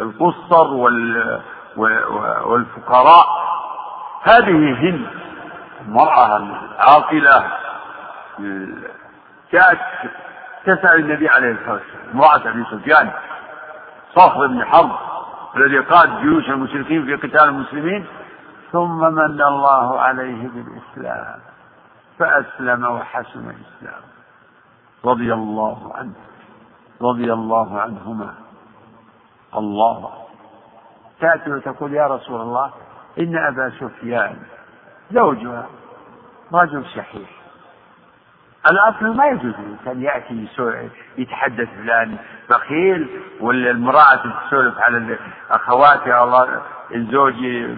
القصر 0.00 0.72
والفقراء. 2.46 3.26
هذه 4.22 4.72
هند 4.80 5.06
المرأة 5.86 6.36
العاقلة. 6.36 7.52
جاءت 9.52 9.78
تسأل 10.66 11.00
النبي 11.00 11.28
عليه 11.28 11.52
الصلاة 11.52 11.72
والسلام. 11.72 12.10
امرأة 12.14 12.48
أبي 12.50 12.64
سفيان. 12.70 13.10
صخر 14.14 14.46
بن 14.46 14.64
حرب. 14.64 14.98
الذي 15.56 15.78
قاد 15.78 16.20
جيوش 16.20 16.50
المشركين 16.50 17.04
في 17.04 17.14
قتال 17.14 17.48
المسلمين. 17.48 18.06
ثم 18.72 18.98
من 18.98 19.42
الله 19.42 20.00
عليه 20.00 20.48
بالإسلام. 20.48 21.40
فأسلم 22.18 22.84
وحسن 22.84 23.40
الإسلام. 23.40 24.02
رضي 25.04 25.32
الله 25.32 25.92
عنه 25.94 26.12
رضي 27.02 27.32
الله 27.32 27.80
عنهما. 27.80 28.34
الله. 29.56 30.10
تأتي 31.20 31.50
وتقول 31.52 31.94
يا 31.94 32.06
رسول 32.06 32.40
الله 32.40 32.70
إن 33.18 33.36
أبا 33.36 33.72
سفيان 33.80 34.36
زوجها 35.10 35.66
رجل 36.52 36.84
شحيح 36.84 37.30
الأصل 38.70 39.16
ما 39.16 39.26
يجوز 39.26 39.54
الإنسان 39.54 40.02
يأتي 40.02 40.48
يتحدث 41.18 41.68
فلان 41.68 42.16
بخيل 42.50 43.20
ولا 43.40 43.70
المرأة 43.70 44.16
تسولف 44.16 44.78
على 44.78 45.18
أخواتها 45.50 46.24
الله 46.24 46.62
زوجي 46.92 47.76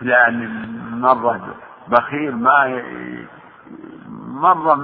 فلان 0.00 0.66
مرة 1.00 1.54
بخيل 1.88 2.36
ما 2.36 2.82
مرة 4.18 4.74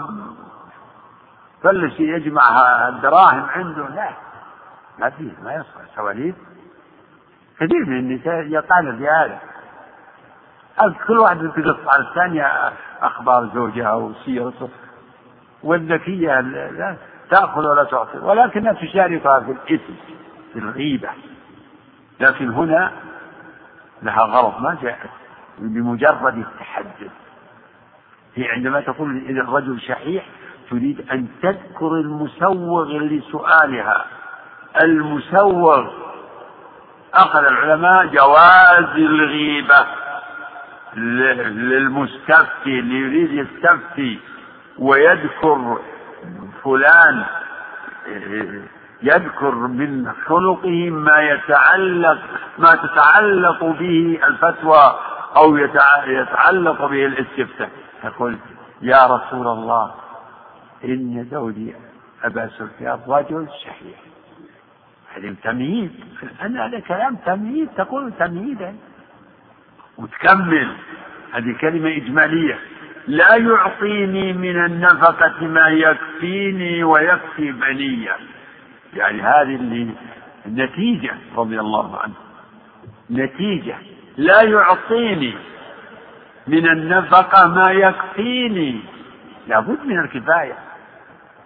فلس 1.63 2.01
يجمع 2.01 2.43
الدراهم 2.89 3.47
عنده. 3.49 3.89
لا 3.89 4.11
ما 4.99 5.11
فيه 5.11 5.33
ما 5.43 5.55
يصلح. 5.55 5.97
سواليف 5.97 6.35
كثير 7.61 7.87
من 7.87 7.99
النساء 7.99 8.47
يقعن 8.47 8.99
في 8.99 9.09
هذا. 9.09 9.39
كل 11.07 11.19
واحد 11.19 11.39
تقص 11.39 11.89
على 11.89 12.09
الثانية 12.09 12.73
أخبار 13.03 13.51
زوجها 13.55 13.95
وسيرته 13.95 14.69
والذكية 15.63 16.41
لا 16.41 16.97
تأخذ 17.31 17.67
ولا 17.67 17.85
تعطي. 17.85 18.19
ولكنها 18.19 18.73
تشاركها 18.73 19.41
في 19.41 19.51
الإثم 19.51 19.93
في 20.53 20.59
الغيبة. 20.59 21.09
لكن 22.21 22.51
هنا 22.51 22.93
لها 24.03 24.23
غرض 24.23 24.63
ما 24.63 24.77
جاءت 24.83 25.11
بمجرد 25.59 26.39
التحدث. 26.39 27.13
هي 28.35 28.49
عندما 28.49 28.81
تقول 28.81 29.17
الرجل 29.41 29.81
شحيح 29.81 30.27
تريد 30.71 31.11
أن 31.13 31.29
تذكر 31.43 31.93
المسوغ 31.93 32.89
لسؤالها. 32.89 34.05
المسوغ 34.83 35.87
أخذ 37.15 37.45
العلماء 37.45 38.07
جواز 38.07 38.97
الغيبة 38.97 39.87
للمستفتي 40.97 42.79
اللي 42.79 42.95
يريد 42.95 43.33
يستفتي 43.33 44.21
ويذكر 44.79 45.79
فلان 46.65 47.25
يذكر 49.03 49.55
من 49.55 50.13
خلقه 50.27 50.91
ما 50.91 51.21
يتعلق 51.21 52.19
ما 52.59 52.75
تتعلق 52.75 53.65
به 53.65 54.19
الفتوى 54.27 54.99
أو 55.37 55.57
يتعلق 56.07 56.87
به 56.87 57.07
الاستفتاء. 57.07 57.71
يقول 58.05 58.37
يا 58.83 59.07
رسول 59.07 59.47
الله 59.47 59.95
إن 60.87 61.27
زوجي 61.31 61.75
أبا 62.25 62.49
سفيان 62.49 63.01
رجل 63.09 63.49
شحيح 63.65 63.99
هذا 65.15 65.35
تمييز. 65.45 65.91
أنا 66.43 66.67
هذا 66.67 66.81
كلام 66.81 67.17
تمييز. 67.27 67.69
تقول 67.77 68.13
تمييزا. 68.19 68.75
وتكمل 69.99 70.77
هذه 71.33 71.57
كلمة 71.61 71.97
إجمالية. 71.97 72.59
لا 73.09 73.37
يعطيني 73.37 74.33
من 74.33 74.65
النفقة 74.65 75.47
ما 75.47 75.69
يكفيني 75.69 76.85
ويكفي 76.85 77.53
بنية. 77.53 78.17
يعني 78.95 79.23
هذه 79.23 79.57
اللي 79.57 79.91
النتيجة 80.47 81.15
رضي 81.37 81.61
الله 81.61 81.99
عنه. 81.99 82.15
نتيجة. 83.11 83.77
لا 84.17 84.43
يعطيني 84.43 85.35
من 86.47 86.69
النفقة 86.69 87.49
ما 87.49 87.71
يكفيني. 87.71 88.81
لابد 89.49 89.87
من 89.87 89.99
الكفاية. 90.01 90.66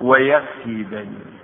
ويكفي 0.01 0.82
بني. 0.82 1.40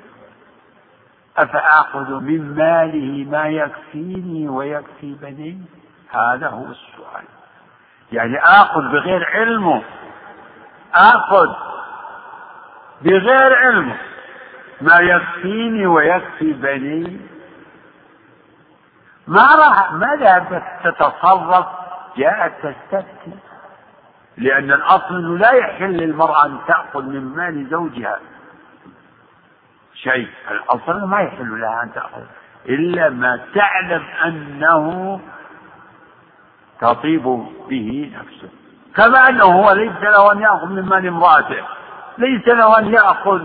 أفآخذ 1.36 2.20
من 2.20 2.54
ماله 2.54 3.30
ما 3.30 3.48
يكفيني 3.48 4.48
ويكفي 4.48 5.14
بني؟ 5.14 5.62
هذا 6.10 6.48
هو 6.48 6.64
السؤال. 6.64 7.24
يعني 8.12 8.38
آخذ 8.38 8.80
بغير 8.80 9.24
علمه. 9.24 9.82
آخذ 10.94 11.52
بغير 13.02 13.54
علمه 13.54 13.96
ما 14.80 15.00
يكفيني 15.00 15.86
ويكفي 15.86 16.52
بني. 16.52 17.20
ما 19.26 19.54
راح 19.54 19.92
ما 19.92 20.16
ذهبت 20.20 20.62
تتصرف؟ 20.84 21.66
جاءت 22.16 22.52
تستفتي. 22.62 23.38
لأن 24.36 24.72
الأصل 24.72 25.16
أنه 25.16 25.38
لا 25.38 25.52
يحل 25.52 25.92
للمرأة 25.92 26.46
أن 26.46 26.58
تأخذ 26.68 27.02
من 27.02 27.36
مال 27.36 27.66
زوجها. 27.70 28.18
شيء. 30.10 30.28
الأصل 30.50 31.06
ما 31.06 31.20
يحل 31.20 31.60
لها 31.60 31.82
أن 31.82 31.92
تأخذ. 31.92 32.22
إلا 32.68 33.10
ما 33.10 33.40
تعلم 33.54 34.02
أنه 34.24 35.20
تطيب 36.80 37.22
به 37.68 38.12
نفسه. 38.18 38.48
كما 38.96 39.28
أنه 39.28 39.44
هو 39.44 39.72
ليس 39.72 40.02
له 40.02 40.32
أن 40.32 40.40
يأخذ 40.40 40.66
من 40.66 40.82
مال 40.82 41.06
امرأته. 41.06 41.64
ليس 42.18 42.48
له 42.48 42.78
أن 42.78 42.94
يأخذ 42.94 43.42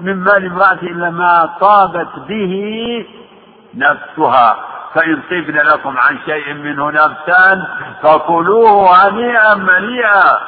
من 0.00 0.16
مال 0.16 0.46
امرأته 0.46 0.86
إلا 0.86 1.10
ما 1.10 1.56
طابت 1.60 2.18
به 2.28 3.06
نفسها. 3.74 4.56
فإن 4.94 5.22
طبن 5.30 5.56
لكم 5.56 5.98
عن 5.98 6.18
شيء 6.26 6.54
منه 6.54 6.90
نفسا 6.90 7.66
فكلوه 8.02 9.08
هنيئا 9.08 9.54
مليئا. 9.54 10.38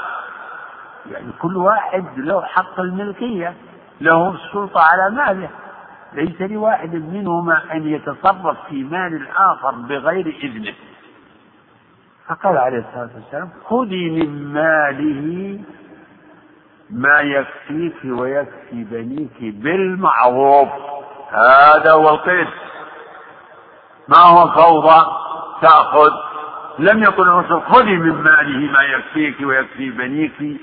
يعني 1.10 1.32
كل 1.38 1.56
واحد 1.56 2.18
له 2.18 2.42
حق 2.42 2.80
الملكية. 2.80 3.54
له 4.00 4.34
السلطة 4.34 4.80
على 4.80 5.16
ماله. 5.16 5.50
ليس 6.12 6.40
لواحد 6.40 6.94
منهما 6.94 7.62
أن 7.72 7.86
يتصرف 7.86 8.56
في 8.68 8.84
مال 8.84 9.14
الآخر 9.14 9.70
بغير 9.70 10.26
إذنه. 10.42 10.74
فقال 12.28 12.56
عليه 12.56 12.78
الصلاة 12.78 13.10
والسلام 13.14 13.50
خذي 13.64 14.10
من 14.10 14.52
ماله 14.52 15.58
ما 16.90 17.20
يكفيك 17.20 17.96
ويكفي 18.04 18.84
بنيك 18.84 19.54
بالمعروف. 19.54 20.68
هذا 21.30 21.92
هو 21.92 22.10
القيد. 22.10 22.48
ما 24.08 24.18
هو 24.18 24.48
فوضى 24.48 25.06
تأخذ. 25.62 26.12
لم 26.78 27.02
يقل 27.02 27.28
الرسول 27.28 27.62
خذي 27.62 27.96
من 27.96 28.22
ماله 28.22 28.72
ما 28.72 28.82
يكفيك 28.82 29.36
ويكفي 29.40 29.90
بنيك 29.90 30.60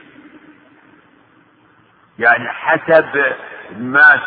يعني 2.20 2.50
حسب 2.50 3.36
ما 3.78 4.22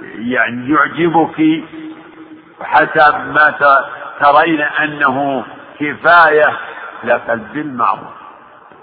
يعني 0.00 0.70
يعجبك 0.70 1.64
وحسب 2.60 3.14
ما 3.14 3.50
ترين 4.20 4.60
أنه 4.60 5.44
كفاية 5.80 6.56
لكن 7.04 7.36
بالمعروف. 7.36 8.20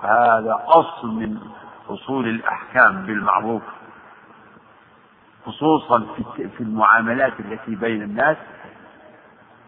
هذا 0.03 0.63
أصل 0.67 1.07
من 1.07 1.37
أصول 1.89 2.27
الأحكام 2.27 3.05
بالمعروف. 3.05 3.61
خصوصا 5.45 6.05
في 6.35 6.61
المعاملات 6.63 7.33
التي 7.39 7.75
بين 7.75 8.01
الناس 8.01 8.37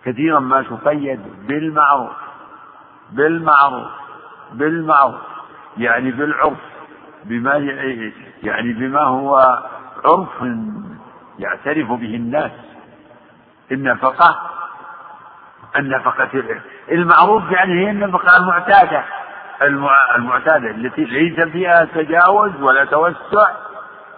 كثيرا 0.06 0.40
ما 0.40 0.62
تقيد 0.62 1.48
بالمعروف. 1.48 2.16
بالمعروف. 3.12 3.88
بالمعروف. 4.52 5.22
يعني 5.78 6.12
بالعرف. 6.12 6.69
بما 7.26 7.54
يعني 8.44 8.74
بما 8.74 9.02
هو 9.02 9.60
عرف 10.06 10.44
يعترف 11.40 11.88
به 11.88 12.16
الناس. 12.16 12.52
النفقة 13.72 14.40
النفقة 15.76 16.44
المعروف 16.92 17.52
يعني 17.52 17.86
هي 17.86 17.92
النفقة 17.92 18.38
المعتادة. 18.38 19.04
المعتادة 20.16 20.72
التي 20.72 21.04
ليس 21.04 21.40
فيها 21.40 21.86
تجاوز 21.86 22.62
ولا 22.62 22.86
توسع. 22.86 23.52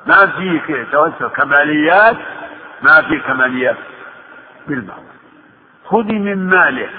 ما 0.06 0.26
في 0.26 0.86
توسع 0.92 1.28
كماليات 1.28 2.18
ما 2.82 3.02
في 3.02 3.20
كماليات 3.20 3.78
بالمعروف. 4.68 5.06
خذي 5.86 6.20
من 6.20 6.48
ماله. 6.48 6.90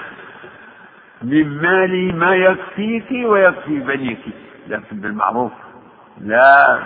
من 1.21 1.61
مالي 1.61 2.11
ما 2.11 2.35
يكفيك 2.35 3.07
ويكفي 3.11 3.79
بنيك. 3.79 4.21
لكن 4.67 4.99
بالمعروف 4.99 5.51
لا 6.23 6.79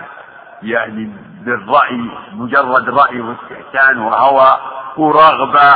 يعني 0.63 1.13
بالرأي 1.45 2.11
مجرد 2.33 2.89
رأي 2.89 3.21
واستحسان 3.21 3.97
وهوى 3.97 4.57
ورغبة 4.97 5.75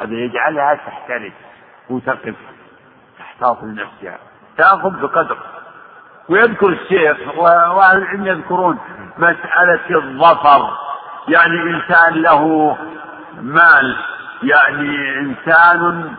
هذا 0.00 0.12
يجعلها 0.12 0.74
تحترس 0.74 1.32
وتقف 1.90 2.34
تحتاط 3.18 3.62
لنفسها 3.62 4.18
تأخذ 4.56 5.00
بقدر. 5.02 5.38
ويذكر 6.28 6.68
الشيخ 6.68 7.38
وأهل 7.38 7.98
العلم 7.98 8.26
يذكرون 8.26 8.78
مسألة 9.18 9.96
الظفر. 9.98 10.70
يعني 11.28 11.62
إنسان 11.62 12.14
له 12.14 12.76
مال 13.40 13.96
يعني 14.42 15.18
إنسان 15.18 16.14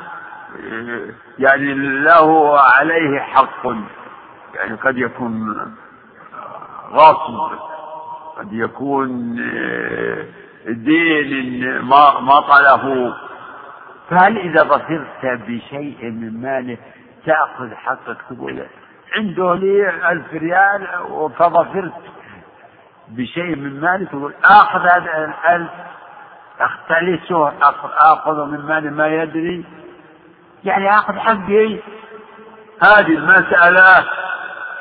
يعني 1.39 1.74
له 2.03 2.60
عليه 2.60 3.20
حق. 3.20 3.68
يعني 4.56 4.76
قد 4.76 4.97
يكون 4.97 5.56
غصب 6.93 7.51
قد 8.38 8.53
يكون 8.53 9.36
دين 10.67 11.81
مطله 12.21 13.13
فهل 14.09 14.38
إذا 14.38 14.63
ظفرت 14.63 15.25
بشيء 15.47 16.11
من 16.11 16.41
ماله 16.41 16.77
تأخذ 17.25 17.73
حقك 17.73 18.17
تقول 18.29 18.65
عنده 19.15 19.55
لي 19.55 19.89
ألف 20.11 20.33
ريال 20.33 20.88
فظفرت 21.38 21.93
بشيء 23.07 23.55
من 23.55 23.81
مالي 23.81 24.05
تقول 24.05 24.33
آخذ 24.43 24.79
هذا 24.79 25.33
الألف 25.45 25.71
أختلسه 26.59 27.53
آخذ 27.97 28.45
من 28.45 28.59
مالي 28.59 28.89
ما 28.89 29.07
يدري. 29.07 29.65
يعني 30.63 30.89
آخذ 30.89 31.13
حقي. 31.13 31.79
هذه 32.83 33.17
المسألة 33.17 34.05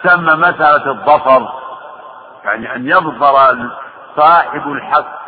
تسمى 0.02 0.34
مسألة 0.34 0.90
الظفر. 0.90 1.63
يعني 2.44 2.74
أن 2.74 2.88
يظفر 2.88 3.56
صاحب 4.16 4.72
الحق 4.72 5.24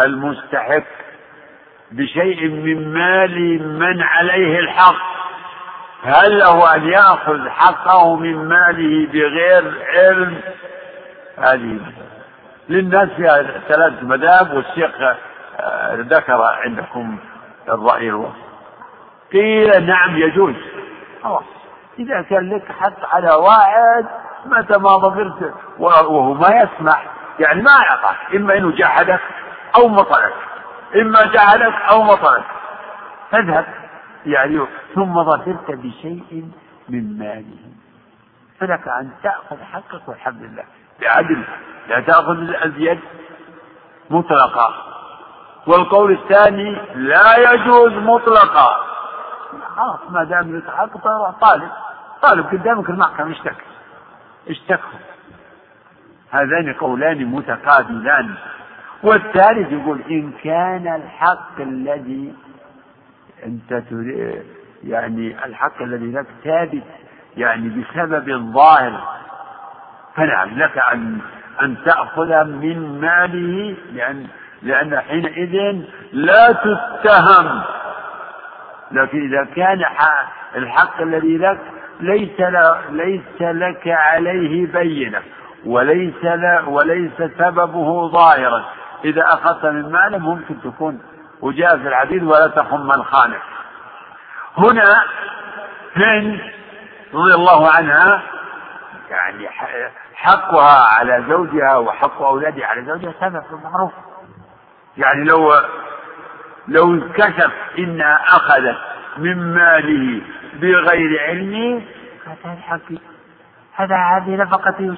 المستحق 0.00 0.84
بشيء 1.90 2.48
من 2.48 2.92
مال 2.92 3.68
من 3.78 4.02
عليه 4.02 4.58
الحق. 4.58 5.14
هل 6.04 6.38
له 6.38 6.74
أن 6.74 6.88
يأخذ 6.88 7.48
حقه 7.48 8.16
من 8.16 8.48
ماله 8.48 9.06
بغير 9.12 9.84
علم؟ 9.94 10.40
هذه 11.38 11.80
للناس 12.68 13.08
فيها 13.08 13.42
ثلاث 13.68 14.02
مذاهب 14.02 14.54
والشيخ 14.54 14.90
آه، 15.60 15.94
ذكر 15.94 16.42
عندكم 16.42 17.18
الرأي 17.68 18.08
الوسط. 18.08 18.34
قيل 19.32 19.86
نعم 19.86 20.16
يجوز. 20.16 20.54
خلاص. 21.22 21.44
إذا 21.98 22.22
كان 22.22 22.56
لك 22.56 22.72
حق 22.72 23.14
على 23.14 23.34
واحد 23.34 24.06
متى 24.46 24.78
ما 24.78 24.98
ظفرت 24.98 25.54
وهو 25.78 26.34
ما 26.34 26.48
يسمح 26.48 27.06
يعني 27.38 27.62
ما 27.62 27.70
يعطاك 27.70 28.34
إما 28.34 28.56
إنه 28.56 28.70
جحدك 28.70 29.20
أو 29.76 29.88
مطلك 29.88 30.34
إما 30.96 31.24
جحدك 31.24 31.74
أو 31.90 32.02
مطلك 32.02 32.44
فاذهب. 33.30 33.66
يعني 34.26 34.66
ثم 34.94 35.24
ظفرت 35.24 35.70
بشيء 35.70 36.48
من 36.88 37.18
ماله. 37.18 37.58
فلك 38.60 38.88
أن 38.88 39.10
تأخذ 39.22 39.62
حقك 39.62 40.08
والحمد 40.08 40.42
لله. 40.42 40.64
بعدل 41.00 41.44
لا 41.88 42.00
تأخذ 42.00 42.38
اليد 42.38 43.00
مطلقة. 44.10 44.74
والقول 45.66 46.12
الثاني 46.12 46.80
لا 46.94 47.52
يجوز 47.52 47.92
مطلقا. 47.92 48.76
خلاص 49.76 50.00
ما 50.10 50.24
دام 50.24 50.62
حق 50.76 50.98
طالب. 51.40 51.70
طالب 52.22 52.46
قدامك 52.46 52.90
المحكمة 52.90 53.32
اشتك 53.32 53.56
اشتكوا 54.48 54.98
هذان 56.30 56.72
قولان 56.72 57.24
متقابلان. 57.24 58.34
والثالث 59.02 59.72
يقول 59.72 60.00
إن 60.10 60.32
كان 60.44 61.02
الحق 61.02 61.60
الذي 61.60 62.34
أنت 63.46 63.82
يعني 64.84 65.44
الحق 65.44 65.82
الذي 65.82 66.12
لك 66.12 66.26
ثابت 66.44 66.82
يعني 67.36 67.68
بسبب 67.68 68.52
ظاهر 68.52 69.00
فنعم 70.16 70.58
لك 70.58 70.78
أن 70.78 71.18
أن 71.62 71.76
تأخذ 71.84 72.44
من 72.44 73.00
ماله 73.00 73.76
لأن 73.92 74.26
لأن 74.62 75.00
حينئذ 75.00 75.82
لا 76.12 76.52
تتهم. 76.52 77.62
لكن 78.92 79.26
إذا 79.26 79.44
كان 79.44 79.84
الحق 80.56 81.00
الذي 81.00 81.38
لك 81.38 81.60
ليس 82.00 82.40
ليس 82.90 83.40
لك 83.40 83.88
عليه 83.88 84.66
بينة 84.72 85.22
وليس 85.66 86.24
وليس 86.66 87.16
سببه 87.38 88.08
ظاهرا. 88.08 88.64
إذا 89.04 89.24
أخذت 89.24 89.64
من 89.64 89.92
ماله 89.92 90.18
ممكن 90.18 90.60
تكون 90.60 91.02
وجاء 91.40 91.78
في 91.78 91.88
الحديث 91.88 92.22
ولا 92.22 92.46
تخم 92.46 92.80
من 92.86 93.04
خانك 93.04 93.42
هنا 94.58 95.04
هند 95.96 96.40
رضي 97.14 97.34
الله 97.34 97.70
عنها 97.70 98.22
يعني 99.10 99.48
حقها 100.14 100.98
على 100.98 101.24
زوجها 101.28 101.76
وحق 101.76 102.22
أولادها 102.22 102.66
على 102.66 102.84
زوجها 102.84 103.12
ثبت 103.12 103.44
معروف. 103.64 103.92
يعني 104.96 105.24
لو 105.24 105.52
لو 106.68 106.94
انكشف 106.94 107.52
إنها 107.78 108.18
أخذت 108.26 108.76
من 109.18 109.54
ماله 109.54 110.22
بغير 110.64 111.20
علمه 111.20 111.82
هذا 112.44 112.60
حقي 112.60 112.98
هذا 113.74 113.96
هذه 113.96 114.36
نفقتي 114.36 114.94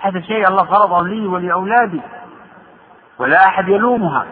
هذا 0.00 0.20
شيء 0.20 0.48
الله 0.48 0.64
فرضه 0.64 1.08
لي 1.08 1.26
ولأولادي. 1.26 2.00
ولا 3.18 3.46
أحد 3.46 3.68
يلومها. 3.68 4.26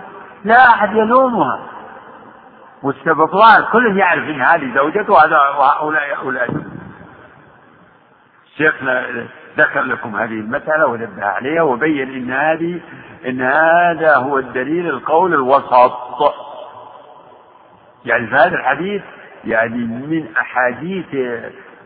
لا 0.45 0.69
أحد 0.69 0.97
يلومها. 0.97 1.61
والسبب 2.83 3.31
ظاهر 3.31 3.73
كل 3.73 3.99
يعرف 3.99 4.25
إن 4.25 4.43
هذه 4.43 4.75
زوجته 4.75 5.13
وهؤلاء 5.13 6.17
أولاده 6.17 6.63
شيخنا 8.57 9.07
ذكر 9.59 9.83
لكم 9.83 10.17
هذه 10.17 10.41
المسألة 10.41 10.87
ونبه 10.87 11.25
عليها 11.25 11.63
وبين 11.63 12.15
إن 12.15 12.33
هذه 12.33 12.81
إن 13.27 13.43
هذا 13.43 14.17
هو 14.17 14.39
الدليل 14.39 14.89
القول 14.89 15.35
الوسط. 15.35 16.35
يعني 18.05 18.27
في 18.27 18.35
هذا 18.35 18.57
الحديث 18.57 19.03
يعني 19.45 19.79
من 20.07 20.37
أحاديث 20.37 21.15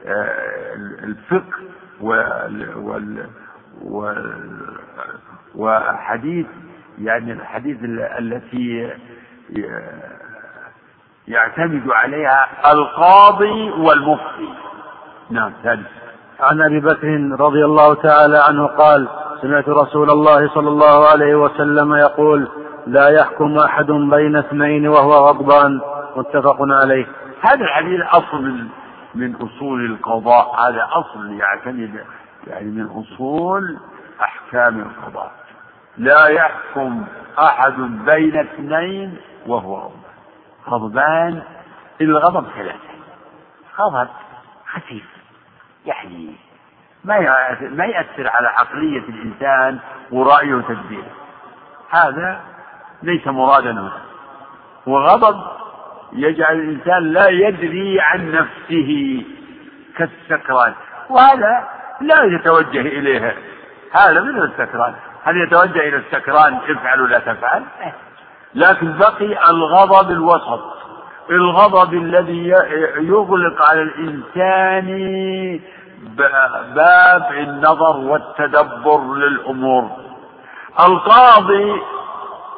آه، 0.07 0.75
الفقه 1.05 1.59
وال 2.01 3.27
وأحاديث 5.55 6.47
يعني 6.99 7.33
الحديث 7.33 7.77
التي 8.19 8.91
يعتمد 11.29 11.91
عليها 11.91 12.73
القاضي 12.73 13.71
والمفتي. 13.71 14.49
نعم 15.31 15.53
ثالث. 15.63 15.87
عن 16.41 16.61
أبي 16.61 16.81
بكر 16.81 17.37
رضي 17.41 17.65
الله 17.65 17.95
تعالى 17.95 18.39
عنه 18.49 18.67
قال 18.67 19.09
سمعت 19.43 19.69
رسول 19.69 20.11
الله 20.11 20.49
صلى 20.49 20.69
الله 20.69 21.09
عليه 21.09 21.35
وسلم 21.35 21.95
يقول 21.95 22.49
لا 22.87 23.09
يحكم 23.09 23.59
أحد 23.59 23.87
بين 23.87 24.37
اثنين 24.37 24.89
وهو 24.89 25.13
غضبان. 25.13 25.81
متفق 26.17 26.57
عليه. 26.61 27.07
هذا 27.43 27.65
الحديث 27.65 28.01
اصل 28.01 28.67
من 29.15 29.35
أصول 29.35 29.85
القضاء؟ 29.85 30.69
هذا 30.69 30.89
أصل 30.93 31.33
يعتمد 31.33 32.05
يعني 32.47 32.71
من 32.71 32.87
أصول 32.87 33.79
أحكام 34.21 34.81
القضاء. 34.81 35.33
لا 35.97 36.27
يحكم 36.27 37.05
أحد 37.39 37.73
بين 37.81 38.37
اثنين 38.37 39.17
وهو 39.47 39.77
غضبان. 39.77 39.93
غضبان 40.69 41.43
الغضب 42.01 42.47
ثلاثة. 42.55 42.93
غضب 43.79 44.09
خفيف 44.73 45.05
يعني 45.87 46.35
ما 47.05 47.19
ما 47.71 47.85
يأثر 47.85 48.29
على 48.29 48.49
عقلية 48.49 48.99
الإنسان 49.09 49.79
ورأيه 50.13 50.55
وتدبيره 50.55 51.11
هذا 51.91 52.41
ليس 53.03 53.27
مرادا 53.27 53.71
هنا. 53.71 54.03
وغضب 54.87 55.62
يجعل 56.13 56.55
الإنسان 56.55 57.13
لا 57.13 57.29
يدري 57.29 58.01
عن 58.01 58.33
نفسه 58.33 59.23
كالسكران. 59.97 60.75
وهذا 61.11 61.69
لا 62.01 62.23
يتوجه 62.25 62.81
إليه. 62.81 63.37
هذا 63.93 64.21
مثل 64.21 64.45
السكران؟ 64.45 64.95
هل 65.25 65.37
يتوجه 65.37 65.89
إلى 65.89 65.97
السكران 65.97 66.59
افعل 66.69 67.01
ولا 67.01 67.19
تفعل؟ 67.19 67.65
لكن 68.55 68.99
بقي 68.99 69.51
الغضب 69.51 70.11
الوسط. 70.11 70.61
الغضب 71.31 71.95
الذي 71.95 72.49
يغلق 72.97 73.63
على 73.71 73.83
الإنسان 73.83 74.87
باب 76.75 77.33
النظر 77.33 77.97
والتدبر 77.97 79.15
للأمور. 79.15 79.91
القاضي 80.81 81.83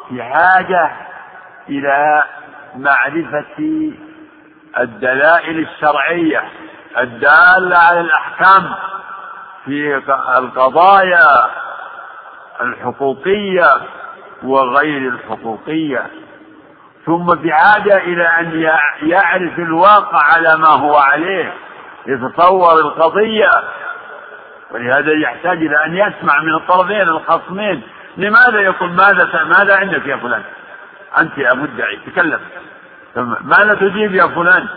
في 0.08 0.22
حاجة 0.22 0.90
إلى 1.68 2.24
معرفة 2.76 3.92
الدلائل 4.78 5.58
الشرعية 5.58 6.42
الدالة 6.98 7.76
على 7.78 8.00
الأحكام 8.00 8.74
في 9.64 10.02
القضايا 10.38 11.50
الحقوقية 12.60 13.66
وغير 14.42 15.08
الحقوقية 15.08 16.06
ثم 17.06 17.26
بحاجة 17.26 17.96
إلى 17.96 18.26
أن 18.40 18.62
يعرف 19.02 19.58
الواقع 19.58 20.18
على 20.34 20.56
ما 20.56 20.68
هو 20.68 20.96
عليه 20.96 21.54
يتصور 22.06 22.80
القضية 22.80 23.50
ولهذا 24.70 25.12
يحتاج 25.12 25.58
إلى 25.58 25.84
أن 25.84 25.96
يسمع 25.96 26.40
من 26.42 26.54
الطرفين 26.54 27.00
الخصمين 27.00 27.82
لماذا 28.16 28.60
يقول 28.60 28.90
ماذا 28.90 29.44
ماذا 29.44 29.76
عندك 29.76 30.06
يا 30.06 30.16
فلان؟ 30.16 30.42
أنت 31.18 31.38
يا 31.38 31.54
مدعي 31.54 31.96
تكلم 32.06 32.40
ماذا 33.40 33.74
تجيب 33.74 34.14
يا 34.14 34.26
فلان؟ 34.26 34.68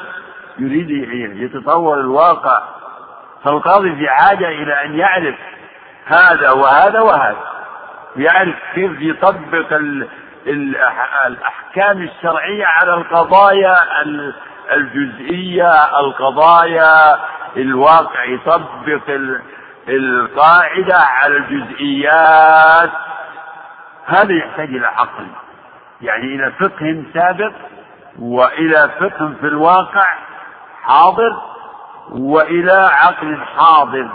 يريد 0.59 0.89
يتطور 1.37 1.99
الواقع. 1.99 2.63
فالقاضي 3.43 3.95
في 3.95 4.09
حاجة 4.09 4.47
إلى 4.47 4.85
أن 4.85 4.99
يعرف 4.99 5.35
هذا 6.05 6.51
وهذا 6.51 6.99
وهذا. 6.99 7.43
يعرف 8.15 8.55
كيف 8.75 9.01
يطبق 9.01 9.79
الأحكام 11.27 12.01
الشرعية 12.01 12.65
على 12.65 12.93
القضايا 12.93 13.75
الجزئية 14.73 15.99
القضايا 15.99 17.19
الواقع 17.57 18.23
يطبق 18.23 19.19
القاعدة 19.89 20.97
على 20.97 21.37
الجزئيات. 21.37 22.91
هذا 24.05 24.33
يحتاج 24.33 24.69
إلى 24.69 24.87
عقل. 24.87 25.27
يعني 26.01 26.35
إلى 26.35 26.51
فقه 26.51 27.03
سابق 27.13 27.51
وإلى 28.19 28.89
فقه 28.99 29.33
في 29.39 29.47
الواقع 29.47 30.13
حاضر 30.81 31.41
وإلى 32.11 32.89
عقل 32.91 33.37
حاضر 33.37 34.09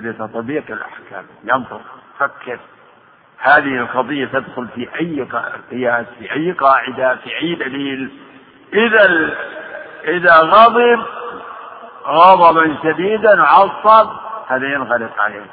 لتطبيق 0.00 0.64
الأحكام. 0.70 1.24
ينظر 1.44 1.80
فكر. 2.18 2.58
هذه 3.38 3.78
القضية 3.78 4.26
تدخل 4.26 4.68
في 4.74 4.88
أي 5.00 5.28
قياس 5.70 6.06
في 6.18 6.32
أي 6.32 6.52
قاعدة 6.52 7.16
في 7.16 7.38
أي 7.38 7.54
دليل. 7.54 8.12
إذا 8.74 9.34
إذا 10.04 10.36
غضب 10.36 11.02
غضبا 12.06 12.76
شديدا 12.82 13.42
عصب 13.42 14.10
هذا 14.48 14.66
ينغلق 14.66 15.20
عليه. 15.20 15.46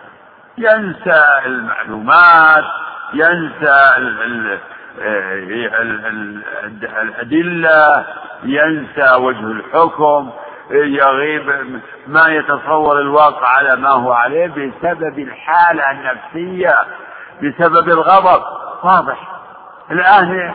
ينسى 0.58 1.24
المعلومات 1.46 2.66
ينسى 3.14 3.96
الأدلة 7.02 8.06
ينسى 8.44 9.16
وجه 9.16 9.52
الحكم 9.52 10.32
يغيب 10.72 11.82
ما 12.08 12.28
يتصور 12.28 13.00
الواقع 13.00 13.48
على 13.48 13.76
ما 13.76 13.90
هو 13.90 14.12
عليه 14.12 14.48
بسبب 14.48 15.20
الحالة 15.20 15.92
النفسية 15.92 16.76
بسبب 17.44 17.90
الغضب. 17.90 18.44
واضح. 18.84 19.18
الآن 19.92 20.54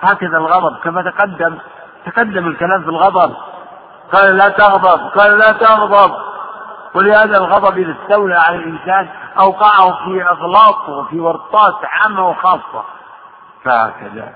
هكذا 0.00 0.36
الغضب 0.36 0.78
كما 0.84 1.10
تقدم 1.10 1.58
تقدم 2.06 2.46
الكلام 2.46 2.82
في 2.82 2.88
الغضب. 2.88 3.34
قال 4.12 4.36
لا 4.36 4.48
تغضب 4.48 5.00
قال 5.18 5.38
لا 5.38 5.52
تغضب. 5.52 6.14
ولهذا 6.94 7.36
الغضب 7.36 7.78
إذا 7.78 7.96
استولى 8.02 8.34
على 8.34 8.56
الإنسان 8.56 9.08
أوقعه 9.40 10.04
في 10.04 10.24
أغلاط 10.24 10.88
وفي 10.88 11.20
ورطات 11.20 11.74
عامة 11.84 12.28
وخاصة. 12.28 12.84
فهكذا 13.64 14.34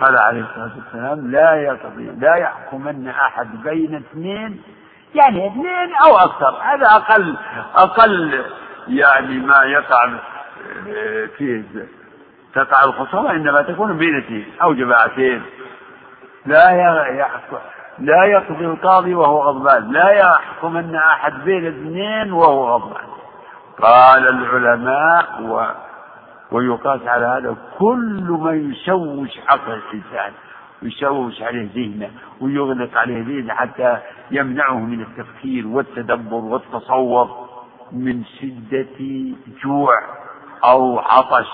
قال 0.00 0.18
عليه 0.18 0.40
الصلاة 0.40 0.70
والسلام 0.76 1.30
لا 1.30 1.54
يقضي 1.54 2.10
لا 2.18 2.34
يحكمن 2.34 3.08
أحد 3.08 3.62
بين 3.62 3.94
اثنين 3.94 4.62
يعني 5.14 5.46
اثنين 5.46 5.94
أو 6.04 6.16
أكثر. 6.16 6.58
هذا 6.62 6.86
أقل 6.86 7.36
أقل 7.74 8.44
يعني 8.88 9.38
ما 9.38 9.62
يقع 9.62 10.10
فيه 11.36 11.64
تقع 12.54 12.84
الخصومة 12.84 13.30
إنما 13.30 13.62
تكون 13.62 13.98
بين 13.98 14.18
اثنين 14.18 14.52
أو 14.62 14.74
جماعتين. 14.74 15.42
لا 16.46 16.70
يحكم 17.10 17.58
لا 17.98 18.24
يقضي 18.24 18.64
القاضي 18.66 19.14
وهو 19.14 19.42
غضبان. 19.42 19.92
لا 19.92 20.10
يحكمن 20.10 20.94
أحد 20.96 21.44
بين 21.44 21.66
اثنين 21.66 22.32
وهو 22.32 22.74
غضبان. 22.74 23.06
قال 23.82 24.28
العلماء 24.28 25.42
و 25.42 25.66
ويقاس 26.52 27.00
على 27.02 27.26
هذا 27.26 27.56
كل 27.78 28.38
ما 28.40 28.52
يشوش 28.52 29.38
عقل 29.48 29.72
الإنسان 29.72 30.32
ويشوش 30.82 31.42
عليه 31.42 31.68
ذهنه 31.74 32.10
ويغلق 32.40 32.98
عليه 32.98 33.22
ذهنه 33.22 33.54
حتى 33.54 33.98
يمنعه 34.30 34.78
من 34.78 35.00
التفكير 35.00 35.66
والتدبر 35.66 36.34
والتصور 36.36 37.48
من 37.92 38.24
شدة 38.24 39.34
جوع 39.64 39.94
أو 40.64 40.98
عطش 40.98 41.50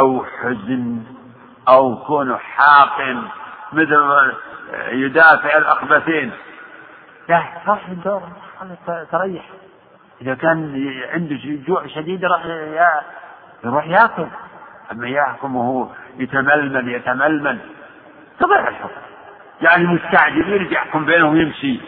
أو 0.00 0.24
حزن 0.24 1.02
أو 1.68 1.96
كونه 1.96 2.36
حاقن. 2.36 3.22
مثل 3.72 4.32
يدافع 4.90 5.58
الأخبثين 5.58 6.30
لا 7.28 7.42
دور 8.04 8.22
تريح. 9.12 9.50
إذا 10.22 10.34
كان 10.34 10.90
عنده 11.12 11.38
جوع 11.66 11.86
شديد 11.86 12.24
راح 12.24 12.46
يروح 13.64 13.86
ياكل. 13.86 14.26
أما 14.92 15.08
يحكم 15.08 15.56
وهو 15.56 15.88
يتململ 16.18 16.88
يتململ. 16.88 17.58
تضيع 18.40 18.68
الحكم. 18.68 19.00
يعني 19.62 19.84
مستعجل 19.86 20.48
يرجع 20.48 20.82
يحكم 20.82 21.04
بينهم 21.04 21.32
ويمشي 21.32 21.80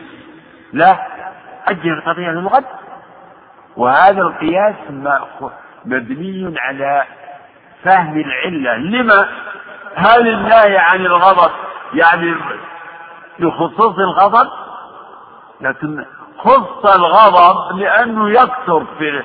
لا 0.72 1.06
أجل 1.68 1.92
القضية 1.92 2.30
للغد 2.30 2.64
وهذا 3.76 4.22
القياس 4.22 4.74
مبني 5.84 6.54
على 6.58 7.04
فهم 7.84 8.20
العلة. 8.20 8.76
لما؟ 8.76 9.28
هل 9.94 10.28
النهي 10.28 10.78
عن 10.78 11.00
الغضب 11.00 11.50
يعني 11.94 12.34
لخصوص 13.38 13.98
الغضب؟ 13.98 14.50
لكن 15.60 16.04
خص 16.38 16.96
الغضب 16.96 17.78
لأنه 17.78 18.30
يكثر 18.30 18.84
في 18.98 19.22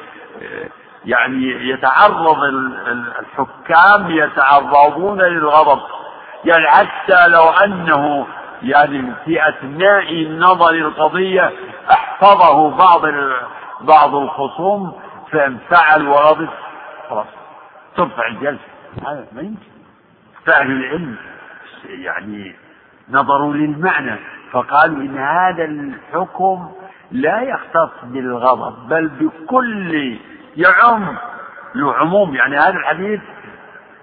يعني 1.06 1.70
يتعرض 1.70 2.44
الحكام 3.20 4.12
يتعرضون 4.12 5.22
للغضب. 5.22 5.82
يعني 6.46 6.68
حتى 6.68 7.28
لو 7.28 7.50
أنه 7.50 8.28
يعني 8.62 9.14
في 9.26 9.50
أثناء 9.50 10.14
النظر 10.14 10.72
القضية 10.72 11.52
أحفظه 11.92 12.78
بعض 12.78 13.02
بعض 13.82 14.16
الخصوم 14.16 14.94
فانفعل 15.32 16.08
وغضب. 16.08 16.50
خلاص 17.10 17.28
ترفع 17.98 18.28
الجلسة. 18.28 18.66
هذا 19.08 19.28
ما 19.32 19.42
يمكن. 19.42 19.76
فأهل 20.46 20.72
العلم 20.72 21.16
يعني 21.86 22.56
نظروا 23.10 23.54
للمعنى 23.54 24.20
فقالوا 24.52 24.98
إن 24.98 25.18
هذا 25.18 25.66
الحكم 25.66 26.72
لا 27.12 27.42
يختص 27.42 28.04
بالغضب 28.04 28.90
بل 28.90 29.08
بكل 29.08 30.18
يعم 30.58 31.18
له 31.76 31.94
عموم 31.94 32.36
يعني 32.36 32.58
هذا 32.58 32.70
الحديث 32.78 33.22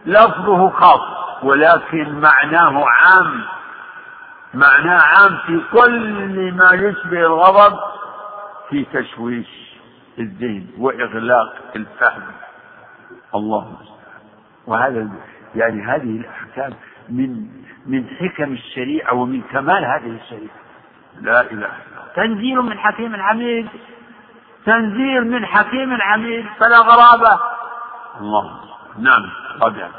لفظه 0.07 0.71
خاص 0.71 1.01
ولكن 1.43 2.21
معناه 2.21 2.85
عام. 2.87 3.45
معناه 4.55 5.01
عام 5.01 5.39
في 5.47 5.61
كل 5.73 6.53
ما 6.53 6.71
يشبه 6.73 7.21
الغضب 7.21 7.79
في 8.71 8.85
تشويش 8.85 9.79
الذهن 10.19 10.67
وإغلاق 10.79 11.55
الفهم. 11.77 12.23
الله 13.35 13.77
وهذا 14.67 15.09
يعني 15.55 15.83
هذه 15.83 16.17
الأحكام 16.17 16.73
من 17.09 17.47
من 17.87 18.07
حكم 18.09 18.53
الشريعة 18.53 19.15
ومن 19.15 19.43
كمال 19.43 19.85
هذه 19.85 20.19
الشريعة. 20.25 20.57
لا 21.21 21.41
إله 21.41 21.51
إلا 21.51 21.53
الله. 21.53 21.69
تنزيل 22.17 22.57
من 22.57 22.79
حكيم 22.79 23.17
حميد. 23.17 23.69
تنزيل 24.67 25.31
من 25.31 25.47
حكيم 25.47 25.99
عميد 26.01 26.47
فلا 26.61 26.79
غرابة. 26.79 27.41
الله. 28.21 28.51
نعم 28.99 29.23
طبعا 29.61 29.91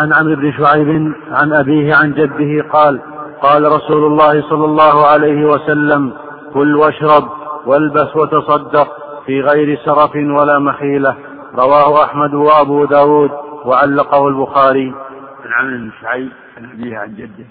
عن 0.00 0.12
عمرو 0.12 0.36
بن 0.36 0.52
شعيب 0.52 1.14
عن 1.30 1.52
أبيه 1.52 1.94
عن 1.94 2.12
جده 2.12 2.68
قال 2.72 3.00
قال 3.42 3.72
رسول 3.72 4.04
الله 4.04 4.42
صلى 4.50 4.64
الله 4.64 5.06
عليه 5.06 5.44
وسلم 5.44 6.12
كل 6.54 6.76
واشرب 6.76 7.28
والبس 7.66 8.16
وتصدق 8.16 8.88
في 9.26 9.40
غير 9.40 9.78
سرف 9.84 10.14
ولا 10.14 10.58
مخيلة. 10.58 11.16
رواه 11.54 12.04
أحمد 12.04 12.34
وأبو 12.34 12.84
داود 12.84 13.30
وعلقه 13.64 14.28
البخاري. 14.28 14.94
عن 15.44 15.52
عمرو 15.52 15.78
بن 15.78 15.90
شعيب 16.02 16.32
عن 16.56 16.64
أبيه 16.64 16.98
عن 16.98 17.14
جده. 17.14 17.46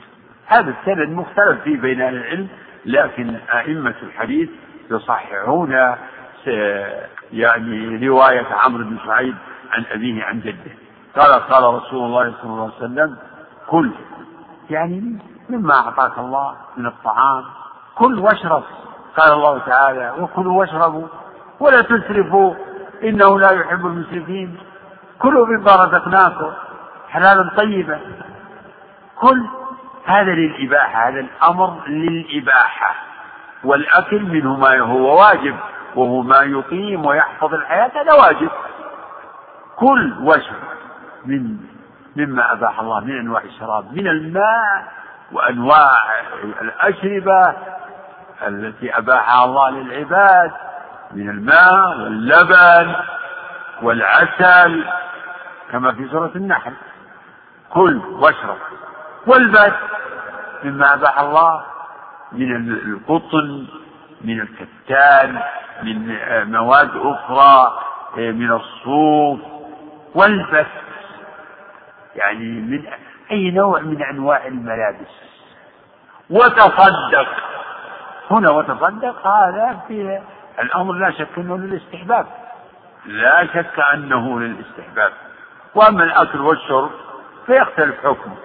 هذا 0.46 0.74
السند 0.82 1.10
مختلف 1.10 1.62
فيه 1.64 1.82
بين 1.82 2.02
أهل 2.02 2.16
العلم 2.16 2.48
لكن 2.86 3.36
أئمة 3.54 3.96
الحديث 4.04 4.50
يصححون 4.92 5.96
يعني 7.34 8.08
رواية 8.08 8.48
عمرو 8.52 8.84
بن 8.84 8.98
سعيد 9.08 9.36
عن 9.72 9.84
أبيه 9.92 10.24
عن 10.24 10.40
جده. 10.40 10.72
قال 11.16 11.34
قال 11.34 11.74
رسول 11.74 12.06
الله 12.06 12.34
صلى 12.42 12.52
الله 12.52 12.64
عليه 12.64 12.86
وسلم 12.86 13.18
كل. 13.68 13.92
يعني 14.70 15.20
مما 15.50 15.74
أعطاك 15.74 16.18
الله 16.18 16.56
من 16.78 16.86
الطعام 16.86 17.44
كل 17.96 18.20
واشرب. 18.20 18.64
قال 19.18 19.34
الله 19.34 19.58
تعالى 19.58 20.14
وكلوا 20.20 20.60
واشربوا 20.60 21.08
ولا 21.60 21.82
تسرفوا 21.82 22.54
إنه 23.04 23.40
لا 23.40 23.52
يحب 23.52 23.86
المسرفين. 23.86 24.58
كلوا 25.20 25.48
مما 25.48 25.76
رزقناكم 25.76 26.52
حلالا 27.10 27.52
طيبا. 27.58 28.00
كل 29.20 29.46
هذا 30.06 30.32
للإباحة 30.32 31.10
هذا 31.10 31.20
الأمر 31.20 31.88
للإباحة 31.88 32.96
والأكل 33.64 34.24
منه 34.24 34.58
ما 34.58 34.80
هو 34.80 35.20
واجب. 35.20 35.56
وهو 35.96 36.22
ما 36.22 36.38
يقيم 36.40 37.06
ويحفظ 37.06 37.54
الحياة 37.54 37.92
هذا 37.96 38.14
واجب. 38.14 38.50
كل 39.76 40.14
واشرب 40.22 40.64
من 41.26 41.58
مما 42.16 42.52
أباح 42.52 42.80
الله 42.80 43.00
من 43.00 43.20
أنواع 43.20 43.42
الشراب 43.42 43.94
من 43.94 44.08
الماء 44.08 44.88
وأنواع 45.32 46.22
الأشربة 46.62 47.54
التي 48.48 48.98
أباحها 48.98 49.46
الله 49.46 49.70
للعباد 49.70 50.52
من 51.12 51.30
الماء 51.30 51.98
واللبن 51.98 52.96
والعسل 53.82 54.86
كما 55.72 55.92
في 55.92 56.08
سورة 56.10 56.32
النحل. 56.36 56.74
كل 57.70 57.98
واشرب 57.98 58.58
والبس 59.28 59.74
مما 60.64 60.94
أباح 60.94 61.20
الله 61.20 61.64
من 62.32 62.72
القطن 62.72 63.66
من 64.26 64.42
الكتان 64.42 65.42
من 65.84 66.18
مواد 66.52 66.92
أخرى 66.96 67.80
من 68.18 68.52
الصوف 68.52 69.40
والبس 70.16 70.66
يعني 72.16 72.46
من 72.46 72.84
أي 73.32 73.52
نوع 73.52 73.80
من 73.80 74.04
أنواع 74.04 74.48
الملابس. 74.48 75.12
وتصدق. 76.30 77.28
هنا 78.32 78.50
وتصدق 78.50 79.28
هذا 79.28 79.80
في 79.88 80.22
الأمر 80.60 80.94
لا 80.94 81.12
شك 81.12 81.38
أنه 81.38 81.58
للاستحباب. 81.58 82.26
لا 83.06 83.48
شك 83.54 83.80
أنه 83.94 84.40
للاستحباب. 84.40 85.12
وأما 85.76 86.04
الأكل 86.04 86.42
والشرب 86.42 86.92
فيختلف 87.46 87.96
حكمه. 88.06 88.36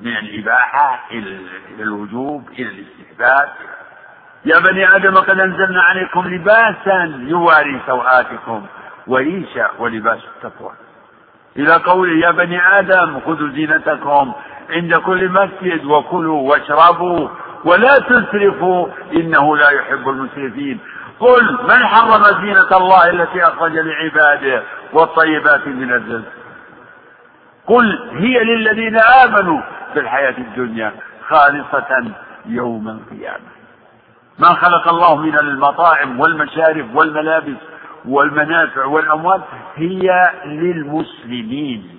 من 0.00 0.16
الإباحة 0.16 1.00
إلى 1.10 1.40
الوجوب 1.78 2.48
إلى 2.50 2.68
الاستحباب 2.68 3.48
يا 4.44 4.58
بني 4.58 4.96
آدم 4.96 5.14
قد 5.14 5.40
أنزلنا 5.40 5.82
عليكم 5.82 6.28
لباسا 6.28 7.14
يواري 7.18 7.80
سوآتكم 7.86 8.66
وريشا 9.06 9.70
ولباس 9.78 10.18
التقوى. 10.36 10.72
إلى 11.56 11.74
قوله 11.74 12.26
يا 12.26 12.30
بني 12.30 12.78
آدم 12.78 13.20
خذوا 13.20 13.48
زينتكم 13.48 14.32
عند 14.70 14.94
كل 14.94 15.28
مسجد 15.28 15.84
وكلوا 15.84 16.50
واشربوا 16.50 17.28
ولا 17.64 17.98
تسرفوا 17.98 18.88
إنه 19.12 19.56
لا 19.56 19.70
يحب 19.70 20.08
المسرفين. 20.08 20.80
قل 21.20 21.58
من 21.68 21.86
حرم 21.86 22.24
زينة 22.24 22.76
الله 22.76 23.10
التي 23.10 23.42
أخرج 23.42 23.72
لعباده 23.72 24.62
والطيبات 24.92 25.66
من 25.66 25.92
الرزق؟ 25.92 26.32
قل 27.66 28.10
هي 28.12 28.44
للذين 28.44 28.96
آمنوا 29.24 29.60
في 29.92 30.00
الحياة 30.00 30.34
الدنيا 30.38 30.92
خالصة 31.28 32.04
يوم 32.46 32.88
القيامة. 32.88 33.49
ما 34.38 34.54
خلق 34.54 34.88
الله 34.88 35.16
من 35.16 35.38
المطاعم 35.38 36.20
والمشارب 36.20 36.94
والملابس 36.94 37.56
والمنافع 38.04 38.84
والأموال 38.84 39.40
هي 39.76 40.30
للمسلمين 40.44 41.98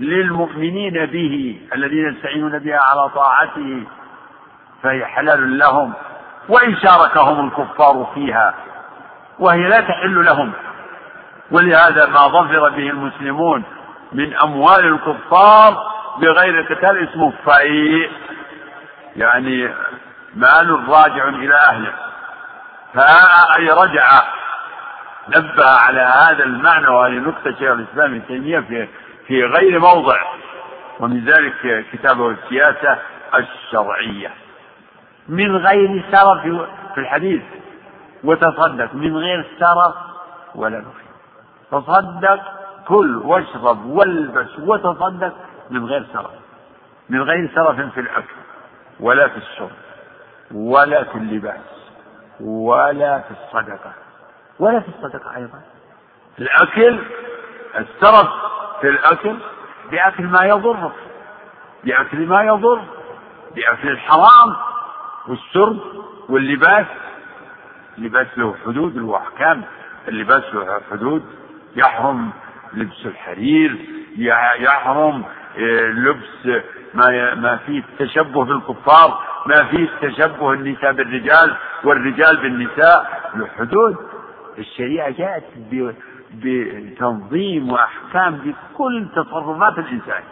للمؤمنين 0.00 1.06
به 1.06 1.60
الذين 1.74 2.08
يستعينون 2.08 2.58
بها 2.58 2.78
على 2.78 3.08
طاعته 3.08 3.82
فهي 4.82 5.04
حلال 5.04 5.58
لهم 5.58 5.92
وإن 6.48 6.76
شاركهم 6.76 7.46
الكفار 7.48 8.10
فيها 8.14 8.54
وهي 9.38 9.68
لا 9.68 9.80
تحل 9.80 10.24
لهم. 10.24 10.52
ولهذا 11.50 12.06
ما 12.06 12.28
ظفر 12.28 12.68
به 12.68 12.90
المسلمون 12.90 13.62
من 14.12 14.36
أموال 14.36 14.84
الكفار 14.84 15.86
بغير 16.18 16.62
قتال 16.62 17.08
اسمه 17.08 17.32
فأي 17.44 18.10
يعني 19.16 19.68
مال 20.36 20.88
راجع 20.88 21.28
إلى 21.28 21.54
أهله. 21.54 21.92
فأي 22.94 23.70
رجع 23.70 24.22
نبه 25.28 25.70
على 25.70 26.00
هذا 26.00 26.44
المعنى 26.44 26.88
وهذه 26.88 27.12
نقطة 27.12 27.50
شيخ 27.50 27.70
الإسلام 27.70 28.14
ابن 28.14 28.26
تيمية 28.26 28.60
في 28.60 28.88
في 29.26 29.44
غير 29.44 29.78
موضع. 29.78 30.20
ومن 31.00 31.24
ذلك 31.24 31.86
كتابه 31.92 32.30
السياسة 32.30 32.98
الشرعية. 33.34 34.30
من 35.28 35.56
غير 35.56 36.04
سرف 36.10 36.42
في 36.94 37.00
الحديث. 37.00 37.42
وتصدق. 38.24 38.94
من 38.94 39.16
غير 39.16 39.46
سرف 39.60 39.94
ولا 40.54 40.78
نفي. 40.78 41.06
تصدق 41.70 42.40
كل 42.88 43.16
واشرب 43.16 43.84
والبس 43.86 44.58
وتصدق 44.58 45.32
من 45.70 45.84
غير 45.86 46.06
سرف 46.12 46.30
من 47.08 47.22
غير 47.22 47.50
سرف 47.54 47.94
في 47.94 48.00
الأكل 48.00 48.34
ولا 49.00 49.28
في 49.28 49.36
الشرب. 49.36 49.85
ولا 50.54 51.04
في 51.04 51.14
اللباس 51.18 51.60
ولا 52.40 53.18
في 53.20 53.30
الصدقة 53.30 53.92
ولا 54.58 54.80
في 54.80 54.88
الصدقة 54.88 55.36
أيضا. 55.36 55.60
الأكل 56.38 56.98
السرف 57.78 58.28
في 58.80 58.88
الأكل 58.88 59.36
بأكل 59.90 60.24
ما 60.24 60.44
يضر 60.44 60.92
بأكل 61.84 62.26
ما 62.26 62.42
يضر 62.42 62.84
بأكل 63.54 63.88
الحرام 63.88 64.56
والشرب 65.28 65.78
واللباس. 66.28 66.86
اللباس 67.98 68.26
له 68.36 68.54
حدود 68.66 68.96
له 68.96 69.16
أحكام 69.16 69.64
اللباس 70.08 70.42
له 70.54 70.80
حدود. 70.90 71.24
يحرم 71.76 72.30
لبس 72.74 73.06
الحرير 73.06 73.76
يحرم 74.58 75.24
آه، 75.56 75.80
لبس 75.80 76.62
ما 76.94 77.34
ما 77.34 77.56
فيه 77.56 77.78
التشبه 77.78 78.44
بالكفار. 78.44 79.22
ما 79.46 79.64
فيه 79.64 79.88
التشبه 79.88 80.52
النساء 80.52 80.92
بالرجال 80.92 81.56
والرجال 81.84 82.36
بالنساء. 82.36 83.30
له 83.34 83.46
حدود 83.58 83.96
الشريعة 84.58 85.10
جاءت 85.10 85.44
بتنظيم 86.34 87.72
وأحكام 87.72 88.34
بكل 88.34 89.06
تصرفات 89.16 89.78
الإنسان. 89.78 90.22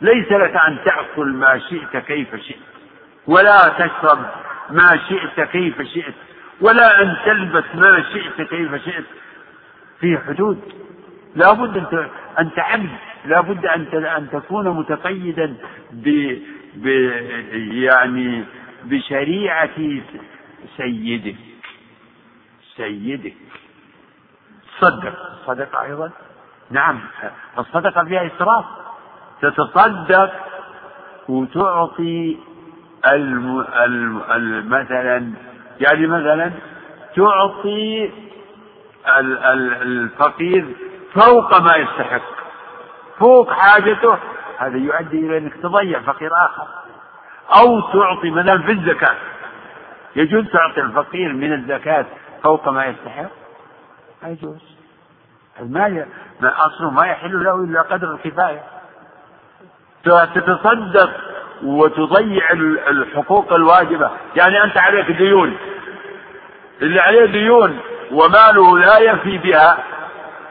ليس 0.00 0.32
لك 0.32 0.56
أن 0.56 0.78
تأكل 0.84 1.32
ما 1.32 1.58
شئت 1.58 1.96
كيف 1.96 2.36
شئت 2.36 2.56
ولا 3.26 3.68
تشرب 3.68 4.18
ما 4.70 4.98
شئت 5.08 5.48
كيف 5.48 5.82
شئت 5.82 6.14
ولا 6.60 7.02
أن 7.02 7.16
تلبس 7.24 7.64
ما 7.74 8.02
شئت 8.02 8.48
كيف 8.48 8.74
شئت. 8.74 9.04
في 10.00 10.18
حدود. 10.18 10.58
لا 11.34 11.52
بد 11.52 11.76
أن 11.76 12.08
أن 12.38 12.54
تعبد 12.54 12.90
لا 13.24 13.40
بد 13.40 13.66
أن 13.66 14.04
أن 14.04 14.30
تكون 14.30 14.68
متقيدا 14.68 15.56
ب, 16.74 16.86
يعني 17.72 18.44
بشريعة 18.84 19.70
سيدك. 20.76 21.36
سيدك. 22.76 23.34
تصدق 24.80 25.14
الصدقة 25.30 25.82
أيضا؟ 25.84 26.10
نعم. 26.70 27.00
الصدقة 27.58 28.04
فيها 28.04 28.26
إسراف. 28.26 28.64
تتصدق 29.42 30.32
وتعطي 31.28 32.38
الم... 33.12 33.60
الم... 33.60 34.68
مثلا 34.68 35.32
يعني 35.80 36.06
مثلا 36.06 36.52
تعطي 37.16 38.10
الفقير 39.82 40.66
فوق 41.14 41.60
ما 41.60 41.76
يستحق. 41.76 42.22
فوق 43.18 43.52
حاجته 43.52 44.18
هذا 44.62 44.76
يؤدي 44.76 45.26
إلى 45.26 45.38
أنك 45.38 45.54
تضيع 45.62 46.00
فقير 46.00 46.30
آخر. 46.46 46.66
أو 47.56 47.80
تعطي 47.80 48.30
مثلا 48.30 48.62
في 48.62 48.72
الزكاة. 48.72 49.16
يجوز 50.16 50.44
تعطي 50.52 50.80
الفقير 50.80 51.32
من 51.32 51.52
الزكاة 51.52 52.06
فوق 52.42 52.68
ما 52.68 52.86
يستحق؟ 52.86 53.30
لا 54.22 54.28
يجوز. 54.28 54.76
المال 55.60 56.06
ما 56.40 56.66
أصله 56.66 56.90
ما 56.90 57.06
يحل 57.06 57.44
له 57.44 57.54
إلا 57.54 57.82
قدر 57.82 58.14
الكفاية. 58.14 58.62
تتصدق 60.34 61.10
وتضيع 61.62 62.52
الحقوق 62.88 63.52
الواجبة. 63.52 64.10
يعني 64.36 64.64
أنت 64.64 64.78
عليك 64.78 65.10
ديون. 65.10 65.56
اللي 66.82 67.00
عليه 67.00 67.24
ديون 67.24 67.80
وماله 68.12 68.78
لا 68.78 68.98
يفي 68.98 69.38
بها 69.38 69.78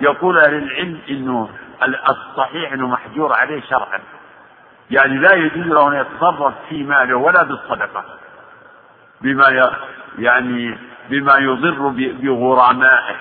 يقول 0.02 0.40
أهل 0.40 0.54
العلم 0.54 1.00
إنه 1.10 1.50
الصحيح 2.10 2.74
أنه 2.74 2.88
محجور 2.88 3.34
عليه 3.34 3.62
شرعا. 3.62 3.99
يعني 4.91 5.18
لا 5.18 5.34
يجوز 5.34 5.68
له 5.68 5.88
أن 5.88 5.94
يتصرف 5.94 6.53
في 6.70 6.84
ماله 6.84 7.16
ولا 7.16 7.44
بالصدقة. 7.44 8.03
بما 9.22 9.72
يعني 10.20 10.78
بما 11.10 11.38
يضر 11.38 11.88
بغرمائه 12.22 13.16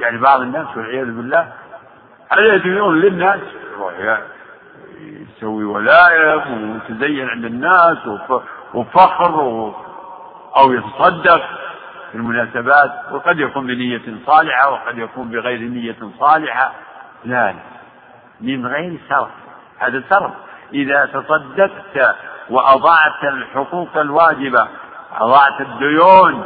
يعني 0.00 0.18
بعض 0.18 0.40
الناس 0.40 0.76
والعياذ 0.76 1.06
بالله 1.06 1.52
عليه 2.30 2.56
ديون 2.56 3.00
للناس؟ 3.00 3.40
يسوي 5.00 5.64
ولائم 5.64 6.70
ويتزين 6.72 7.28
عند 7.28 7.44
الناس 7.44 7.98
وفخر 8.74 9.34
أو 10.56 10.72
يتصدق 10.72 11.42
في 12.10 12.14
المناسبات 12.14 12.92
وقد 13.10 13.38
يكون 13.38 13.66
بنية 13.66 14.02
صالحة 14.26 14.70
وقد 14.70 14.98
يكون 14.98 15.28
بغير 15.28 15.58
نية 15.58 15.96
صالحة. 16.20 16.72
لا 17.26 17.54
من 18.40 18.66
غير 18.66 18.98
سرف 19.08 19.30
هذا 19.78 20.02
سرف 20.10 20.32
إذا 20.72 21.06
تصدقت 21.06 22.16
وأضعت 22.50 23.24
الحقوق 23.24 23.96
الواجبة 23.96 24.68
أضعت 25.12 25.60
الديون 25.60 26.44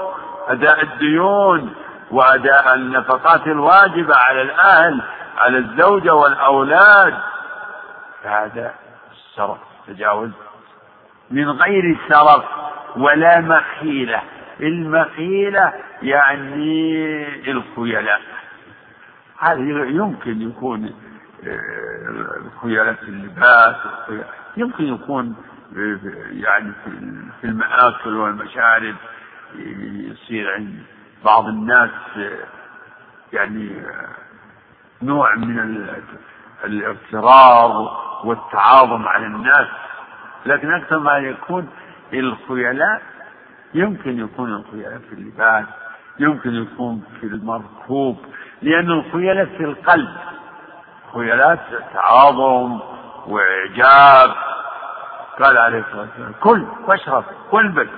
أداء 0.48 0.82
الديون 0.82 1.74
وأداء 2.10 2.74
النفقات 2.74 3.46
الواجبة 3.46 4.16
على 4.16 4.42
الأهل 4.42 5.02
على 5.38 5.58
الزوجة 5.58 6.14
والأولاد 6.14 7.14
فهذا 8.22 8.74
الشرف 9.12 9.58
تجاوز. 9.86 10.30
من 11.30 11.50
غير 11.50 11.98
سرف 12.08 12.44
ولا 12.96 13.40
مخيلة. 13.40 14.22
المخيلة 14.60 15.72
يعني 16.02 17.50
الخيلاء. 17.50 18.20
هذا 19.40 19.60
يمكن 19.84 20.42
يكون 20.42 20.94
آه، 21.46 22.94
في 22.94 23.08
اللباس 23.08 23.76
يمكن 24.56 24.84
يكون 24.84 25.36
آه، 25.76 25.98
يعني 26.30 26.72
في 27.40 27.44
المآكل 27.44 28.16
والمشارب 28.16 28.94
يصير 29.54 30.54
عند 30.54 30.82
بعض 31.24 31.46
الناس 31.46 31.90
آه، 32.16 32.46
يعني 33.32 33.82
نوع 35.02 35.34
من 35.34 35.88
الاغترار 36.64 37.90
والتعاظم 38.24 39.08
على 39.08 39.26
الناس. 39.26 39.66
لكن 40.46 40.72
أكثر 40.72 40.98
ما 40.98 41.18
يكون 41.18 41.68
الخيلاء 42.12 43.02
يمكن 43.74 44.18
يكون 44.18 44.52
الخيلاء 44.52 44.98
في 44.98 45.12
اللباس 45.12 45.66
يمكن 46.20 46.54
يكون 46.54 47.02
في 47.20 47.26
المركوب 47.26 48.16
لأن 48.62 48.90
الخيلاء 48.90 49.44
في 49.44 49.64
القلب 49.64 50.08
خيلات 51.14 51.58
تعاظم 51.94 52.80
وإعجاب. 53.26 54.30
قال 55.42 55.58
عليه 55.58 55.78
الصلاة 55.78 56.00
والسلام 56.00 56.32
كل 56.40 56.66
واشرب 56.86 57.24
والبس 57.52 57.88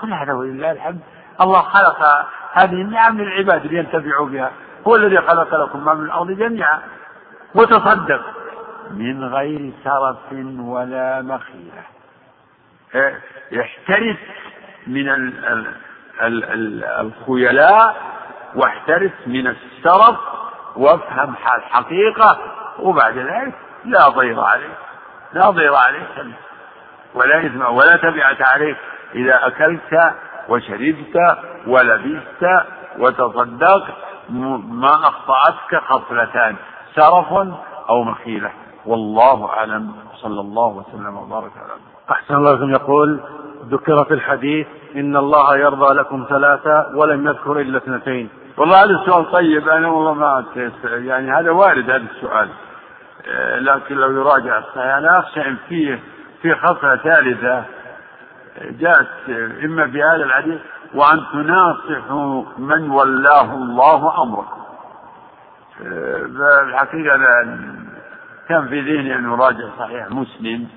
كل 0.00 0.12
هذا 0.12 0.32
ولله 0.32 0.72
الحمد. 0.72 1.00
الله 1.40 1.62
خلق 1.62 2.26
هذه 2.52 2.82
النعم 2.82 3.20
للعباد 3.20 3.66
لينتفعوا 3.66 4.28
بها. 4.28 4.50
هو 4.86 4.96
الذي 4.96 5.18
خلق 5.18 5.54
لكم 5.54 5.84
ما 5.84 5.94
من 5.94 6.04
الأرض 6.04 6.30
جميعا. 6.30 6.80
وتصدق 7.54 8.22
من 8.90 9.24
غير 9.24 9.72
سرف 9.84 10.32
ولا 10.58 11.22
مخيلة. 11.22 11.82
احترس 13.60 14.16
من 14.86 15.08
الخيلاء 16.20 17.96
واحترس 18.54 19.12
من 19.26 19.46
السرف 19.46 20.16
وافهم 20.76 21.34
الحقيقة 21.56 22.38
وبعد 22.78 23.18
ذلك 23.18 23.54
لا 23.84 24.08
ضير 24.08 24.40
عليك 24.40 24.78
لا 25.32 25.50
ضير 25.50 25.74
عليك. 25.74 26.34
ولا 27.14 27.46
إثم 27.46 27.62
ولا 27.62 27.96
تبعة 27.96 28.36
عليك. 28.40 28.76
إذا 29.14 29.46
أكلت 29.46 30.14
وشربت 30.48 31.38
ولبست 31.66 32.46
وتصدقت 32.98 33.94
ما 34.68 34.94
أخطأتك 34.94 35.84
خصلتان 35.88 36.56
سرف 36.94 37.32
أو 37.88 38.02
مخيلة. 38.02 38.50
والله 38.86 39.50
أعلم. 39.50 39.92
صلى 40.14 40.40
الله 40.40 40.66
وسلم 40.66 41.16
وبارك 41.16 41.52
على 41.56 41.72
أحسن 42.10 42.34
الله 42.34 42.70
يقول 42.70 43.20
ذكر 43.68 44.04
في 44.04 44.14
الحديث 44.14 44.66
إن 44.96 45.16
الله 45.16 45.56
يرضى 45.56 45.94
لكم 45.94 46.26
ثلاثة 46.28 46.86
ولم 46.94 47.26
يذكر 47.26 47.60
إلا 47.60 47.78
اثنتين. 47.78 48.28
والله 48.56 48.84
هذا 48.84 48.90
السؤال 48.90 49.30
طيب 49.30 49.68
أنا 49.68 49.88
والله 49.88 50.14
ما 50.14 50.44
يعني 50.84 51.30
هذا 51.32 51.50
وارد 51.50 51.90
هذا 51.90 52.04
السؤال. 52.16 52.48
آه، 53.28 53.58
لكن 53.58 53.94
لو 53.94 54.10
يراجع 54.10 54.58
الصحيح 54.58 54.94
أنا 54.94 55.18
أخشى 55.18 55.40
إن 55.40 55.56
فيه 55.68 56.00
في 56.42 56.54
خصلة 56.54 56.96
ثالثة. 56.96 57.64
جاءت 58.62 59.06
إما 59.64 59.90
في 59.90 60.02
هذا 60.02 60.24
الحديث 60.24 60.60
وأن 60.94 61.22
تناصحوا 61.32 62.44
من 62.58 62.90
ولاه 62.90 63.54
الله 63.54 64.22
أمركم. 64.22 64.58
الحقيقة 66.68 67.16
كان 68.48 68.68
في 68.68 68.80
ذهني 68.80 69.14
أن 69.14 69.26
أراجع 69.26 69.64
صحيح 69.78 70.10
مسلم. 70.10 70.68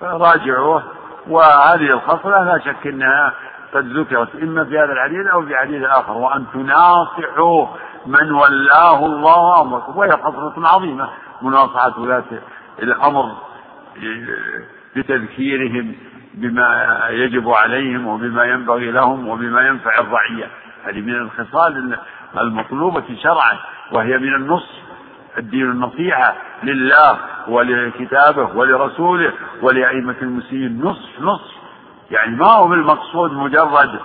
فراجعوه. 0.00 0.82
وهذه 1.28 1.90
الخصلة 1.90 2.44
لا 2.44 2.58
شك 2.58 2.86
أنها 2.86 3.34
قد 3.74 3.86
ذكرت 3.86 4.34
إما 4.34 4.64
في 4.64 4.78
هذا 4.78 4.92
الحديث 4.92 5.26
أو 5.26 5.42
في 5.46 5.56
حديث 5.56 5.82
آخر 5.82 6.12
وأن 6.12 6.46
تناصحوا 6.54 7.66
من 8.06 8.32
ولاه 8.32 9.06
الله 9.06 9.60
أمركم 9.60 9.96
وهي 9.96 10.10
خصلة 10.10 10.68
عظيمة 10.68 11.08
مناصحة 11.42 12.00
ولاة 12.00 12.24
الأمر 12.82 13.32
بتذكيرهم 14.96 15.94
بما 16.34 16.98
يجب 17.10 17.48
عليهم 17.48 18.06
وبما 18.06 18.44
ينبغي 18.44 18.90
لهم 18.90 19.28
وبما 19.28 19.60
ينفع 19.66 19.98
الرعية. 19.98 20.50
هذه 20.84 21.00
من 21.00 21.14
الخصال 21.14 21.98
المطلوبة 22.40 23.04
شرعا 23.22 23.58
وهي 23.92 24.18
من 24.18 24.34
النص 24.34 24.80
الدين 25.38 25.70
النصيحة 25.70 26.34
لله. 26.62 27.18
ولكتابه 27.48 28.56
ولرسوله 28.56 29.32
ولأئمة 29.62 30.16
المسلمين. 30.22 30.80
نصف 30.84 31.20
نصف. 31.20 31.54
يعني 32.10 32.36
ما 32.36 32.46
هو 32.46 32.68
بالمقصود 32.68 33.32
مجرد 33.32 34.00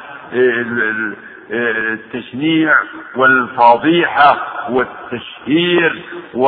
التشنيع 1.52 2.78
والفضيحة 3.16 4.38
والتشهير 4.70 6.06
و 6.34 6.48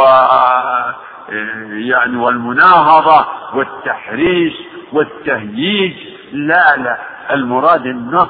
يعني 1.70 2.18
والمناهضة 2.18 3.26
والتحريش 3.54 4.54
والتهييج. 4.94 5.94
لا 6.32 6.78
لا. 6.78 6.98
المراد 7.32 7.86
النص 7.86 8.30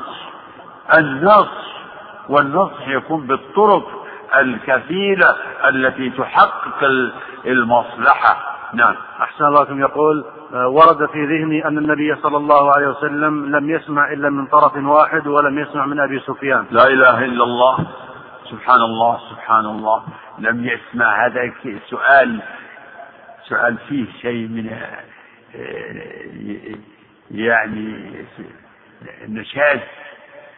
النص. 0.97 1.67
والنصح 2.29 2.87
يكون 2.87 3.27
بالطرق 3.27 3.96
الكفيلة 4.35 5.35
التي 5.69 6.09
تحقق 6.09 6.83
المصلحة. 7.45 8.57
نعم. 8.73 8.95
أحسن 9.21 9.45
الله 9.45 9.63
لكم. 9.63 9.79
يقول 9.79 10.25
آه، 10.53 10.67
ورد 10.67 11.09
في 11.09 11.25
ذهني 11.25 11.67
أن 11.67 11.77
النبي 11.77 12.15
صلى 12.15 12.37
الله 12.37 12.75
عليه 12.75 12.87
وسلم 12.87 13.55
لم 13.55 13.69
يسمع 13.69 14.13
إلا 14.13 14.29
من 14.29 14.47
طرف 14.47 14.75
واحد 14.75 15.27
ولم 15.27 15.59
يسمع 15.59 15.85
من 15.85 15.99
أبي 15.99 16.19
سفيان. 16.19 16.65
لا 16.71 16.87
إله 16.87 17.25
إلا 17.25 17.43
الله. 17.43 17.87
سبحان 18.51 18.81
الله 18.81 19.19
سبحان 19.29 19.65
الله. 19.65 20.03
لم 20.39 20.65
يسمع 20.65 21.25
هذا 21.25 21.51
سؤال 21.89 22.41
سؤال 23.49 23.77
فيه 23.89 24.05
شيء 24.21 24.47
من 24.47 24.69
آه، 25.55 26.75
يعني 27.31 28.15
نشاز. 29.27 29.79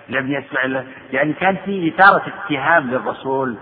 لم 0.09 0.31
يسمع 0.31 0.65
له. 0.65 0.85
يعني 1.11 1.33
كان 1.33 1.57
في 1.65 1.93
إثارة 1.95 2.23
اتهام 2.27 2.91
للرسول. 2.91 3.55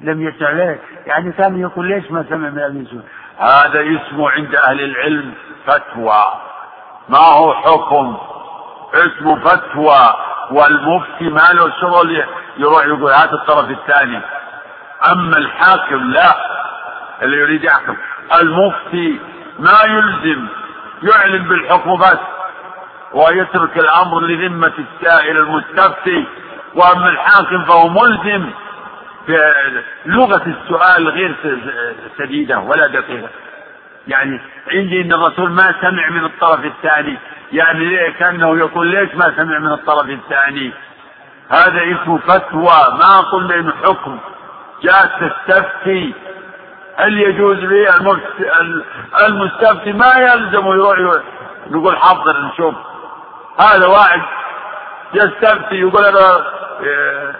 لم 0.00 0.28
يسمع 0.28 0.50
له. 0.50 0.78
يعني 1.06 1.32
كان 1.32 1.60
يقول 1.60 1.88
ليش 1.88 2.10
ما 2.10 2.24
سمع 2.28 2.50
من 2.50 2.58
أبي 2.58 2.84
سفيان 2.84 3.02
هذا 3.38 3.80
اسمه 3.80 4.30
عند 4.30 4.54
أهل 4.54 4.80
العلم 4.80 5.34
فتوى. 5.66 6.24
ما 7.08 7.18
هو 7.18 7.54
حكم؟ 7.54 8.16
اسمه 8.94 9.44
فتوى. 9.44 10.14
والمفتي 10.50 11.24
ما 11.24 11.48
له 11.52 11.72
شغل 11.80 12.24
يروح 12.58 12.84
يقول 12.84 13.10
هات 13.10 13.32
الطرف 13.32 13.70
الثاني. 13.70 14.20
أما 15.12 15.36
الحاكم 15.36 16.10
لا. 16.10 16.36
اللي 17.22 17.36
يريد 17.36 17.64
يحكم. 17.64 17.96
المفتي 18.40 19.20
ما 19.58 19.78
يلزم. 19.84 20.46
يعلن 21.02 21.48
بالحكم 21.48 21.96
بس. 21.96 22.35
ويترك 23.12 23.78
الأمر 23.78 24.20
لذمة 24.20 24.72
السائل 24.78 25.36
المستفتي 25.36 26.26
وأما 26.74 27.08
الحاكم 27.08 27.64
فهو 27.64 27.88
ملزم 27.88 28.50
لغة 30.06 30.42
السؤال 30.46 31.08
غير 31.08 31.36
سديدة 32.18 32.58
ولا 32.58 32.86
دقيقة. 32.86 33.28
يعني 34.08 34.40
عندي 34.72 35.00
إن 35.00 35.12
الرسول 35.12 35.50
ما 35.50 35.74
سمع 35.80 36.10
من 36.10 36.24
الطرف 36.24 36.64
الثاني. 36.64 37.18
يعني 37.52 38.12
كأنه 38.12 38.58
يقول 38.58 38.86
ليش 38.86 39.14
ما 39.14 39.32
سمع 39.36 39.58
من 39.58 39.72
الطرف 39.72 40.10
الثاني؟ 40.10 40.72
هذا 41.50 41.80
اسمه 41.82 42.18
فتوى. 42.18 42.98
ما 42.98 43.20
قلنا 43.20 43.54
انه 43.54 43.72
حكم. 43.84 44.18
جاء 44.82 45.06
تستفتي. 45.20 46.14
هل 46.96 47.18
يجوز 47.18 47.58
لي 47.58 47.88
المستفتي؟ 49.26 49.92
ما 49.92 50.12
يلزم. 50.16 50.66
يروح 50.66 51.22
نقول 51.70 51.96
حضر 51.96 52.40
نشوف. 52.40 52.74
هذا 53.60 53.86
واحد 53.86 54.22
يستفتي 55.14 55.74
يقول 55.74 56.04
أنا 56.04 56.46
إيه، 56.80 57.34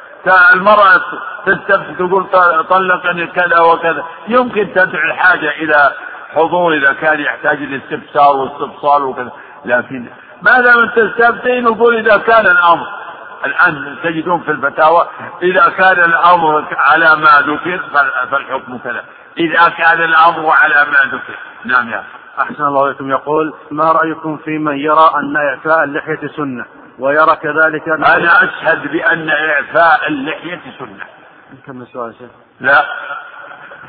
المرأة 0.55 1.01
تستفتي 1.47 1.95
تقول 1.95 2.27
طلقني 2.71 3.27
كذا 3.27 3.61
وكذا. 3.61 4.05
يمكن 4.29 4.73
تدعو 4.75 5.11
الحاجة 5.11 5.51
إلى 5.51 5.93
حضور 6.35 6.75
إذا 6.75 6.93
كان 6.93 7.21
يحتاج 7.21 7.63
الاستفسار 7.63 8.37
والاستفصال 8.37 9.03
وكذا. 9.03 9.33
لكن 9.65 10.07
ما 10.43 10.61
دام 10.61 10.89
تستفتي 10.89 11.61
نقول 11.61 11.97
إذا 11.97 12.17
كان 12.17 12.47
الأمر 12.47 12.87
الآن 13.45 13.97
تجدون 14.03 14.41
في 14.41 14.51
الفتاوى 14.51 15.09
إذا 15.43 15.69
كان 15.69 16.05
الأمر 16.05 16.65
على 16.77 17.17
ما 17.17 17.41
ذكر 17.41 17.81
فالحكم 18.31 18.79
كذا. 18.79 19.05
إذا 19.39 19.69
كان 19.69 20.03
الأمر 20.03 20.51
على 20.51 20.87
ما 20.91 20.99
ذكر. 21.13 21.39
نعم 21.65 21.91
يا 21.91 22.05
أحسن 22.41 22.65
الله 22.65 22.87
إليكم. 22.87 23.11
يقول 23.11 23.55
ما 23.71 23.93
رأيكم 23.93 24.37
في 24.37 24.59
من 24.59 24.79
يرى 24.79 25.11
أن 25.15 25.37
إعفاء 25.37 25.85
اللحية 25.85 26.29
سنة 26.37 26.65
ويرى 26.99 27.37
كذلك 27.37 27.89
أن 27.89 28.05
أنا 28.05 28.45
أشهد 28.45 28.93
بأن 28.93 29.29
إعفاء 29.29 30.09
اللحية 30.09 30.61
سنة. 30.79 31.05
كم 31.67 31.83
السؤال 31.83 32.15
شيخ؟ 32.15 32.31
لا. 32.61 32.85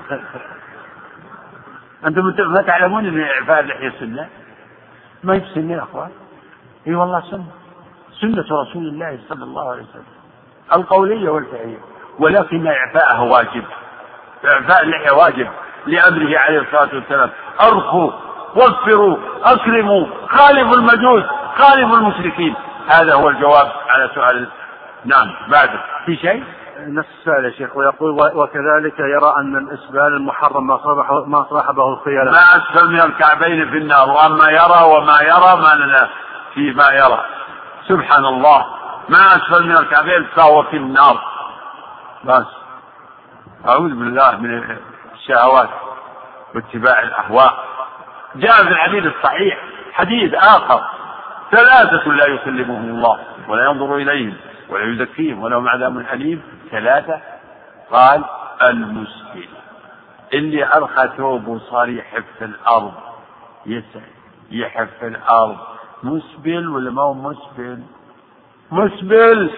أنتم 2.07 2.23
ما 2.51 2.61
تعلمون 2.61 3.05
أن 3.05 3.21
إعفاء 3.21 3.59
اللحية 3.59 3.93
سنة؟ 3.99 4.29
ما 5.23 5.33
هي 5.33 5.41
سنة 5.55 5.73
يا 5.73 5.83
أخوان؟ 5.83 6.09
إي 6.87 6.95
والله 6.95 7.21
سنة. 7.31 7.45
سنة 8.21 8.45
رسول 8.61 8.87
الله 8.87 9.19
صلى 9.29 9.43
الله 9.43 9.71
عليه 9.71 9.83
وسلم. 9.83 10.03
القولية 10.73 11.29
والفعلية. 11.29 11.79
ولكن 12.19 12.67
إعفاءها 12.67 13.21
واجب. 13.21 13.63
إعفاء 14.45 14.83
اللحية 14.83 15.11
واجب 15.11 15.47
لأمره 15.85 16.37
عليه 16.37 16.59
الصلاة 16.59 16.95
والسلام. 16.95 17.29
أرخوا 17.61 18.11
وفروا 18.57 19.17
أكرموا 19.43 20.05
خالفوا 20.29 20.75
المجوس 20.75 21.23
خالفوا 21.57 21.97
المشركين. 21.97 22.55
هذا 22.87 23.13
هو 23.13 23.29
الجواب 23.29 23.71
على 23.89 24.09
سؤال 24.15 24.47
نعم 25.05 25.31
بعد. 25.47 25.69
في 26.05 26.15
شيء؟ 26.15 26.43
نفس 26.79 27.07
السؤال 27.19 27.45
يا 27.45 27.51
شيخ 27.51 27.77
ويقول 27.77 28.11
وكذلك 28.35 28.99
يرى 28.99 29.33
أن 29.37 29.55
الإسبال 29.55 30.07
المحرم 30.07 30.67
ما 30.67 30.77
صاحبه 30.77 31.25
ما 31.25 31.45
صاحبه 31.49 31.93
الخيلاء 31.93 32.25
ما 32.25 32.57
أسفل 32.57 32.91
من 32.91 33.01
الكعبين 33.01 33.69
في 33.69 33.77
النار 33.77 34.09
وأما 34.09 34.49
يرى 34.49 34.83
وما 34.83 35.21
يرى 35.21 35.61
ما 35.61 35.75
لنا 35.75 36.09
فيما 36.53 36.89
يرى. 36.89 37.25
سبحان 37.87 38.25
الله. 38.25 38.65
ما 39.09 39.35
أسفل 39.35 39.67
من 39.67 39.77
الكعبين 39.77 40.27
فهو 40.35 40.63
في 40.63 40.77
النار. 40.77 41.21
بس. 42.23 42.45
أعوذ 43.69 43.89
بالله 43.89 44.37
من 44.37 44.77
الشهوات 45.13 45.69
واتباع 46.55 47.01
الأهواء. 47.01 47.76
جاء 48.35 48.63
في 48.63 48.69
الحديث 48.69 49.05
الصحيح 49.05 49.57
حديث 49.93 50.33
آخر 50.33 50.83
ثلاثة 51.51 52.09
لا 52.11 52.27
يكلمهم 52.27 52.89
الله 52.89 53.19
ولا 53.47 53.65
ينظر 53.65 53.95
إليهم 53.95 54.33
ولا 54.69 54.85
يزكيهم 54.93 55.43
ولهم 55.43 55.67
عذاب 55.69 55.97
أليم. 55.97 56.41
ثلاثة 56.71 57.21
قال 57.91 58.23
المسبل 58.63 59.47
اللي 60.33 60.65
أرخى 60.65 61.09
ثوبه 61.17 61.59
صار 61.59 61.89
يحف 61.89 62.23
في 62.39 62.45
الأرض. 62.45 62.93
يسعى 63.65 64.11
يحف 64.51 64.89
في 64.99 65.07
الأرض. 65.07 65.57
مسبل 66.03 66.67
ولا 66.67 66.91
ما 66.91 67.01
هو 67.01 67.13
مسبل؟ 67.13 67.83
مسبل. 68.71 69.51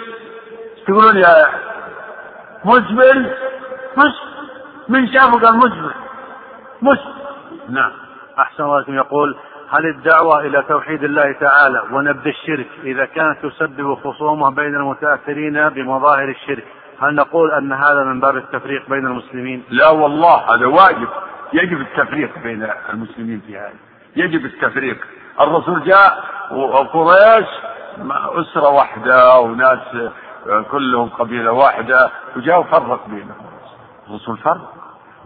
تقولون 0.87 1.17
يا 1.17 1.45
مسبل؟ 2.65 3.33
مس 3.97 4.15
من 4.89 5.13
شافه 5.13 5.39
قال 5.39 5.57
مسبل. 5.57 5.91
مسبل 6.81 7.13
نعم. 7.69 8.08
أحسن 8.39 8.63
الله 8.63 8.85
يقول 8.87 9.37
هل 9.69 9.85
الدعوة 9.85 10.39
إلى 10.39 10.63
توحيد 10.67 11.03
الله 11.03 11.31
تعالى 11.31 11.83
ونبذ 11.91 12.27
الشرك 12.27 12.67
إذا 12.83 13.05
كانت 13.05 13.45
تسبب 13.45 13.95
خصومة 13.95 14.49
بين 14.49 14.75
المتأثرين 14.75 15.69
بمظاهر 15.69 16.29
الشرك 16.29 16.63
هل 17.01 17.15
نقول 17.15 17.51
أن 17.51 17.73
هذا 17.73 18.03
من 18.03 18.19
باب 18.19 18.37
التفريق 18.37 18.89
بين 18.89 19.05
المسلمين؟ 19.05 19.63
لا 19.69 19.89
والله 19.89 20.55
هذا 20.55 20.65
واجب. 20.65 21.07
يجب 21.53 21.81
التفريق 21.81 22.39
بين 22.43 22.67
المسلمين 22.93 23.41
في 23.47 23.57
هذا. 23.57 23.73
يجب 24.15 24.45
التفريق. 24.45 24.97
الرسول 25.41 25.83
جاء 25.83 26.23
وقريش 26.51 27.47
أسرة 28.11 28.69
واحدة 28.69 29.39
وناس 29.39 30.11
كلهم 30.71 31.09
قبيلة 31.09 31.51
واحدة 31.51 32.09
وجاء 32.35 32.59
وفرق 32.59 33.07
بينهم. 33.07 33.45
الرسول 34.09 34.37
فرق. 34.37 34.73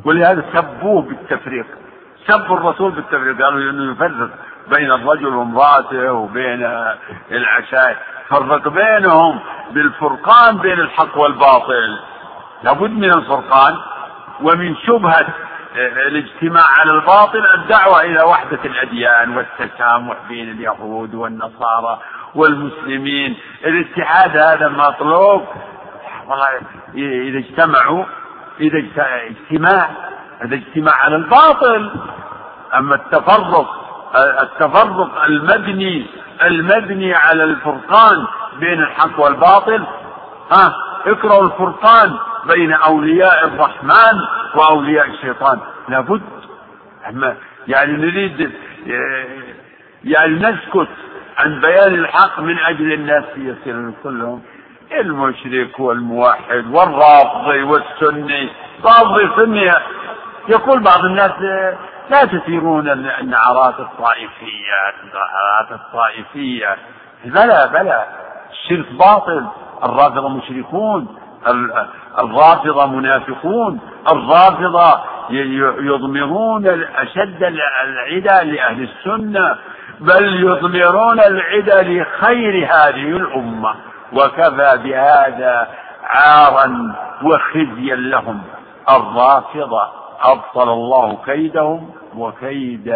ولهذا 0.05 0.45
سبوه 0.53 1.01
بالتفريق. 1.01 1.65
سبوا 2.27 2.57
الرسول 2.57 2.91
بالتفريق 2.91 3.41
قالوا 3.41 3.71
إنه 3.71 3.91
يفرق 3.91 4.29
بين 4.67 4.91
الرجل 4.91 5.27
وامرأته 5.27 6.11
وبين 6.11 6.63
العشائر 7.31 7.97
فرق 8.29 8.67
بينهم 8.67 9.39
بالفرقان 9.71 10.57
بين 10.57 10.79
الحق 10.79 11.17
والباطل. 11.17 11.99
لابد 12.63 12.91
من 12.91 13.13
الفرقان 13.13 13.77
ومن 14.41 14.75
شبهة 14.75 15.27
الاجتماع 16.07 16.63
على 16.79 16.91
الباطل 16.91 17.43
الدعوة 17.55 18.01
إلى 18.01 18.23
وحدة 18.23 18.59
الأديان 18.65 19.37
والتسامح 19.37 20.15
بين 20.29 20.51
اليهود 20.51 21.15
والنصارى 21.15 21.99
والمسلمين. 22.35 23.37
الاتحاد 23.65 24.37
هذا 24.37 24.69
مطلوب. 24.69 25.45
والله 26.27 26.47
إذا 26.95 27.39
اجتمعوا 27.39 28.05
إذا 28.59 28.83
اجتماع 28.97 29.89
هذا 30.43 30.55
اجتماع 30.55 30.95
على 30.95 31.15
الباطل. 31.15 31.91
أما 32.73 32.95
التفرق 32.95 33.83
التفرق 34.41 35.23
المبني 35.23 36.05
المبني 36.41 37.13
على 37.13 37.43
الفرقان 37.43 38.25
بين 38.59 38.83
الحق 38.83 39.19
والباطل. 39.19 39.83
ها 40.51 40.75
اقرأوا 41.05 41.43
الفرقان 41.43 42.13
بين 42.45 42.73
أولياء 42.73 43.47
الرحمن 43.47 44.19
وأولياء 44.55 45.07
الشيطان. 45.07 45.59
لابد 45.89 46.21
يعني 47.67 47.91
نريد 47.91 48.51
يعني 50.03 50.33
نسكت 50.33 50.89
عن 51.37 51.59
بيان 51.61 51.93
الحق 51.93 52.39
من 52.39 52.59
أجل 52.59 52.93
الناس 52.93 53.23
يصيرون 53.37 53.95
كلهم. 54.03 54.41
المشرك 54.91 55.79
والموحد 55.79 56.65
والرافضي 56.71 57.63
والسني 57.63 58.49
رافضي 58.85 59.29
سني. 59.35 59.71
يقول 60.47 60.83
بعض 60.83 61.05
الناس 61.05 61.31
لا 62.09 62.25
تثيرون 62.25 62.89
النعرات 62.89 63.79
الطائفية 63.79 64.93
النعرات 65.03 65.71
الطائفية. 65.71 66.77
بلى 67.25 67.69
بلى 67.73 68.05
الشرك 68.51 68.91
باطل 68.93 69.45
الرافضة 69.83 70.29
مشركون 70.29 71.17
الرافضة 72.19 72.85
منافقون 72.85 73.79
الرافضة 74.11 75.03
يضمرون 75.79 76.67
أشد 76.95 77.43
العدى 77.43 78.51
لأهل 78.51 78.89
السنة 78.89 79.55
بل 79.99 80.43
يضمرون 80.43 81.19
العدى 81.19 81.99
لخير 81.99 82.65
هذه 82.65 83.17
الأمة 83.17 83.75
وكفى 84.13 84.79
بهذا 84.83 85.67
عارا 86.03 86.95
وخزيا 87.23 87.95
لهم. 87.95 88.41
الرافضة 88.89 89.87
أبطل 90.23 90.69
الله 90.69 91.17
كيدهم 91.25 91.89
وكيد 92.17 92.87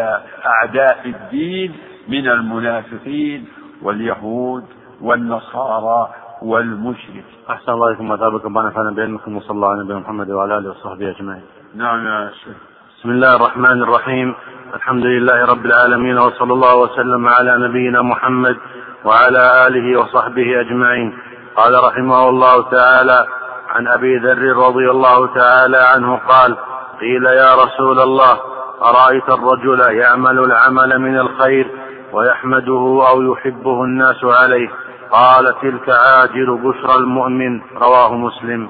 أعداء 0.46 1.00
الدين 1.06 1.76
من 2.08 2.28
المنافقين 2.28 3.48
واليهود 3.82 4.64
والنصارى 5.02 6.10
والمشرك 6.42 7.26
أحسن 7.50 7.72
الله 7.72 7.88
إليكم 7.88 8.10
وأثابكم 8.12 8.56
ونفعنا 8.58 8.92
بعلمكم 8.92 9.38
وصلى 9.38 9.52
الله 9.52 9.70
على 9.70 9.84
نبينا 9.84 10.00
محمد 10.00 10.30
وعلى 10.30 10.58
آله 10.58 10.70
وصحبه 10.70 11.10
أجمعين. 11.10 11.44
نعم 11.76 12.08
يا 12.08 12.32
شيخ. 12.44 12.58
بسم 13.00 13.10
الله 13.10 13.36
الرحمن 13.36 13.82
الرحيم 13.84 14.36
الحمد 14.74 15.06
لله 15.06 15.46
رب 15.46 15.66
العالمين 15.66 16.18
وصلى 16.18 16.54
الله 16.54 16.76
وسلم 16.76 17.28
على 17.28 17.58
نبينا 17.68 18.02
محمد 18.02 18.58
وعلى 19.06 19.68
آله 19.68 20.00
وصحبه 20.00 20.62
أجمعين 20.62 21.18
قال 21.56 21.74
رحمه 21.84 22.30
الله 22.30 22.70
تعالى 22.70 23.26
عن 23.70 23.88
أبي 23.88 24.18
ذر 24.18 24.58
رضي 24.68 24.92
الله 24.92 25.34
تعالى 25.34 25.78
عنه 25.78 26.16
قال 26.16 26.58
قيل 27.00 27.26
يا 27.26 27.56
رسول 27.56 28.00
الله 28.00 28.40
أرأيت 28.82 29.30
الرجل 29.30 29.80
يعمل 29.80 30.40
العمل 30.40 31.00
من 31.00 31.20
الخير 31.20 31.72
ويحمده 32.14 33.08
أو 33.10 33.22
يحبه 33.22 33.84
الناس 33.84 34.24
عليه؟ 34.24 34.70
قال 35.12 35.56
تلك 35.62 35.90
عاجل 35.90 36.58
بشرى 36.58 36.96
المؤمن. 36.96 37.62
رواه 37.62 38.14
مسلم. 38.14 38.70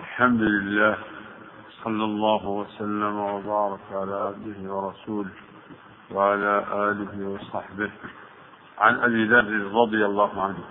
الحمد 0.00 0.40
لله 0.40 0.96
صلى 1.84 2.04
الله 2.04 2.46
وسلم 2.46 3.20
وبارك 3.20 3.80
على 3.92 4.14
عبده 4.14 4.74
ورسوله 4.74 5.30
وعلى 6.14 6.64
آله 6.72 7.28
وصحبه. 7.28 7.90
عن 8.78 9.00
أبي 9.00 9.24
ذر 9.24 9.70
رضي 9.74 10.04
الله 10.06 10.42
عنه 10.42 10.64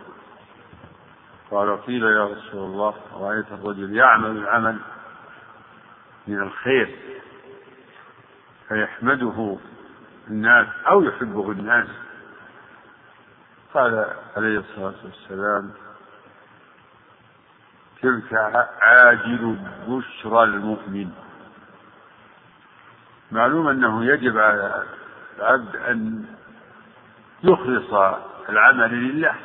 قال 1.52 1.82
قيل 1.82 2.03
يا 2.03 2.26
رسول 2.26 2.64
الله 2.64 2.94
رأيت 3.22 3.45
الرجل 3.52 3.95
يعمل 3.95 4.38
العمل 4.38 4.78
من 6.30 6.41
الخير 6.41 6.95
فيحمده 8.68 9.57
الناس 10.27 10.68
أو 10.88 11.03
يحبه 11.03 11.51
الناس. 11.51 11.88
قال 13.73 14.14
عليه 14.38 14.60
الصلاة 14.60 14.95
والسلام 15.03 15.72
تلك 18.01 18.34
عاجل 18.81 19.57
بشرى 19.88 20.43
المؤمن. 20.43 21.11
معلوم 23.31 23.68
أنه 23.68 24.06
يجب 24.06 24.38
على 24.38 24.84
العبد 25.38 25.76
أن 25.76 26.26
يخلص 27.43 27.93
العمل 28.49 28.93
لله 28.93 29.35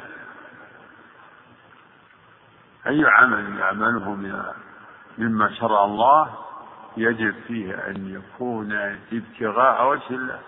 أي 2.86 3.04
عمل 3.06 3.58
يعمله 3.58 4.14
مما 5.18 5.54
شرع 5.54 5.84
الله 5.84 6.43
يجب 6.96 7.34
فيه 7.46 7.74
أن 7.74 8.14
يكون 8.14 8.72
ابتغاء 9.12 9.90
وجه 9.90 10.10
الله. 10.10 10.38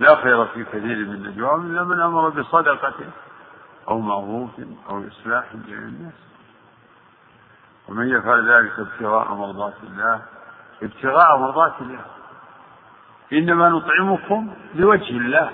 لا 0.00 0.16
خير 0.22 0.46
في 0.46 0.64
كثير 0.64 0.96
من 0.96 1.22
نجواهم 1.22 1.70
إلا 1.70 1.84
من 1.84 2.00
أمر 2.00 2.28
بصدقة 2.28 2.94
أو 3.88 4.00
معروف 4.00 4.50
أو 4.88 5.04
إصلاح 5.08 5.44
بين 5.54 5.78
الناس. 5.78 6.12
ومن 7.88 8.08
يفعل 8.08 8.50
ذلك 8.50 8.78
ابتغاء 8.78 9.34
مرضات 9.34 9.74
الله 9.82 10.22
ابتغاء 10.82 11.38
مرضات 11.38 11.74
الله. 11.80 12.04
إنما 13.32 13.68
نطعمكم 13.68 14.54
لوجه 14.74 15.10
الله. 15.10 15.50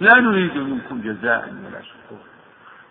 لا 0.00 0.14
نريد 0.14 0.56
منكم 0.56 1.00
جزاء 1.00 1.48
ولا 1.48 1.82
شكورا. 1.82 2.28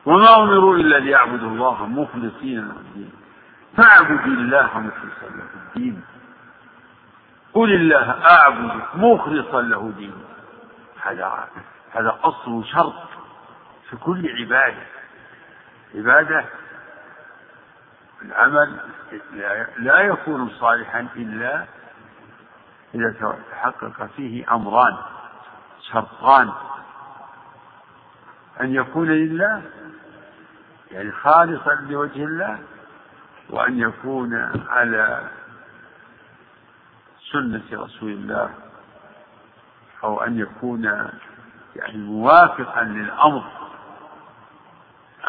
وما 0.05 0.35
أمروا 0.35 0.77
إلا 0.77 0.99
ليعبدوا 0.99 1.49
الله 1.49 1.85
مخلصين 1.85 2.67
له 2.67 2.75
الدين. 2.75 3.11
فاعبد 3.77 4.25
الله 4.25 4.79
مخلصا 4.79 5.35
له 5.35 5.47
الدين. 5.55 6.03
قل 7.53 7.73
الله 7.73 8.25
أعبد 8.31 8.81
مخلصا 8.95 9.61
له 9.61 9.93
ديني 9.97 10.23
هذا 11.03 11.47
هذا 11.91 12.19
أصل 12.23 12.65
شرط 12.65 13.07
في 13.89 13.97
كل 13.97 14.35
عبادة. 14.39 14.83
عبادة 15.95 16.45
العمل 18.21 18.79
لا 19.77 19.99
يكون 19.99 20.49
صالحا 20.49 21.07
إلا 21.15 21.65
إذا 22.95 23.35
تحقق 23.51 24.05
فيه 24.15 24.55
أمران 24.55 24.97
شرطان. 25.91 26.51
أن 28.61 28.75
يكون 28.75 29.07
لله 29.07 29.61
يعني 30.91 31.11
خالصا 31.11 31.73
لوجه 31.73 32.23
الله 32.23 32.59
وأن 33.49 33.79
يكون 33.79 34.51
على 34.69 35.29
سنة 37.31 37.63
رسول 37.73 38.11
الله 38.11 38.49
أو 40.03 40.23
أن 40.23 40.39
يكون 40.39 40.83
يعني 41.75 41.97
موافقا 41.97 42.83
للأمر 42.83 43.43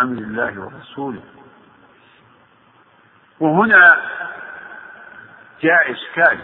أمر 0.01 0.19
الله 0.19 0.61
ورسوله. 0.61 1.23
وهنا 3.41 4.03
جاء 5.63 5.93
إشكال. 5.93 6.39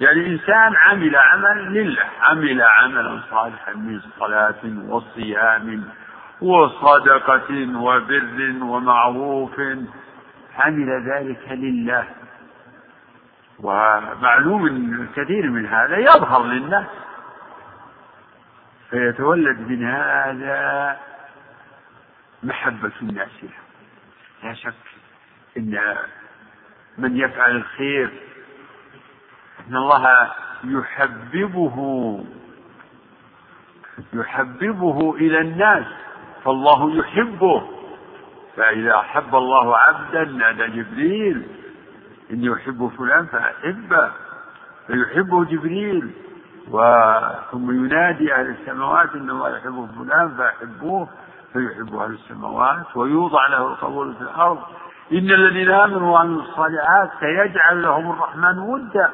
يعني 0.00 0.26
إنسان 0.26 0.76
عمل 0.76 1.16
عمل 1.16 1.72
لله 1.72 2.06
عمل 2.20 2.62
عملا 2.62 3.20
صالحا 3.30 3.72
من 3.72 4.00
صلاة 4.18 4.62
وصيام 4.88 5.84
وصدقة 6.40 7.78
وبر 7.78 8.58
ومعروف. 8.62 9.60
عمل 10.58 11.10
ذلك 11.10 11.48
لله. 11.50 12.08
ومعلوم 13.58 14.66
إن 14.66 15.08
كثير 15.16 15.50
من 15.50 15.66
هذا 15.66 15.96
يظهر 15.96 16.44
للناس 16.44 16.86
فيتولد 18.90 19.58
من 19.58 19.84
هذا 19.84 21.00
محبة 22.42 22.92
الناس 23.02 23.30
له. 23.42 23.50
لا 24.42 24.54
شك 24.54 24.74
إن 25.56 25.96
من 26.98 27.16
يفعل 27.16 27.56
الخير 27.56 28.10
إن 29.68 29.76
الله 29.76 30.32
يحببه 30.64 31.76
يحببه 34.12 35.14
إلى 35.14 35.40
الناس 35.40 35.86
فالله 36.44 36.96
يحبه. 36.96 37.81
فإذا 38.56 38.96
أحب 38.96 39.34
الله 39.34 39.76
عبدا 39.76 40.24
نادى 40.24 40.66
جبريل 40.66 41.46
إني 42.30 42.54
أحب 42.54 42.90
فلان 42.98 43.26
فأحبه 43.26 44.10
فيحبه 44.86 45.44
جبريل 45.44 46.10
ثم 47.50 47.84
ينادي 47.84 48.34
أهل 48.34 48.46
السماوات 48.60 49.14
إن 49.14 49.30
الله 49.30 49.56
يحب 49.56 49.88
فلان 49.98 50.30
فأحبوه 50.30 51.08
فيحب 51.52 51.94
أهل 51.96 52.12
السماوات 52.12 52.96
ويوضع 52.96 53.46
له 53.46 53.66
القبول 53.66 54.14
في 54.14 54.20
الأرض. 54.20 54.58
إن 55.12 55.30
الذين 55.30 55.70
آمنوا 55.70 56.12
وعملوا 56.12 56.42
الصالحات 56.42 57.10
سيجعل 57.20 57.82
لهم 57.82 58.10
الرحمن 58.10 58.58
ودا. 58.58 59.10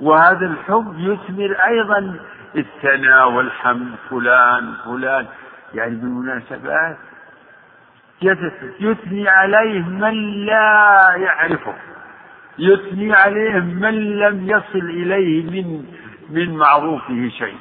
وهذا 0.00 0.46
الحب 0.46 0.94
يثمر 0.98 1.56
أيضا 1.66 2.16
الثناء 2.56 3.30
والحمد 3.30 3.94
فلان 4.10 4.74
فلان. 4.84 5.26
يعني 5.74 5.94
بالمناسبات 5.94 6.96
يثني 8.80 9.28
عليه 9.28 9.80
من 9.80 10.44
لا 10.46 11.14
يعرفه. 11.16 11.74
يثني 12.58 13.12
عليه 13.12 13.60
من 13.60 14.18
لم 14.18 14.50
يصل 14.50 14.90
إليه 14.90 15.50
من 15.50 15.84
من 16.30 16.56
معروفه 16.56 17.28
شيء. 17.38 17.58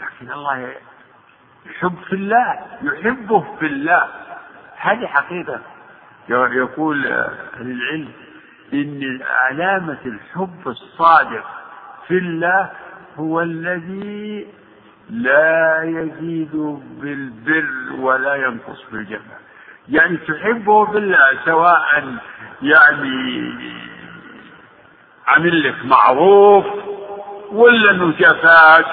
لكن 0.00 0.32
الله 0.32 0.72
يحب 1.66 1.94
في 2.08 2.12
الله 2.12 2.58
يحبه 2.82 3.56
في 3.58 3.66
الله. 3.66 4.08
هذه 4.76 5.06
حقيقة. 5.06 5.60
يقول 6.28 7.06
أهل 7.06 7.70
العلم 7.70 8.08
إن 8.72 9.20
علامة 9.22 9.98
الحب 10.06 10.68
الصادق 10.68 11.44
في 12.08 12.18
الله 12.18 12.70
هو 13.16 13.40
الذي 13.40 14.46
لا 15.10 15.82
يزيد 15.82 16.56
بالبر 17.00 18.00
ولا 18.00 18.34
ينقص 18.34 18.90
بالجفاء 18.92 19.40
يعني 19.88 20.16
تحبه 20.16 20.86
بالله 20.86 21.38
سواء 21.44 21.80
يعني 22.62 23.52
عمل 25.26 25.68
لك 25.68 25.84
معروف 25.84 26.64
ولا 27.52 27.90
انه 27.90 28.12
جفاك 28.18 28.86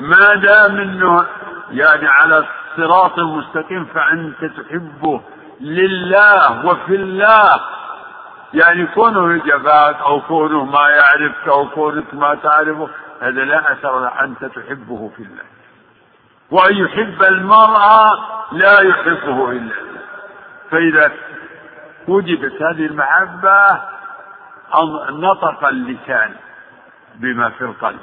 ما 0.00 0.34
دام 0.34 0.80
إنه 0.80 1.26
يعني 1.70 2.08
على 2.08 2.44
الصراط 2.78 3.18
المستقيم 3.18 3.84
فأنت 3.84 4.44
تحبه 4.44 5.20
لله 5.60 6.66
وفي 6.66 6.94
الله. 6.94 7.60
يعني 8.54 8.86
كونه 8.86 9.36
جفاك 9.44 9.96
أو 10.00 10.20
كونه 10.20 10.64
ما 10.64 10.88
يعرفك 10.88 11.48
أو 11.48 11.68
كونك 11.68 12.14
ما 12.14 12.34
تعرفه 12.34 12.88
هذا 13.20 13.44
لا 13.44 13.72
أثر 13.72 14.24
أنت 14.24 14.44
تحبه 14.44 15.10
في 15.16 15.22
الله. 15.22 15.44
وأن 16.50 16.76
يحب 16.76 17.22
المرأة 17.22 18.10
لا 18.52 18.80
يحبه 18.80 19.50
إلا 19.50 19.93
فإذا 20.70 21.12
وجدت 22.08 22.62
هذه 22.62 22.86
المحبة 22.86 23.80
نطق 25.10 25.64
اللسان 25.64 26.34
بما 27.14 27.50
في 27.50 27.64
القلب. 27.64 28.00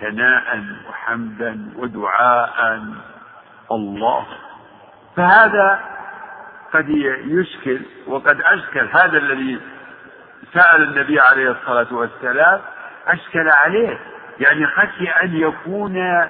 ثناء 0.00 0.64
وحمدا 0.88 1.72
ودعاء. 1.76 2.82
الله. 3.72 4.26
فهذا 5.16 5.80
قد 6.72 6.88
يشكل 7.24 7.80
وقد 8.06 8.40
أشكل 8.40 8.88
هذا 8.92 9.18
الذي 9.18 9.60
سأل 10.54 10.82
النبي 10.82 11.20
عليه 11.20 11.50
الصلاة 11.50 11.86
والسلام 11.90 12.60
أشكل 13.06 13.48
عليه. 13.48 13.98
يعني 14.40 14.66
خشي 14.66 15.08
أن 15.10 15.36
يكون 15.36 16.26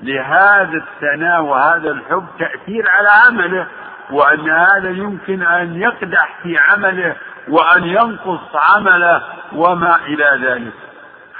لهذا 0.00 0.76
الثناء 0.76 1.42
وهذا 1.42 1.90
الحب 1.90 2.26
تأثير 2.38 2.88
على 2.88 3.08
عمله. 3.26 3.66
وأن 4.10 4.50
هذا 4.50 4.90
يمكن 4.90 5.42
أن 5.42 5.80
يقدح 5.80 6.38
في 6.42 6.58
عمله 6.58 7.16
وأن 7.48 7.84
ينقص 7.84 8.54
عمله 8.54 9.22
وما 9.52 9.96
إلى 9.96 10.46
ذلك. 10.46 10.72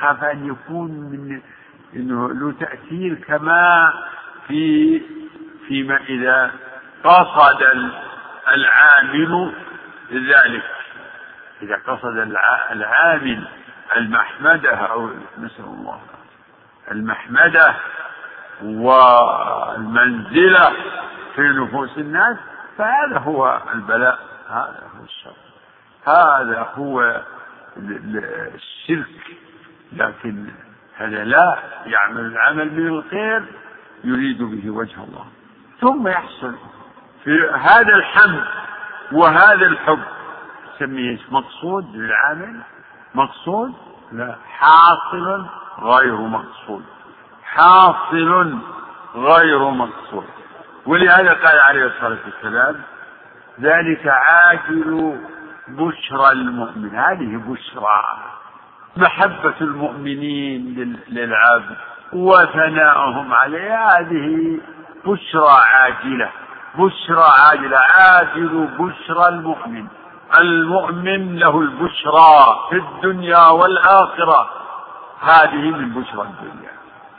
خاف 0.01 0.25
أن 0.25 0.47
يكون 0.47 0.91
من 0.91 1.41
إنه 1.97 2.29
له 2.29 2.53
تأثير 2.61 3.15
كما 3.15 3.93
في 4.49 5.03
فيما 5.69 5.97
إذا 5.97 6.51
قصد 7.05 7.63
العامل 8.49 9.53
ذلك. 10.13 10.65
إذا 11.63 11.77
قصد 11.87 12.17
العامل 12.71 13.49
المحمدة 13.97 14.71
أو 14.71 15.11
نسأل 15.39 15.65
الله 15.65 16.01
المحمدة 16.91 17.75
والمنزلة 19.79 20.73
في 21.35 21.43
نفوس 21.43 21.99
الناس 21.99 22.37
فهذا 22.79 23.19
هو 23.19 23.63
البلاء 23.75 24.19
هذا 24.49 24.83
هو 24.99 25.05
الشر. 25.05 25.37
هذا 26.05 26.73
هو 26.75 27.23
الشرك. 28.55 29.39
لكن 29.93 30.47
هذا 30.97 31.25
لا 31.25 31.59
يعمل 31.87 32.21
العمل 32.21 32.73
من 32.73 32.87
الخير 32.87 33.45
يريد 34.05 34.43
به 34.43 34.71
وجه 34.71 35.05
الله. 35.05 35.27
ثم 35.81 36.09
يحصل 36.09 36.55
في 37.25 37.51
هذا 37.55 37.95
الحمد 37.95 38.45
وهذا 39.13 39.67
الحب. 39.67 40.03
سميه 40.79 41.19
مقصود 41.31 41.97
للعامل 41.97 42.61
مقصود؟ 43.15 43.75
لا. 44.13 44.37
حاصل 44.49 45.47
غير 45.79 46.17
مقصود. 46.17 46.85
حاصل 47.45 48.59
غير 49.15 49.71
مقصود. 49.71 50.27
ولهذا 50.89 51.33
قال 51.33 51.59
عليه 51.61 51.87
الصلاة 51.87 52.19
والسلام 52.27 52.83
ذلك 53.61 54.07
عاجل 54.07 55.21
بشرى 55.69 56.33
المؤمن. 56.33 56.97
هذه 56.97 57.43
بشرى 57.47 58.03
محبة 58.97 59.55
المؤمنين 59.61 60.97
للعبد 61.09 61.77
وثناؤهم 62.13 63.35
عليه. 63.35 63.89
هذه 63.91 64.61
بشرى 65.05 65.57
عاجلة 65.73 66.31
بشرى 66.75 67.27
عاجلة 67.39 67.79
عاجل 67.79 68.69
بشرى 68.79 69.29
المؤمن. 69.29 69.87
المؤمن 70.41 71.37
له 71.37 71.61
البشرى 71.61 72.57
في 72.71 72.77
الدنيا 72.77 73.49
والآخرة. 73.49 74.51
هذه 75.21 75.71
من 75.71 75.91
بشرى 75.91 76.23
الدنيا. 76.23 76.73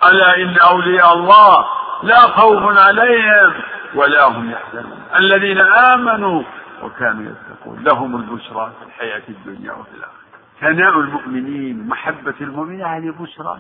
ألا 0.04 0.36
إن 0.36 0.58
أولياء 0.58 1.14
الله 1.14 1.66
لا 2.04 2.20
خوف 2.20 2.78
عليهم 2.78 3.54
ولا 3.96 4.28
هم 4.28 4.52
يحزنون. 4.52 5.04
الذين 5.20 5.60
آمنوا 5.60 6.44
وكانوا 6.84 7.32
يتقون. 7.32 7.84
لهم 7.84 8.16
البشرى 8.16 8.72
في 8.80 8.86
الحياة 8.86 9.22
الدنيا 9.30 9.72
وفي 9.72 9.92
الآخرة. 9.98 10.20
ثناء 10.62 11.00
المؤمنين 11.00 11.88
محبة 11.88 12.34
المؤمنين 12.42 12.86
هذه 12.86 13.14
بشرى 13.20 13.60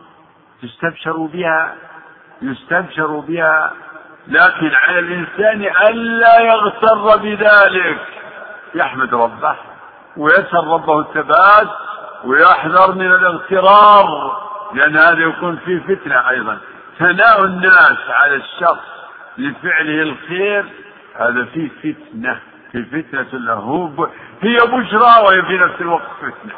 تستبشر 0.62 1.18
بها 1.18 1.76
يستبشر 2.42 3.20
بها. 3.20 3.74
لكن 4.28 4.72
على 4.74 5.00
الإنسان 5.00 5.62
ألا 5.88 6.40
يغتر 6.40 7.18
بذلك. 7.18 8.00
يحمد 8.76 9.14
ربه 9.14 9.56
ويسأل 10.18 10.68
ربه 10.68 11.00
الثبات 11.00 11.70
ويحذر 12.24 12.96
من 12.96 13.12
الاغترار. 13.12 14.40
لأن 14.74 14.98
هذا 14.98 15.20
يكون 15.20 15.58
فيه 15.66 15.80
فتنة 15.80 16.30
أيضا. 16.30 16.58
ثناء 17.00 17.46
الناس 17.46 17.98
على 18.10 18.36
الشخص 18.36 18.86
لفعله 19.38 20.02
الخير 20.02 20.66
هذا 21.16 21.46
فيه 21.46 21.70
فتنة 21.70 22.40
في 22.72 22.84
فتنة 22.84 23.40
له. 23.40 23.94
هي 24.42 24.58
بشرى 24.58 25.24
وهي 25.26 25.42
في 25.42 25.58
نفس 25.58 25.82
الوقت 25.82 26.08
فتنة. 26.22 26.54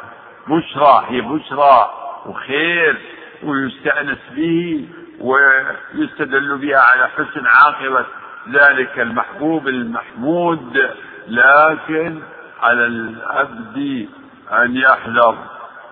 بشرى 0.48 1.04
هي 1.08 1.20
بشرى 1.20 1.90
وخير 2.26 2.98
ويستأنس 3.42 4.18
به 4.36 4.88
ويستدل 5.20 6.58
بها 6.58 6.78
على 6.78 7.08
حسن 7.08 7.46
عاقبة 7.46 8.04
ذلك 8.50 9.00
المحبوب 9.00 9.68
المحمود. 9.68 10.90
لكن 11.28 12.22
على 12.62 12.86
العبد 12.86 14.08
أن 14.52 14.76
يحذر. 14.76 15.38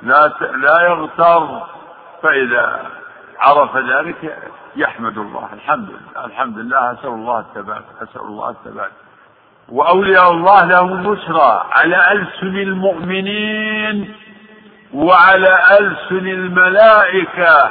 لا 0.03 0.33
لا 0.57 0.83
يغتر. 0.83 1.63
فإذا 2.23 3.00
عرف 3.41 3.77
ذلك 3.77 4.39
يحمد 4.77 5.19
الله. 5.19 5.49
الحمد 5.53 5.89
لله 5.89 6.27
الحمد 6.27 6.59
لله. 6.59 6.93
أسأل 6.93 7.09
الله 7.09 7.39
الثبات 7.39 7.83
أسأل 8.03 8.21
الله 8.21 8.51
الثبات. 8.51 8.91
وأولياء 9.73 10.31
الله 10.31 10.65
لهم 10.65 10.93
البشرى 10.93 11.65
على 11.73 12.13
ألسن 12.13 12.57
المؤمنين 12.57 14.15
وعلى 14.95 15.55
ألسن 15.81 16.27
الملائكة. 16.27 17.71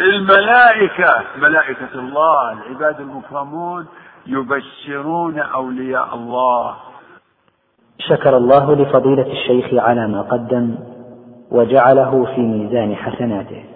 الملائكة 0.00 1.24
ملائكة 1.36 1.94
الله 1.94 2.52
العباد 2.52 3.00
المكرمون 3.00 3.86
يبشرون 4.26 5.38
أولياء 5.38 6.14
الله. 6.14 6.76
شكر 7.98 8.36
الله 8.36 8.74
لفضيلة 8.74 9.32
الشيخ 9.32 9.82
على 9.84 10.08
ما 10.08 10.22
قدم 10.22 10.78
وجعله 11.50 12.24
في 12.34 12.40
ميزان 12.40 12.96
حسناته. 12.96 13.75